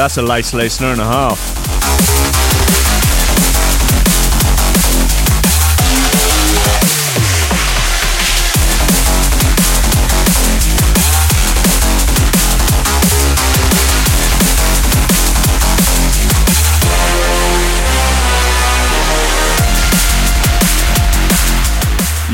that's 0.00 0.16
a 0.16 0.22
lace 0.22 0.54
listener 0.54 0.92
and 0.92 1.00
a 1.02 1.04
half. 1.04 1.38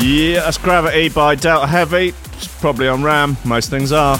Yeah, 0.01 0.39
that's 0.39 0.57
Gravity 0.57 1.09
by 1.09 1.35
Delta 1.35 1.67
Heavy. 1.67 2.13
It's 2.37 2.47
probably 2.61 2.87
on 2.87 3.03
RAM. 3.03 3.35
Most 3.43 3.69
things 3.69 3.91
are. 3.91 4.17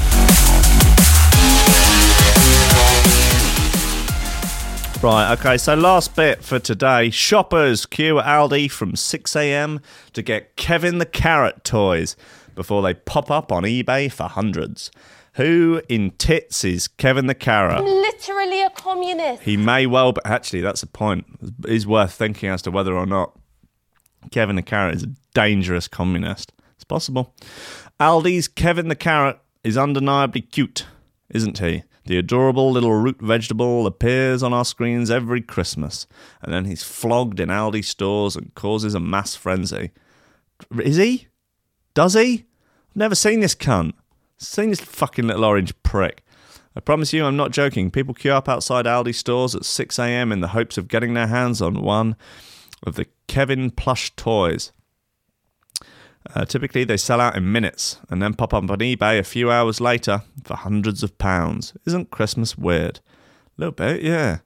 Right, 5.07 5.39
okay, 5.39 5.57
so 5.57 5.73
last 5.73 6.17
bit 6.17 6.43
for 6.43 6.59
today. 6.59 7.11
Shoppers 7.11 7.85
queue 7.85 8.19
at 8.19 8.25
Aldi 8.25 8.69
from 8.69 8.91
6am 8.91 9.81
to 10.11 10.21
get 10.21 10.57
Kevin 10.57 10.97
the 10.97 11.05
Carrot 11.05 11.63
toys 11.63 12.17
before 12.55 12.81
they 12.81 12.93
pop 12.93 13.31
up 13.31 13.49
on 13.49 13.63
eBay 13.63 14.11
for 14.11 14.23
hundreds. 14.23 14.91
Who 15.35 15.81
in 15.87 16.11
tits 16.17 16.65
is 16.65 16.89
Kevin 16.89 17.27
the 17.27 17.35
Carrot? 17.35 17.77
I'm 17.77 17.85
Literally 17.85 18.61
a 18.61 18.69
communist. 18.69 19.43
He 19.43 19.55
may 19.55 19.85
well, 19.85 20.11
but 20.11 20.27
actually, 20.27 20.59
that's 20.59 20.83
a 20.83 20.87
point. 20.87 21.25
Is 21.65 21.87
worth 21.87 22.11
thinking 22.11 22.49
as 22.49 22.61
to 22.63 22.71
whether 22.71 22.93
or 22.93 23.05
not 23.05 23.31
Kevin 24.31 24.57
the 24.57 24.61
Carrot 24.61 24.95
is 24.95 25.03
a 25.03 25.13
dangerous 25.33 25.87
communist. 25.87 26.51
It's 26.75 26.83
possible. 26.83 27.33
Aldi's 27.97 28.49
Kevin 28.49 28.89
the 28.89 28.95
Carrot 28.95 29.39
is 29.63 29.77
undeniably 29.77 30.41
cute, 30.41 30.85
isn't 31.29 31.59
he? 31.59 31.83
The 32.07 32.17
adorable 32.17 32.71
little 32.71 32.93
root 32.93 33.19
vegetable 33.19 33.85
appears 33.85 34.41
on 34.41 34.53
our 34.53 34.63
screens 34.63 35.11
every 35.11 35.41
Christmas, 35.41 36.07
and 36.41 36.53
then 36.53 36.63
he's 36.63 36.81
flogged 36.81 37.41
in 37.41 37.49
Aldi 37.49 37.83
stores 37.83 38.37
and 38.37 38.55
causes 38.55 38.95
a 38.95 38.99
mass 39.01 39.35
frenzy. 39.35 39.91
Is 40.81 40.95
he? 40.95 41.27
Does 41.93 42.13
he? 42.13 42.45
I've 42.91 42.95
never 42.95 43.13
seen 43.13 43.41
this 43.41 43.55
cunt. 43.55 43.91
Seen 44.37 44.69
this 44.69 44.79
fucking 44.79 45.27
little 45.27 45.43
orange 45.43 45.73
prick. 45.83 46.23
I 46.77 46.79
promise 46.79 47.11
you, 47.11 47.25
I'm 47.25 47.35
not 47.35 47.51
joking. 47.51 47.91
People 47.91 48.13
queue 48.13 48.31
up 48.31 48.47
outside 48.47 48.85
Aldi 48.85 49.13
stores 49.13 49.53
at 49.53 49.65
6 49.65 49.99
a.m. 49.99 50.31
in 50.31 50.39
the 50.39 50.49
hopes 50.49 50.77
of 50.77 50.87
getting 50.87 51.13
their 51.13 51.27
hands 51.27 51.61
on 51.61 51.81
one 51.81 52.15
of 52.83 52.95
the 52.95 53.07
Kevin 53.27 53.69
plush 53.69 54.15
toys. 54.15 54.71
Uh, 56.36 56.45
typically, 56.45 56.84
they 56.84 56.97
sell 56.97 57.21
out 57.21 57.36
in 57.36 57.51
minutes 57.51 57.99
and 58.09 58.21
then 58.21 58.34
pop 58.34 58.53
up 58.53 58.69
on 58.69 58.80
eBay 58.80 59.19
a 59.19 59.23
few 59.23 59.51
hours 59.51 59.80
later 59.80 60.23
for 60.43 60.55
hundreds 60.55 61.03
of 61.03 61.17
pounds. 61.17 61.73
Isn't 61.86 62.11
Christmas 62.11 62.57
weird? 62.57 62.99
A 63.57 63.61
little 63.61 63.71
bit, 63.71 64.01
yeah. 64.01 64.39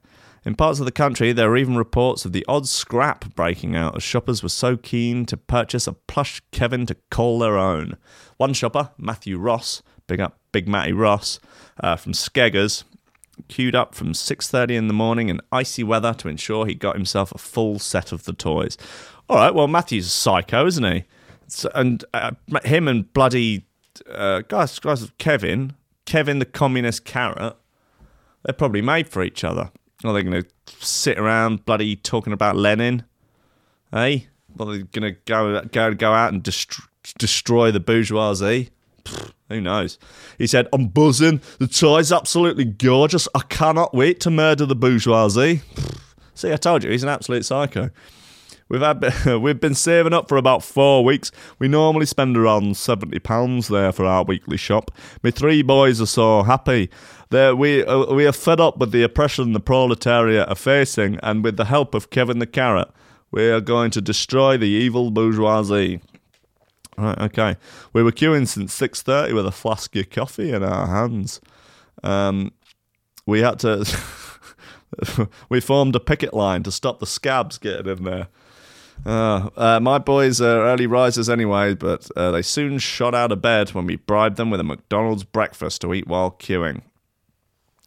In 0.44 0.56
parts 0.56 0.80
of 0.80 0.86
the 0.86 0.92
country, 0.92 1.32
there 1.32 1.50
are 1.50 1.56
even 1.56 1.76
reports 1.76 2.24
of 2.24 2.32
the 2.32 2.44
odd 2.48 2.66
scrap 2.66 3.34
breaking 3.34 3.76
out 3.76 3.96
as 3.96 4.02
shoppers 4.02 4.42
were 4.42 4.48
so 4.48 4.76
keen 4.76 5.24
to 5.26 5.36
purchase 5.36 5.86
a 5.86 5.92
plush 5.92 6.42
Kevin 6.50 6.84
to 6.86 6.96
call 7.10 7.38
their 7.38 7.56
own. 7.56 7.96
One 8.38 8.52
shopper, 8.52 8.90
Matthew 8.98 9.38
Ross, 9.38 9.82
big 10.08 10.20
up 10.20 10.38
Big 10.50 10.66
Matty 10.66 10.92
Ross, 10.92 11.38
uh, 11.80 11.96
from 11.96 12.12
Skeggers, 12.12 12.84
queued 13.48 13.74
up 13.74 13.94
from 13.94 14.12
6.30 14.12 14.70
in 14.72 14.88
the 14.88 14.94
morning 14.94 15.28
in 15.28 15.40
icy 15.50 15.84
weather 15.84 16.12
to 16.14 16.28
ensure 16.28 16.66
he 16.66 16.74
got 16.74 16.96
himself 16.96 17.32
a 17.32 17.38
full 17.38 17.78
set 17.78 18.12
of 18.12 18.24
the 18.24 18.32
toys. 18.32 18.76
All 19.28 19.36
right, 19.36 19.54
well, 19.54 19.68
Matthew's 19.68 20.06
a 20.06 20.10
psycho, 20.10 20.66
isn't 20.66 20.84
he? 20.84 21.04
So, 21.46 21.70
and 21.74 22.04
uh, 22.14 22.32
him 22.64 22.88
and 22.88 23.12
bloody 23.12 23.66
uh, 24.10 24.42
guys, 24.48 24.78
guys, 24.78 25.10
Kevin, 25.18 25.74
Kevin 26.06 26.38
the 26.38 26.44
communist 26.44 27.04
carrot, 27.04 27.56
they're 28.42 28.54
probably 28.54 28.82
made 28.82 29.08
for 29.08 29.22
each 29.22 29.44
other. 29.44 29.70
Are 30.04 30.12
they 30.12 30.22
going 30.22 30.42
to 30.42 30.48
sit 30.80 31.18
around 31.18 31.64
bloody 31.64 31.94
talking 31.96 32.32
about 32.32 32.56
Lenin? 32.56 33.04
Hey, 33.92 34.28
well, 34.56 34.68
they're 34.68 34.82
going 34.82 35.14
to 35.14 35.20
go 35.26 35.62
go 35.70 35.94
go 35.94 36.12
out 36.12 36.32
and 36.32 36.42
dest- 36.42 36.80
destroy 37.18 37.70
the 37.70 37.80
bourgeoisie. 37.80 38.70
Who 39.48 39.60
knows? 39.60 39.98
He 40.38 40.46
said, 40.46 40.66
"I'm 40.72 40.88
buzzing. 40.88 41.40
The 41.58 41.68
toy's 41.68 42.10
absolutely 42.10 42.64
gorgeous. 42.64 43.28
I 43.34 43.40
cannot 43.40 43.94
wait 43.94 44.18
to 44.20 44.30
murder 44.30 44.66
the 44.66 44.74
bourgeoisie." 44.74 45.60
See, 46.34 46.52
I 46.52 46.56
told 46.56 46.82
you, 46.82 46.90
he's 46.90 47.02
an 47.02 47.08
absolute 47.08 47.44
psycho. 47.44 47.90
We've 48.68 48.80
had 48.80 49.02
we've 49.42 49.60
been 49.60 49.74
saving 49.74 50.12
up 50.12 50.28
for 50.28 50.36
about 50.36 50.62
four 50.62 51.04
weeks. 51.04 51.30
We 51.58 51.68
normally 51.68 52.06
spend 52.06 52.36
around 52.36 52.76
seventy 52.76 53.18
pounds 53.18 53.68
there 53.68 53.92
for 53.92 54.04
our 54.04 54.24
weekly 54.24 54.56
shop. 54.56 54.90
My 55.22 55.30
three 55.30 55.62
boys 55.62 56.00
are 56.00 56.06
so 56.06 56.42
happy. 56.42 56.90
They're, 57.30 57.56
we 57.56 57.84
uh, 57.84 58.12
we 58.12 58.26
are 58.26 58.32
fed 58.32 58.60
up 58.60 58.78
with 58.78 58.92
the 58.92 59.02
oppression 59.02 59.52
the 59.52 59.60
proletariat 59.60 60.48
are 60.48 60.54
facing, 60.54 61.18
and 61.22 61.42
with 61.42 61.56
the 61.56 61.64
help 61.64 61.94
of 61.94 62.10
Kevin 62.10 62.38
the 62.38 62.46
Carrot, 62.46 62.88
we 63.30 63.48
are 63.50 63.60
going 63.60 63.90
to 63.92 64.00
destroy 64.00 64.56
the 64.56 64.68
evil 64.68 65.10
bourgeoisie. 65.10 66.00
Right, 66.98 67.18
okay. 67.18 67.56
We 67.94 68.02
were 68.02 68.12
queuing 68.12 68.46
since 68.46 68.74
six 68.74 69.00
thirty 69.00 69.32
with 69.32 69.46
a 69.46 69.52
flask 69.52 69.96
of 69.96 70.10
coffee 70.10 70.52
in 70.52 70.62
our 70.62 70.86
hands. 70.86 71.40
Um, 72.02 72.52
we 73.26 73.40
had 73.40 73.58
to. 73.60 73.86
we 75.48 75.60
formed 75.60 75.96
a 75.96 76.00
picket 76.00 76.34
line 76.34 76.62
to 76.64 76.70
stop 76.70 77.00
the 77.00 77.06
scabs 77.06 77.58
getting 77.58 77.90
in 77.90 78.04
there. 78.04 78.28
Uh, 79.04 79.50
uh, 79.56 79.80
my 79.80 79.98
boys 79.98 80.40
are 80.40 80.66
early 80.66 80.86
risers 80.86 81.28
anyway, 81.28 81.74
but 81.74 82.08
uh, 82.16 82.30
they 82.30 82.42
soon 82.42 82.78
shot 82.78 83.14
out 83.14 83.32
of 83.32 83.42
bed 83.42 83.70
when 83.70 83.86
we 83.86 83.96
bribed 83.96 84.36
them 84.36 84.50
with 84.50 84.60
a 84.60 84.64
McDonald's 84.64 85.24
breakfast 85.24 85.80
to 85.80 85.92
eat 85.92 86.06
while 86.06 86.30
queuing. 86.30 86.82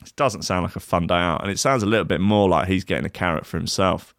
It 0.01 0.15
doesn't 0.15 0.43
sound 0.43 0.63
like 0.63 0.75
a 0.75 0.81
fun 0.81 1.07
day 1.07 1.15
out, 1.15 1.41
and 1.41 1.49
it 1.49 1.59
sounds 1.59 1.83
a 1.83 1.87
little 1.87 2.05
bit 2.05 2.21
more 2.21 2.49
like 2.49 2.67
he's 2.67 2.83
getting 2.83 3.05
a 3.05 3.09
carrot 3.09 3.45
for 3.45 3.57
himself. 3.57 4.13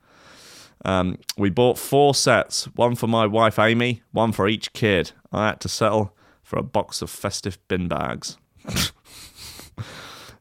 Um, 0.85 1.19
we 1.37 1.51
bought 1.51 1.79
four 1.79 2.15
sets, 2.15 2.65
one 2.77 2.97
for 2.97 3.07
my 3.07 3.27
wife 3.27 3.59
Amy, 3.59 4.03
one 4.13 4.33
for 4.33 4.49
each 4.49 4.73
kid. 4.73 5.13
I 5.33 5.49
had 5.49 5.61
to 5.61 5.69
settle 5.69 6.15
for 6.43 6.59
a 6.59 6.63
box 6.63 7.03
of 7.03 7.11
festive 7.11 7.59
bin 7.69 7.89
bags. 7.89 8.39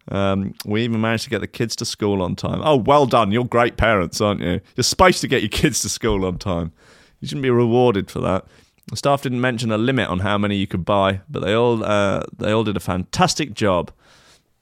Um, 0.10 0.54
we 0.66 0.84
even 0.84 1.02
managed 1.02 1.24
to 1.24 1.30
get 1.30 1.40
the 1.40 1.48
kids 1.48 1.76
to 1.78 1.86
school 1.86 2.22
on 2.22 2.36
time. 2.36 2.62
Oh, 2.64 2.76
well 2.76 3.06
done. 3.06 3.32
You're 3.32 3.46
great 3.46 3.76
parents, 3.78 4.22
aren't 4.22 4.42
you? 4.42 4.62
You're 4.76 4.84
supposed 4.84 5.22
to 5.22 5.28
get 5.28 5.42
your 5.42 5.50
kids 5.50 5.82
to 5.82 5.90
school 5.90 6.26
on 6.26 6.38
time. 6.38 6.72
You 7.20 7.28
shouldn't 7.28 7.44
be 7.44 7.50
rewarded 7.50 8.12
for 8.12 8.20
that. 8.20 8.46
The 8.88 8.98
staff 8.98 9.24
didn't 9.24 9.42
mention 9.42 9.72
a 9.72 9.80
limit 9.80 10.10
on 10.10 10.20
how 10.20 10.38
many 10.38 10.58
you 10.58 10.68
could 10.68 10.86
buy, 10.86 11.22
but 11.28 11.40
they 11.40 11.54
all 11.54 11.84
uh, 11.84 12.24
they 12.38 12.52
all 12.52 12.64
did 12.64 12.78
a 12.78 12.82
fantastic 12.82 13.56
job. 13.56 13.92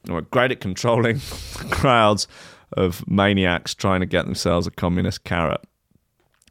They 0.05 0.13
were 0.13 0.21
great 0.21 0.51
at 0.51 0.61
controlling 0.61 1.19
crowds 1.71 2.27
of 2.71 3.05
maniacs 3.07 3.75
trying 3.75 3.99
to 3.99 4.05
get 4.05 4.25
themselves 4.25 4.65
a 4.65 4.71
communist 4.71 5.25
carrot. 5.25 5.61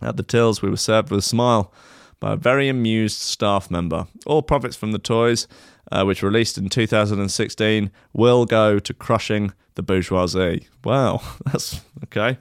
At 0.03 0.17
the 0.17 0.23
tills, 0.23 0.61
we 0.61 0.69
were 0.69 0.77
served 0.77 1.11
with 1.11 1.21
a 1.21 1.23
smile 1.23 1.73
by 2.21 2.35
a 2.35 2.37
very 2.37 2.69
amused 2.69 3.19
staff 3.19 3.71
member. 3.71 4.07
All 4.27 4.43
profits 4.43 4.77
from 4.77 4.93
the 4.93 4.99
toys, 4.99 5.49
uh, 5.93 6.05
which 6.05 6.23
released 6.23 6.59
in 6.59 6.69
2016, 6.69 7.91
will 8.15 8.47
go 8.47 8.79
to 8.79 8.95
crushing 8.95 9.53
the 9.75 9.83
bourgeoisie. 9.83 10.67
Wow, 10.83 11.23
that's 11.45 11.81
okay. 12.05 12.39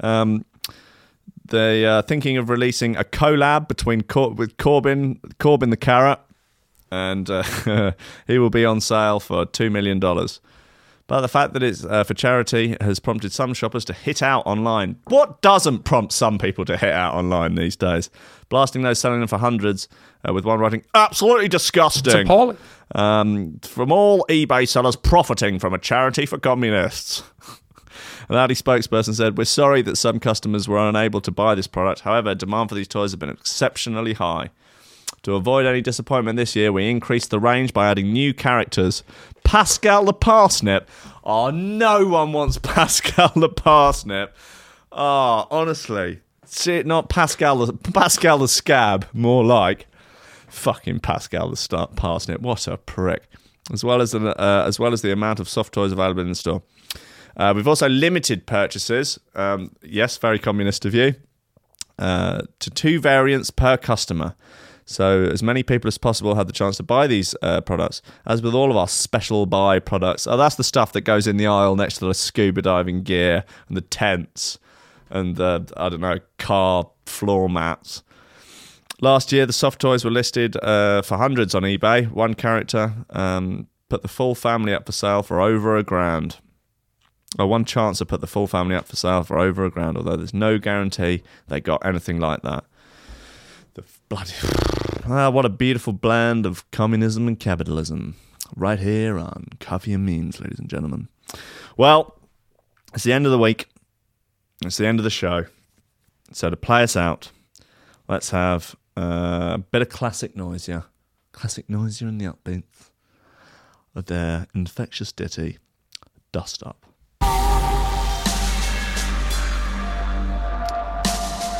Um, 0.00 0.44
they 1.46 1.84
are 1.84 2.02
thinking 2.02 2.36
of 2.36 2.48
releasing 2.48 2.96
a 2.96 3.04
collab 3.04 3.68
between 3.68 4.02
Cor- 4.02 4.32
with 4.32 4.56
Corbyn, 4.56 5.18
Corbyn 5.38 5.70
the 5.70 5.76
Carrot, 5.76 6.20
and 6.90 7.28
uh, 7.28 7.92
he 8.26 8.38
will 8.38 8.50
be 8.50 8.64
on 8.64 8.80
sale 8.80 9.20
for 9.20 9.44
two 9.44 9.70
million 9.70 9.98
dollars. 9.98 10.40
But 11.06 11.20
the 11.20 11.28
fact 11.28 11.52
that 11.52 11.62
it's 11.62 11.84
uh, 11.84 12.04
for 12.04 12.14
charity 12.14 12.76
has 12.80 12.98
prompted 12.98 13.30
some 13.32 13.52
shoppers 13.52 13.84
to 13.86 13.92
hit 13.92 14.22
out 14.22 14.46
online. 14.46 14.96
What 15.08 15.42
doesn't 15.42 15.80
prompt 15.80 16.12
some 16.12 16.38
people 16.38 16.64
to 16.64 16.78
hit 16.78 16.92
out 16.92 17.14
online 17.14 17.56
these 17.56 17.76
days? 17.76 18.08
Blasting 18.48 18.82
those 18.82 18.98
selling 18.98 19.20
them 19.20 19.28
for 19.28 19.38
hundreds, 19.38 19.88
uh, 20.28 20.32
with 20.32 20.44
one 20.44 20.58
writing, 20.60 20.84
absolutely 20.94 21.48
disgusting. 21.48 22.26
Um, 22.94 23.58
from 23.62 23.90
all 23.90 24.24
eBay 24.28 24.68
sellers 24.68 24.96
profiting 24.96 25.58
from 25.58 25.74
a 25.74 25.78
charity 25.78 26.26
for 26.26 26.38
communists. 26.38 27.22
An 28.28 28.36
Aldi 28.36 28.60
spokesperson 28.60 29.14
said, 29.14 29.36
We're 29.36 29.44
sorry 29.44 29.82
that 29.82 29.96
some 29.96 30.18
customers 30.18 30.66
were 30.66 30.78
unable 30.78 31.20
to 31.20 31.30
buy 31.30 31.54
this 31.54 31.66
product. 31.66 32.00
However, 32.00 32.34
demand 32.34 32.70
for 32.70 32.74
these 32.74 32.88
toys 32.88 33.10
has 33.12 33.16
been 33.16 33.28
exceptionally 33.28 34.14
high. 34.14 34.50
To 35.24 35.34
avoid 35.34 35.64
any 35.66 35.80
disappointment 35.80 36.36
this 36.36 36.54
year, 36.54 36.70
we 36.70 36.90
increased 36.90 37.30
the 37.30 37.40
range 37.40 37.72
by 37.72 37.88
adding 37.90 38.12
new 38.12 38.34
characters. 38.34 39.02
Pascal 39.42 40.04
the 40.04 40.12
Parsnip. 40.12 40.86
Oh, 41.22 41.50
no 41.50 42.06
one 42.06 42.32
wants 42.32 42.58
Pascal 42.62 43.32
the 43.34 43.48
Parsnip. 43.48 44.34
Oh, 44.92 45.46
honestly. 45.50 46.20
See 46.46 46.82
not 46.82 47.08
Pascal 47.08 47.64
the, 47.64 47.72
Pascal 47.92 48.38
the 48.38 48.48
Scab, 48.48 49.06
more 49.12 49.44
like. 49.44 49.86
Fucking 50.48 51.00
Pascal 51.00 51.50
the 51.50 51.56
Start 51.56 51.96
Parsnip. 51.96 52.40
What 52.40 52.66
a 52.68 52.76
prick. 52.76 53.24
As 53.72 53.82
well 53.82 54.00
as, 54.00 54.12
the, 54.12 54.40
uh, 54.40 54.64
as 54.66 54.78
well 54.78 54.92
as 54.92 55.02
the 55.02 55.10
amount 55.10 55.40
of 55.40 55.48
soft 55.48 55.72
toys 55.72 55.90
available 55.90 56.20
in 56.20 56.28
the 56.28 56.34
store. 56.34 56.62
Uh, 57.36 57.52
we've 57.56 57.66
also 57.66 57.88
limited 57.88 58.46
purchases. 58.46 59.18
Um, 59.34 59.74
yes, 59.82 60.16
very 60.18 60.38
communist 60.38 60.84
of 60.84 60.94
you. 60.94 61.14
Uh, 61.98 62.42
to 62.60 62.70
two 62.70 63.00
variants 63.00 63.50
per 63.50 63.76
customer. 63.76 64.34
So, 64.86 65.22
as 65.24 65.42
many 65.42 65.62
people 65.62 65.88
as 65.88 65.96
possible 65.96 66.34
had 66.34 66.46
the 66.46 66.52
chance 66.52 66.76
to 66.76 66.82
buy 66.82 67.06
these 67.06 67.34
uh, 67.40 67.62
products. 67.62 68.02
As 68.26 68.42
with 68.42 68.54
all 68.54 68.70
of 68.70 68.76
our 68.76 68.88
special 68.88 69.46
buy 69.46 69.78
products, 69.78 70.26
oh, 70.26 70.36
that's 70.36 70.56
the 70.56 70.64
stuff 70.64 70.92
that 70.92 71.02
goes 71.02 71.26
in 71.26 71.38
the 71.38 71.46
aisle 71.46 71.74
next 71.74 71.98
to 71.98 72.06
the 72.06 72.14
scuba 72.14 72.60
diving 72.60 73.02
gear 73.02 73.44
and 73.68 73.76
the 73.76 73.80
tents 73.80 74.58
and 75.14 75.36
the, 75.36 75.72
I 75.76 75.88
don't 75.88 76.00
know, 76.00 76.18
car 76.38 76.90
floor 77.06 77.48
mats. 77.48 78.02
Last 79.00 79.32
year, 79.32 79.46
the 79.46 79.52
soft 79.52 79.80
toys 79.80 80.04
were 80.04 80.10
listed 80.10 80.56
uh, 80.62 81.02
for 81.02 81.16
hundreds 81.16 81.54
on 81.54 81.62
eBay. 81.62 82.10
One 82.10 82.34
character 82.34 82.92
um, 83.10 83.68
put 83.88 84.02
the 84.02 84.08
full 84.08 84.34
family 84.34 84.74
up 84.74 84.86
for 84.86 84.92
sale 84.92 85.22
for 85.22 85.40
over 85.40 85.76
a 85.76 85.82
grand. 85.82 86.38
Or 87.38 87.46
one 87.46 87.64
to 87.64 88.04
put 88.06 88.20
the 88.20 88.26
full 88.26 88.46
family 88.46 88.76
up 88.76 88.86
for 88.86 88.96
sale 88.96 89.24
for 89.24 89.38
over 89.38 89.64
a 89.64 89.70
grand, 89.70 89.96
although 89.96 90.16
there's 90.16 90.34
no 90.34 90.58
guarantee 90.58 91.22
they 91.48 91.60
got 91.60 91.84
anything 91.84 92.20
like 92.20 92.42
that. 92.42 92.64
The 93.74 93.84
bloody. 94.08 94.32
Ah, 95.06 95.28
what 95.28 95.44
a 95.44 95.50
beautiful 95.50 95.92
blend 95.92 96.46
of 96.46 96.70
communism 96.70 97.28
and 97.28 97.38
capitalism. 97.38 98.16
Right 98.56 98.78
here 98.78 99.18
on 99.18 99.48
Coffee 99.60 99.92
and 99.92 100.06
Means, 100.06 100.40
ladies 100.40 100.58
and 100.58 100.70
gentlemen. 100.70 101.08
Well, 101.76 102.18
it's 102.94 103.04
the 103.04 103.12
end 103.12 103.26
of 103.26 103.32
the 103.32 103.38
week. 103.38 103.66
It's 104.66 104.78
the 104.78 104.86
end 104.86 104.98
of 104.98 105.04
the 105.04 105.10
show. 105.10 105.46
So 106.32 106.48
to 106.48 106.56
play 106.56 106.82
us 106.82 106.96
out, 106.96 107.30
let's 108.08 108.30
have 108.30 108.74
uh, 108.96 109.52
a 109.54 109.58
bit 109.58 109.82
of 109.82 109.88
classic 109.88 110.34
noise, 110.36 110.68
yeah. 110.68 110.82
Classic 111.32 111.68
noise 111.68 112.00
in 112.00 112.18
the 112.18 112.26
upbeats 112.26 112.90
of 113.94 114.06
their 114.06 114.46
infectious 114.54 115.12
ditty, 115.12 115.58
Dust 116.32 116.62
Up. 116.62 116.86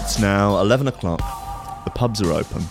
It's 0.02 0.18
now 0.18 0.58
11 0.60 0.88
o'clock. 0.88 1.20
The 1.84 1.90
pubs 1.90 2.22
are 2.22 2.32
open. 2.32 2.62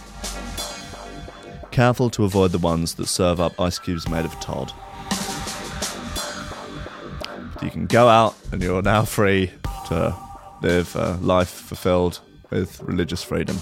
Careful 1.71 2.09
to 2.11 2.23
avoid 2.23 2.51
the 2.51 2.59
ones 2.59 2.95
that 2.95 3.07
serve 3.07 3.39
up 3.39 3.59
ice 3.59 3.79
cubes 3.79 4.07
made 4.07 4.25
of 4.25 4.33
Todd. 4.39 4.71
You 7.61 7.69
can 7.69 7.85
go 7.85 8.07
out 8.07 8.35
and 8.51 8.61
you're 8.61 8.81
now 8.81 9.03
free 9.03 9.51
to 9.87 10.15
live 10.63 10.95
a 10.95 11.13
uh, 11.13 11.17
life 11.21 11.49
fulfilled 11.49 12.19
with 12.49 12.81
religious 12.81 13.23
freedom. 13.23 13.57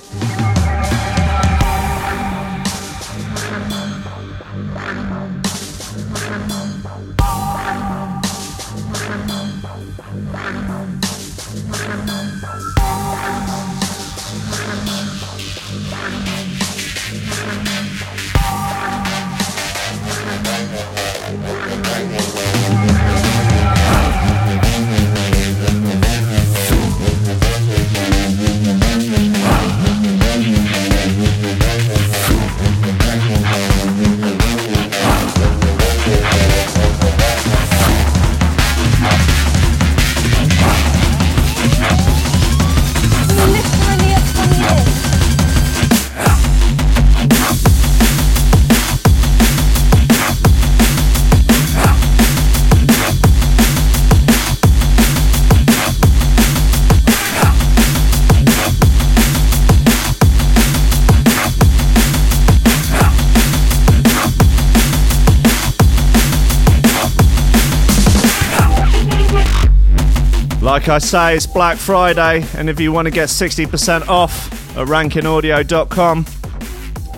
Like 70.72 70.88
I 70.88 71.00
say, 71.00 71.36
it's 71.36 71.46
Black 71.46 71.76
Friday, 71.76 72.46
and 72.56 72.70
if 72.70 72.80
you 72.80 72.94
want 72.94 73.06
to 73.06 73.12
get 73.12 73.28
60% 73.28 74.08
off 74.08 74.78
at 74.78 74.88
rankinaudio.com, 74.88 76.26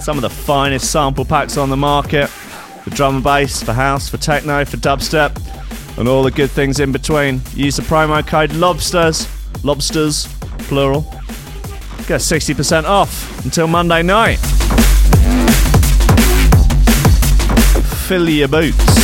some 0.02 0.18
of 0.18 0.24
the 0.24 0.30
finest 0.32 0.92
sample 0.92 1.24
packs 1.24 1.56
on 1.56 1.70
the 1.70 1.78
market 1.78 2.30
for 2.30 2.90
drum 2.90 3.18
and 3.18 3.24
bass, 3.24 3.62
for 3.62 3.74
house, 3.74 4.10
for 4.10 4.18
techno, 4.18 4.66
for 4.66 4.78
dubstep, 4.78 5.38
and 6.00 6.08
all 6.08 6.24
the 6.24 6.32
good 6.32 6.50
things 6.50 6.80
in 6.80 6.92
between. 6.92 7.42
Use 7.54 7.76
the 7.76 7.84
promo 7.84 8.26
code 8.26 8.50
LOBSTERS, 8.50 9.64
lobsters, 9.64 10.28
plural. 10.68 11.02
Get 12.08 12.22
60% 12.22 12.86
off 12.86 13.46
until 13.46 13.68
Monday 13.68 14.02
night. 14.02 14.38
Fill 18.08 18.28
your 18.28 18.48
boots. 18.48 19.03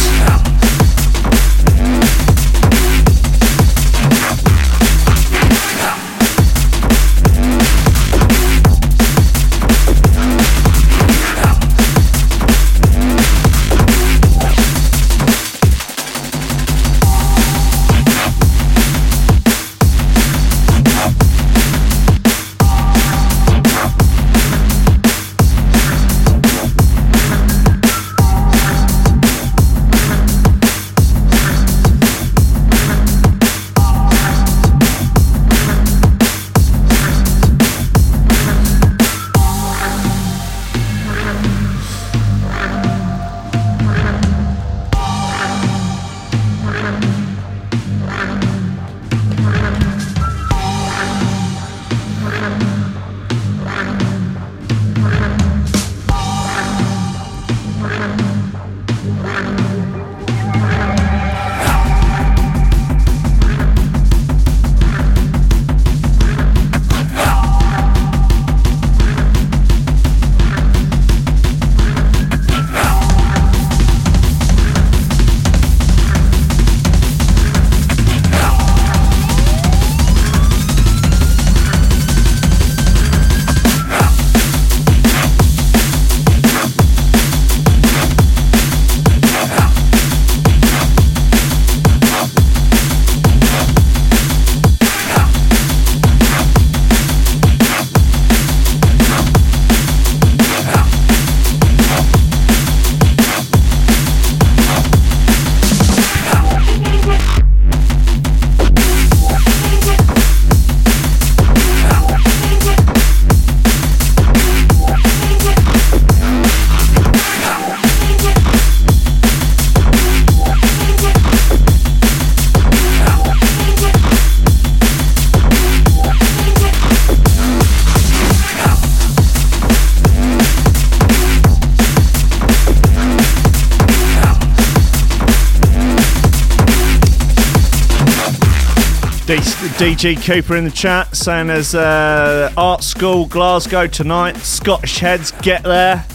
DG 139.80 140.22
Cooper 140.26 140.58
in 140.58 140.66
the 140.66 140.72
chat 140.72 141.16
saying 141.16 141.48
there's 141.48 141.74
uh, 141.74 142.52
art 142.58 142.84
school 142.84 143.28
Glasgow 143.28 143.88
tonight. 143.88 144.36
Scottish 144.36 145.00
heads, 145.00 145.32
get 145.42 145.64
there, 145.64 146.06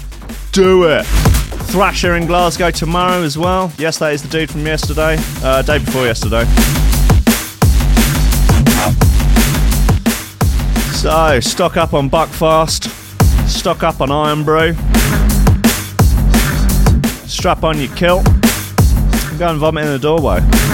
do 0.53 0.85
it. 0.85 1.07
Thrasher 1.73 2.15
in 2.17 2.27
Glasgow 2.27 2.71
tomorrow 2.71 3.23
as 3.23 3.39
well. 3.39 3.73
Yes, 3.79 3.99
that 4.01 4.13
is 4.13 4.23
the 4.23 4.29
dude 4.29 4.51
from 4.51 4.67
yesterday, 4.67 5.17
uh, 5.43 5.63
day 5.63 5.79
before 5.79 6.05
yesterday. 6.05 6.45
So 10.93 11.41
stock 11.41 11.79
up 11.79 11.95
on 11.95 12.11
Buckfast, 12.11 12.91
stock 13.49 13.83
up 13.83 14.03
on 14.03 14.13
Irn-Bru, 14.13 14.75
strap 17.27 17.65
on 17.65 17.81
your 17.81 17.97
kilt, 17.97 18.25
go 19.39 19.49
and 19.49 19.59
vomit 19.59 19.87
in 19.87 19.93
the 19.93 19.99
doorway. 19.99 20.74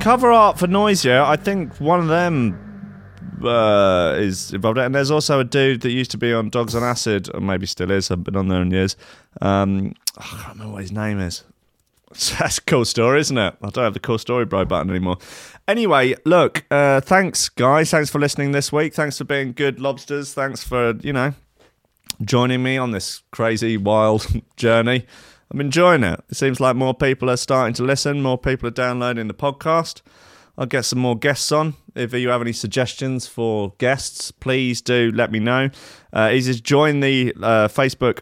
Cover 0.00 0.32
art 0.32 0.58
for 0.58 0.66
Noisia, 0.66 1.22
I 1.24 1.36
think 1.36 1.78
one 1.78 2.00
of 2.00 2.08
them 2.08 2.58
uh, 3.44 4.16
is 4.18 4.52
involved. 4.52 4.78
And 4.78 4.94
there's 4.94 5.10
also 5.10 5.40
a 5.40 5.44
dude 5.44 5.82
that 5.82 5.90
used 5.90 6.10
to 6.12 6.18
be 6.18 6.32
on 6.32 6.48
Dogs 6.48 6.74
on 6.74 6.82
Acid, 6.82 7.28
or 7.32 7.40
maybe 7.40 7.66
still 7.66 7.90
is. 7.90 8.10
I've 8.10 8.24
been 8.24 8.36
on 8.36 8.48
there 8.48 8.62
in 8.62 8.70
years. 8.70 8.96
Um, 9.40 9.94
I 10.18 10.22
can't 10.22 10.48
remember 10.48 10.72
what 10.72 10.82
his 10.82 10.92
name 10.92 11.20
is. 11.20 11.44
That's 12.38 12.58
a 12.58 12.62
cool 12.62 12.84
story, 12.84 13.20
isn't 13.20 13.36
it? 13.38 13.54
I 13.62 13.68
don't 13.68 13.84
have 13.84 13.94
the 13.94 14.00
cool 14.00 14.18
story 14.18 14.46
bro 14.46 14.64
button 14.64 14.90
anymore. 14.90 15.18
Anyway, 15.68 16.14
look, 16.24 16.64
uh, 16.70 17.00
thanks, 17.02 17.48
guys. 17.48 17.90
Thanks 17.90 18.10
for 18.10 18.18
listening 18.18 18.52
this 18.52 18.72
week. 18.72 18.94
Thanks 18.94 19.18
for 19.18 19.24
being 19.24 19.52
good 19.52 19.80
lobsters. 19.80 20.32
Thanks 20.32 20.64
for, 20.64 20.94
you 21.02 21.12
know, 21.12 21.34
joining 22.22 22.62
me 22.62 22.78
on 22.78 22.90
this 22.90 23.22
crazy, 23.30 23.76
wild 23.76 24.26
journey. 24.56 25.06
I'm 25.50 25.60
enjoying 25.60 26.04
it. 26.04 26.22
It 26.28 26.36
seems 26.36 26.60
like 26.60 26.76
more 26.76 26.94
people 26.94 27.28
are 27.28 27.36
starting 27.36 27.74
to 27.74 27.82
listen, 27.82 28.22
more 28.22 28.38
people 28.38 28.68
are 28.68 28.72
downloading 28.72 29.26
the 29.26 29.34
podcast. 29.34 30.00
I'll 30.56 30.66
get 30.66 30.84
some 30.84 30.98
more 30.98 31.18
guests 31.18 31.50
on. 31.50 31.74
If 31.94 32.12
you 32.12 32.28
have 32.28 32.40
any 32.40 32.52
suggestions 32.52 33.26
for 33.26 33.72
guests, 33.78 34.30
please 34.30 34.80
do 34.80 35.10
let 35.12 35.32
me 35.32 35.40
know. 35.40 35.70
Uh, 36.12 36.30
is 36.32 36.46
just 36.46 36.62
join 36.62 37.00
the 37.00 37.32
uh, 37.42 37.66
Facebook 37.66 38.20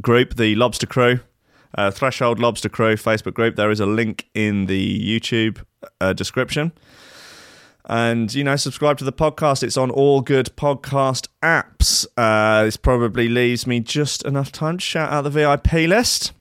group, 0.00 0.34
the 0.34 0.54
Lobster 0.56 0.86
Crew, 0.86 1.20
uh, 1.76 1.90
Threshold 1.90 2.40
Lobster 2.40 2.68
Crew 2.68 2.94
Facebook 2.94 3.34
group. 3.34 3.56
There 3.56 3.70
is 3.70 3.78
a 3.78 3.86
link 3.86 4.28
in 4.34 4.66
the 4.66 5.00
YouTube 5.00 5.64
uh, 6.00 6.14
description. 6.14 6.72
And, 7.86 8.32
you 8.32 8.44
know, 8.44 8.56
subscribe 8.56 8.98
to 8.98 9.04
the 9.04 9.12
podcast. 9.12 9.62
It's 9.62 9.76
on 9.76 9.90
all 9.90 10.20
good 10.20 10.50
podcast 10.56 11.28
apps. 11.42 12.06
Uh, 12.16 12.64
this 12.64 12.76
probably 12.76 13.28
leaves 13.28 13.66
me 13.66 13.80
just 13.80 14.24
enough 14.24 14.52
time 14.52 14.78
to 14.78 14.84
shout 14.84 15.10
out 15.10 15.22
the 15.22 15.30
VIP 15.30 15.72
list. 15.88 16.32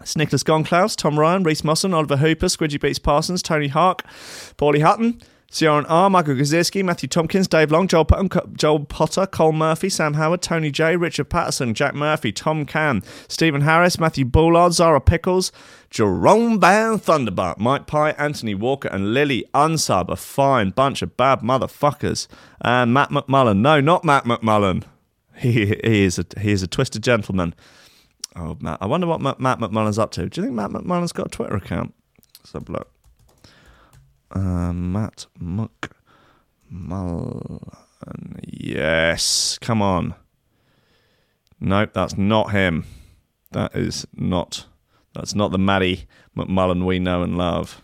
It's 0.00 0.16
Nicholas 0.16 0.42
Gonklaus, 0.42 0.96
Tom 0.96 1.18
Ryan, 1.18 1.44
Reese 1.44 1.64
Mosson, 1.64 1.94
Oliver 1.94 2.18
Hooper, 2.18 2.46
Squidgy 2.46 2.80
Beats 2.80 2.98
Parsons, 2.98 3.42
Tony 3.42 3.68
Hark, 3.68 4.02
Paulie 4.56 4.82
Hutton, 4.82 5.20
Ciaran 5.50 5.86
R, 5.86 6.10
Michael 6.10 6.34
Gazirski, 6.34 6.84
Matthew 6.84 7.08
Tompkins, 7.08 7.46
Dave 7.46 7.70
Long, 7.70 7.86
Joel, 7.86 8.04
Potter, 8.04 8.42
Joel 8.54 8.84
Potter, 8.86 9.24
Cole 9.24 9.52
Murphy, 9.52 9.88
Sam 9.88 10.14
Howard, 10.14 10.42
Tony 10.42 10.72
J, 10.72 10.96
Richard 10.96 11.30
Patterson, 11.30 11.74
Jack 11.74 11.94
Murphy, 11.94 12.32
Tom 12.32 12.66
Cam, 12.66 13.02
Stephen 13.28 13.60
Harris, 13.60 14.00
Matthew 14.00 14.24
Bullard, 14.24 14.72
Zara 14.72 15.00
Pickles, 15.00 15.52
Jerome 15.94 16.58
Van 16.58 16.98
Thunderbutt, 16.98 17.58
Mike 17.58 17.86
Pye, 17.86 18.10
Anthony 18.18 18.52
Walker, 18.52 18.88
and 18.88 19.14
Lily 19.14 19.44
Unsub, 19.54 20.08
a 20.08 20.16
fine 20.16 20.70
bunch 20.70 21.02
of 21.02 21.16
bad 21.16 21.38
motherfuckers. 21.38 22.26
And 22.60 22.92
Matt 22.92 23.10
McMullen. 23.10 23.58
No, 23.58 23.80
not 23.80 24.04
Matt 24.04 24.24
McMullen. 24.24 24.82
He, 25.36 25.66
he 25.66 26.04
is 26.04 26.16
a 26.16 26.24
he 26.38 26.52
is 26.52 26.62
a 26.62 26.68
twisted 26.68 27.02
gentleman. 27.02 27.56
Oh, 28.36 28.56
Matt. 28.60 28.78
I 28.80 28.86
wonder 28.86 29.08
what 29.08 29.20
Matt, 29.20 29.40
Matt 29.40 29.58
McMullen's 29.58 29.98
up 29.98 30.12
to. 30.12 30.28
Do 30.28 30.40
you 30.40 30.46
think 30.46 30.54
Matt 30.54 30.70
McMullen's 30.70 31.10
got 31.10 31.26
a 31.26 31.30
Twitter 31.30 31.56
account? 31.56 31.92
Let's 32.38 32.52
have 32.52 32.68
a 32.68 32.72
look. 32.72 32.88
Uh, 34.30 34.72
Matt 34.72 35.26
McMullen. 35.42 35.72
Yes. 38.44 39.58
Come 39.60 39.82
on. 39.82 40.14
Nope, 41.58 41.90
that's 41.94 42.16
not 42.16 42.52
him. 42.52 42.84
That 43.50 43.74
is 43.74 44.06
not. 44.14 44.66
That's 45.14 45.34
not 45.34 45.52
the 45.52 45.58
Matty 45.58 46.06
McMullen 46.36 46.84
we 46.84 46.98
know 46.98 47.22
and 47.22 47.38
love. 47.38 47.80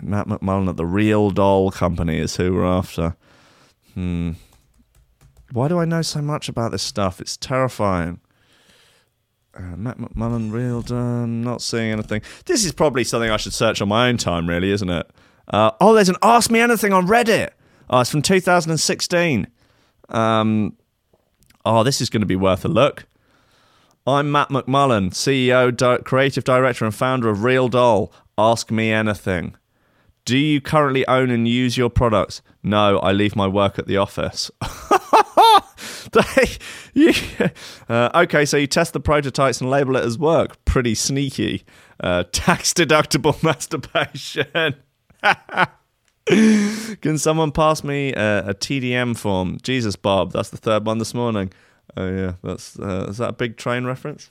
Matt 0.00 0.26
McMullen 0.26 0.68
at 0.68 0.76
the 0.76 0.86
Real 0.86 1.30
Doll 1.30 1.70
Company 1.70 2.18
is 2.18 2.36
who 2.36 2.54
we're 2.54 2.66
after. 2.66 3.16
Hmm. 3.94 4.32
Why 5.52 5.68
do 5.68 5.78
I 5.78 5.84
know 5.84 6.02
so 6.02 6.20
much 6.20 6.48
about 6.48 6.72
this 6.72 6.82
stuff? 6.82 7.20
It's 7.20 7.36
terrifying. 7.36 8.20
Uh, 9.54 9.76
Matt 9.76 9.98
McMullen, 9.98 10.50
Real 10.50 10.82
Doll, 10.82 11.26
not 11.26 11.62
seeing 11.62 11.92
anything. 11.92 12.22
This 12.46 12.64
is 12.64 12.72
probably 12.72 13.04
something 13.04 13.30
I 13.30 13.36
should 13.36 13.52
search 13.52 13.80
on 13.80 13.88
my 13.88 14.08
own 14.08 14.16
time, 14.16 14.48
really, 14.48 14.70
isn't 14.70 14.90
it? 14.90 15.08
Uh, 15.46 15.70
oh, 15.80 15.94
there's 15.94 16.08
an 16.08 16.16
Ask 16.22 16.50
Me 16.50 16.58
Anything 16.58 16.92
on 16.92 17.06
Reddit. 17.06 17.50
Oh, 17.90 18.00
it's 18.00 18.10
from 18.10 18.22
2016. 18.22 19.46
Um, 20.08 20.76
oh, 21.64 21.84
this 21.84 22.00
is 22.00 22.08
going 22.08 22.22
to 22.22 22.26
be 22.26 22.36
worth 22.36 22.64
a 22.64 22.68
look. 22.68 23.06
I'm 24.04 24.32
Matt 24.32 24.48
McMullen, 24.48 25.10
CEO, 25.10 25.74
di- 25.76 25.98
creative 25.98 26.42
director, 26.42 26.84
and 26.84 26.92
founder 26.92 27.28
of 27.28 27.44
Real 27.44 27.68
Doll. 27.68 28.12
Ask 28.36 28.72
me 28.72 28.90
anything. 28.90 29.54
Do 30.24 30.36
you 30.36 30.60
currently 30.60 31.06
own 31.06 31.30
and 31.30 31.46
use 31.46 31.76
your 31.76 31.88
products? 31.88 32.42
No, 32.64 32.98
I 32.98 33.12
leave 33.12 33.36
my 33.36 33.46
work 33.46 33.78
at 33.78 33.86
the 33.86 33.96
office. 33.98 34.50
Uh, 37.88 38.10
okay, 38.14 38.44
so 38.44 38.56
you 38.56 38.66
test 38.66 38.92
the 38.92 39.00
prototypes 39.00 39.60
and 39.60 39.70
label 39.70 39.96
it 39.96 40.04
as 40.04 40.18
work. 40.18 40.62
Pretty 40.64 40.94
sneaky. 40.94 41.64
Uh, 42.00 42.24
tax 42.32 42.72
deductible 42.72 43.40
masturbation. 43.42 44.74
Can 47.00 47.18
someone 47.18 47.52
pass 47.52 47.82
me 47.84 48.12
a, 48.12 48.48
a 48.48 48.54
TDM 48.54 49.16
form? 49.16 49.58
Jesus, 49.62 49.96
Bob, 49.96 50.32
that's 50.32 50.50
the 50.50 50.56
third 50.56 50.84
one 50.86 50.98
this 50.98 51.14
morning. 51.14 51.52
Oh 51.96 52.08
yeah, 52.08 52.34
that's 52.42 52.78
uh, 52.78 53.06
is 53.08 53.18
that 53.18 53.30
a 53.30 53.34
big 53.34 53.56
train 53.56 53.84
reference? 53.84 54.28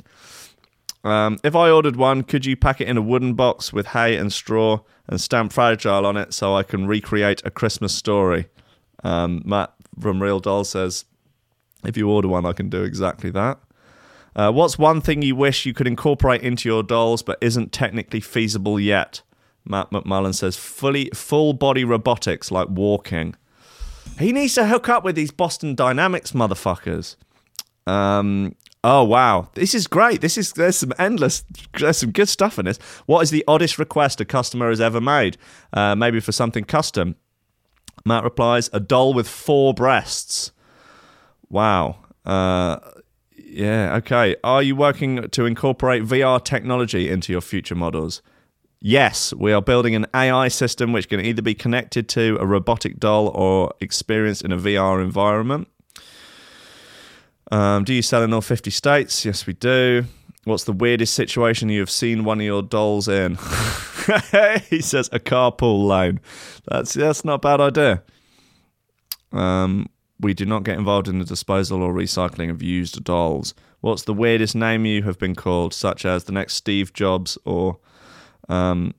Um, 1.04 1.40
if 1.44 1.56
I 1.56 1.70
ordered 1.70 1.96
one, 1.96 2.24
could 2.24 2.46
you 2.46 2.56
pack 2.56 2.80
it 2.80 2.88
in 2.88 2.98
a 2.98 3.02
wooden 3.02 3.34
box 3.34 3.74
with 3.74 3.88
hay 3.88 4.18
and 4.18 4.32
straw 4.32 4.82
and 5.08 5.20
stamp 5.20 5.52
fragile 5.52 6.06
on 6.06 6.16
it 6.16 6.34
so 6.34 6.56
I 6.56 6.64
can 6.64 6.86
recreate 6.86 7.42
a 7.44 7.52
Christmas 7.52 7.94
story? 7.94 8.48
Um, 9.04 9.42
Matt 9.46 9.74
from 10.00 10.22
Real 10.22 10.40
Doll 10.40 10.64
says, 10.64 11.06
if 11.84 11.98
you 11.98 12.08
order 12.10 12.28
one, 12.28 12.46
I 12.46 12.54
can 12.54 12.70
do 12.70 12.84
exactly 12.84 13.32
that. 13.32 13.60
Uh, 14.36 14.52
what's 14.52 14.78
one 14.78 15.02
thing 15.02 15.22
you 15.22 15.36
wish 15.36 15.66
you 15.66 15.74
could 15.74 15.88
incorporate 15.88 16.42
into 16.42 16.70
your 16.70 16.84
dolls 16.84 17.22
but 17.22 17.38
isn't 17.42 17.72
technically 17.72 18.22
feasible 18.22 18.80
yet? 18.80 19.24
Matt 19.66 19.92
McMullen 19.92 20.34
says, 20.34 20.56
fully 20.56 21.10
full 21.14 21.54
body 21.54 21.84
robotics 21.84 22.52
like 22.52 22.70
walking. 22.70 23.36
He 24.20 24.32
needs 24.32 24.54
to 24.56 24.68
hook 24.68 24.88
up 24.88 25.04
with 25.04 25.16
these 25.16 25.32
Boston 25.32 25.76
Dynamics 25.76 26.32
motherfuckers. 26.32 27.16
Um, 27.88 28.56
oh 28.84 29.04
wow, 29.04 29.50
this 29.54 29.74
is 29.74 29.88
great. 29.88 30.22
This 30.22 30.38
is 30.38 30.54
there's 30.54 30.78
some 30.78 30.94
endless, 30.98 31.44
there's 31.80 31.98
some 31.98 32.12
good 32.12 32.30
stuff 32.30 32.60
in 32.60 32.66
this. 32.66 32.78
What 33.06 33.22
is 33.22 33.32
the 33.32 33.44
oddest 33.48 33.80
request 33.80 34.22
a 34.22 34.26
customer 34.26 34.70
has 34.70 34.82
ever 34.82 35.02
made? 35.02 35.38
Uh, 35.74 35.96
maybe 35.96 36.20
for 36.20 36.32
something 36.32 36.64
custom. 36.64 37.16
Matt 38.06 38.24
replies, 38.24 38.70
a 38.74 38.80
doll 38.80 39.14
with 39.14 39.28
four 39.28 39.74
breasts. 39.74 40.52
Wow. 41.50 41.98
Uh, 42.26 42.78
yeah. 43.36 43.96
Okay. 43.98 44.36
Are 44.44 44.64
you 44.64 44.76
working 44.76 45.28
to 45.30 45.46
incorporate 45.46 46.04
VR 46.04 46.44
technology 46.44 47.10
into 47.10 47.32
your 47.32 47.42
future 47.42 47.76
models? 47.76 48.22
Yes, 48.84 49.32
we 49.36 49.54
are 49.54 49.62
building 49.62 49.94
an 49.94 50.08
AI 50.16 50.48
system 50.48 50.92
which 50.92 51.08
can 51.08 51.20
either 51.20 51.44
be 51.44 51.54
connected 51.54 52.10
to 52.10 52.38
a 52.40 52.48
robotic 52.48 53.00
doll 53.00 53.28
or 53.28 53.72
experienced 53.80 54.44
in 54.44 54.52
a 54.52 54.58
VR 54.58 55.04
environment. 55.04 55.68
Um, 57.52 57.84
do 57.84 57.94
you 57.94 58.02
sell 58.02 58.24
in 58.24 58.34
all 58.34 58.42
50 58.42 58.72
states? 58.72 59.26
Yes, 59.26 59.46
we 59.46 59.54
do. 59.54 60.06
What's 60.46 60.64
the 60.64 60.74
weirdest 60.74 61.14
situation 61.14 61.70
you 61.70 61.82
have 61.82 61.90
seen 61.90 62.24
one 62.24 62.40
of 62.40 62.46
your 62.46 62.64
dolls 62.64 63.08
in? 63.08 63.36
he 64.70 64.82
says 64.82 65.10
a 65.12 65.20
carpool 65.20 65.86
loan. 65.86 66.20
That's 66.68 66.94
that's 66.94 67.24
not 67.24 67.36
a 67.36 67.40
bad 67.40 67.62
idea. 67.62 68.04
Um, 69.32 69.88
we 70.20 70.34
do 70.34 70.46
not 70.46 70.64
get 70.64 70.80
involved 70.80 71.08
in 71.08 71.20
the 71.20 71.26
disposal 71.26 71.84
or 71.84 71.94
recycling 71.94 72.50
of 72.50 72.64
used 72.64 73.04
dolls. 73.04 73.54
What's 73.82 74.04
the 74.04 74.14
weirdest 74.14 74.56
name 74.56 74.86
you 74.86 75.04
have 75.04 75.20
been 75.20 75.36
called, 75.36 75.74
such 75.74 76.06
as 76.06 76.24
the 76.24 76.32
next 76.32 76.56
Steve 76.56 76.94
Jobs 76.94 77.38
or 77.46 77.80
um, 78.50 78.94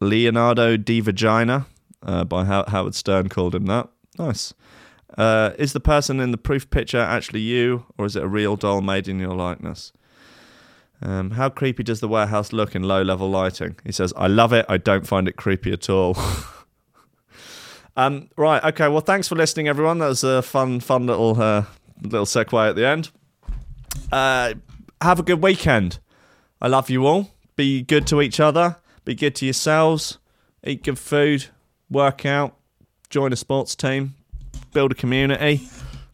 Leonardo 0.00 0.76
di 0.76 1.00
Vagina? 1.00 1.66
Uh, 2.00 2.22
by 2.22 2.44
Howard 2.44 2.94
Stern 2.94 3.28
called 3.28 3.54
him 3.54 3.66
that. 3.66 3.88
Nice. 4.18 4.54
Uh, 5.18 5.52
is 5.58 5.72
the 5.74 5.80
person 5.80 6.20
in 6.20 6.30
the 6.30 6.38
proof 6.38 6.70
picture 6.70 7.00
actually 7.00 7.40
you, 7.40 7.84
or 7.98 8.06
is 8.06 8.16
it 8.16 8.22
a 8.22 8.28
real 8.28 8.56
doll 8.56 8.80
made 8.80 9.08
in 9.08 9.18
your 9.18 9.34
likeness? 9.34 9.92
Um, 11.02 11.32
how 11.32 11.48
creepy 11.50 11.82
does 11.82 12.00
the 12.00 12.08
warehouse 12.08 12.52
look 12.52 12.74
in 12.74 12.84
low 12.84 13.02
level 13.02 13.28
lighting? 13.28 13.76
He 13.84 13.92
says, 13.92 14.14
I 14.16 14.28
love 14.28 14.52
it. 14.52 14.64
I 14.68 14.78
don't 14.78 15.06
find 15.06 15.28
it 15.28 15.36
creepy 15.36 15.72
at 15.72 15.90
all. 15.90 16.16
Um, 17.98 18.28
right, 18.36 18.62
okay. 18.62 18.86
Well, 18.86 19.00
thanks 19.00 19.26
for 19.26 19.34
listening, 19.34 19.66
everyone. 19.66 19.98
That 19.98 20.06
was 20.06 20.22
a 20.22 20.40
fun, 20.40 20.78
fun 20.78 21.06
little 21.08 21.30
uh, 21.42 21.64
little 22.00 22.26
segue 22.26 22.68
at 22.68 22.76
the 22.76 22.86
end. 22.86 23.10
Uh, 24.12 24.54
have 25.00 25.18
a 25.18 25.24
good 25.24 25.42
weekend. 25.42 25.98
I 26.62 26.68
love 26.68 26.90
you 26.90 27.06
all. 27.06 27.32
Be 27.56 27.82
good 27.82 28.06
to 28.06 28.22
each 28.22 28.38
other. 28.38 28.76
Be 29.04 29.16
good 29.16 29.34
to 29.36 29.46
yourselves. 29.46 30.18
Eat 30.62 30.84
good 30.84 30.96
food. 30.96 31.46
Work 31.90 32.24
out. 32.24 32.56
Join 33.10 33.32
a 33.32 33.36
sports 33.36 33.74
team. 33.74 34.14
Build 34.72 34.92
a 34.92 34.94
community. 34.94 35.68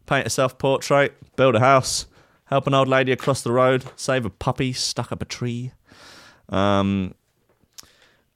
Paint 0.06 0.26
a 0.26 0.30
self 0.30 0.58
portrait. 0.58 1.14
Build 1.36 1.54
a 1.54 1.60
house. 1.60 2.06
Help 2.46 2.66
an 2.66 2.74
old 2.74 2.88
lady 2.88 3.12
across 3.12 3.42
the 3.42 3.52
road. 3.52 3.84
Save 3.96 4.26
a 4.26 4.30
puppy 4.30 4.72
stuck 4.72 5.12
up 5.12 5.22
a 5.22 5.24
tree. 5.24 5.72
Um, 6.48 7.14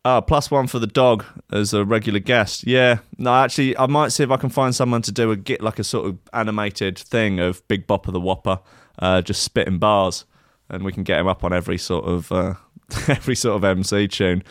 Oh, 0.05 0.23
plus 0.23 0.51
one 0.51 0.69
for 0.69 0.78
the 0.78 0.86
dog 0.86 1.24
as 1.53 1.74
a 1.74 1.85
regular 1.85 2.20
guest. 2.20 2.66
Yeah, 2.66 3.01
no, 3.19 3.35
actually, 3.35 3.77
I 3.77 3.86
might 3.86 4.11
see 4.11 4.23
if 4.23 4.31
I 4.31 4.39
can 4.39 4.49
find 4.49 4.74
someone 4.74 5.03
to 5.03 5.12
do 5.12 5.31
a 5.32 5.36
get 5.36 5.61
like 5.61 5.78
a 5.78 5.85
sort 5.85 6.07
of 6.07 6.19
animated 6.32 6.97
thing 6.99 7.40
of 7.40 7.66
Big 7.69 7.86
Bopper 7.86 8.12
the 8.12 8.20
Whopper, 8.20 8.61
uh, 9.01 9.20
just 9.20 9.43
spitting 9.43 9.78
bars, 9.78 10.24
and 10.70 10.82
we 10.82 10.93
can 10.93 11.03
get 11.03 11.20
him 11.20 11.27
up 11.27 11.45
on 11.45 11.53
every 11.53 11.77
sort 11.77 12.07
of 12.07 12.32
uh, 12.32 12.55
every 13.09 13.35
sort 13.35 13.57
of 13.57 13.65
MC 13.65 14.09
tune. 14.09 14.45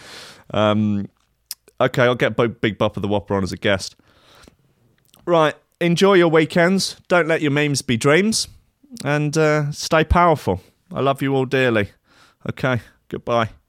Um, 0.54 1.10
okay, 1.80 2.04
I'll 2.04 2.14
get 2.14 2.36
Big 2.36 2.78
Bopper 2.78 3.02
the 3.02 3.08
Whopper 3.08 3.34
on 3.34 3.42
as 3.42 3.52
a 3.52 3.58
guest. 3.58 3.96
Right, 5.28 5.56
enjoy 5.82 6.14
your 6.14 6.30
weekends. 6.30 6.96
Don't 7.10 7.28
let 7.28 7.42
your 7.42 7.52
memes 7.52 7.82
be 7.82 7.98
dreams, 7.98 8.48
and 9.04 9.38
uh, 9.38 9.74
stay 9.74 10.06
powerful. 10.06 10.62
I 10.90 11.02
love 11.02 11.22
you 11.22 11.36
all 11.36 11.44
dearly. 11.44 11.90
Okay, 12.50 12.80
goodbye. 13.10 13.50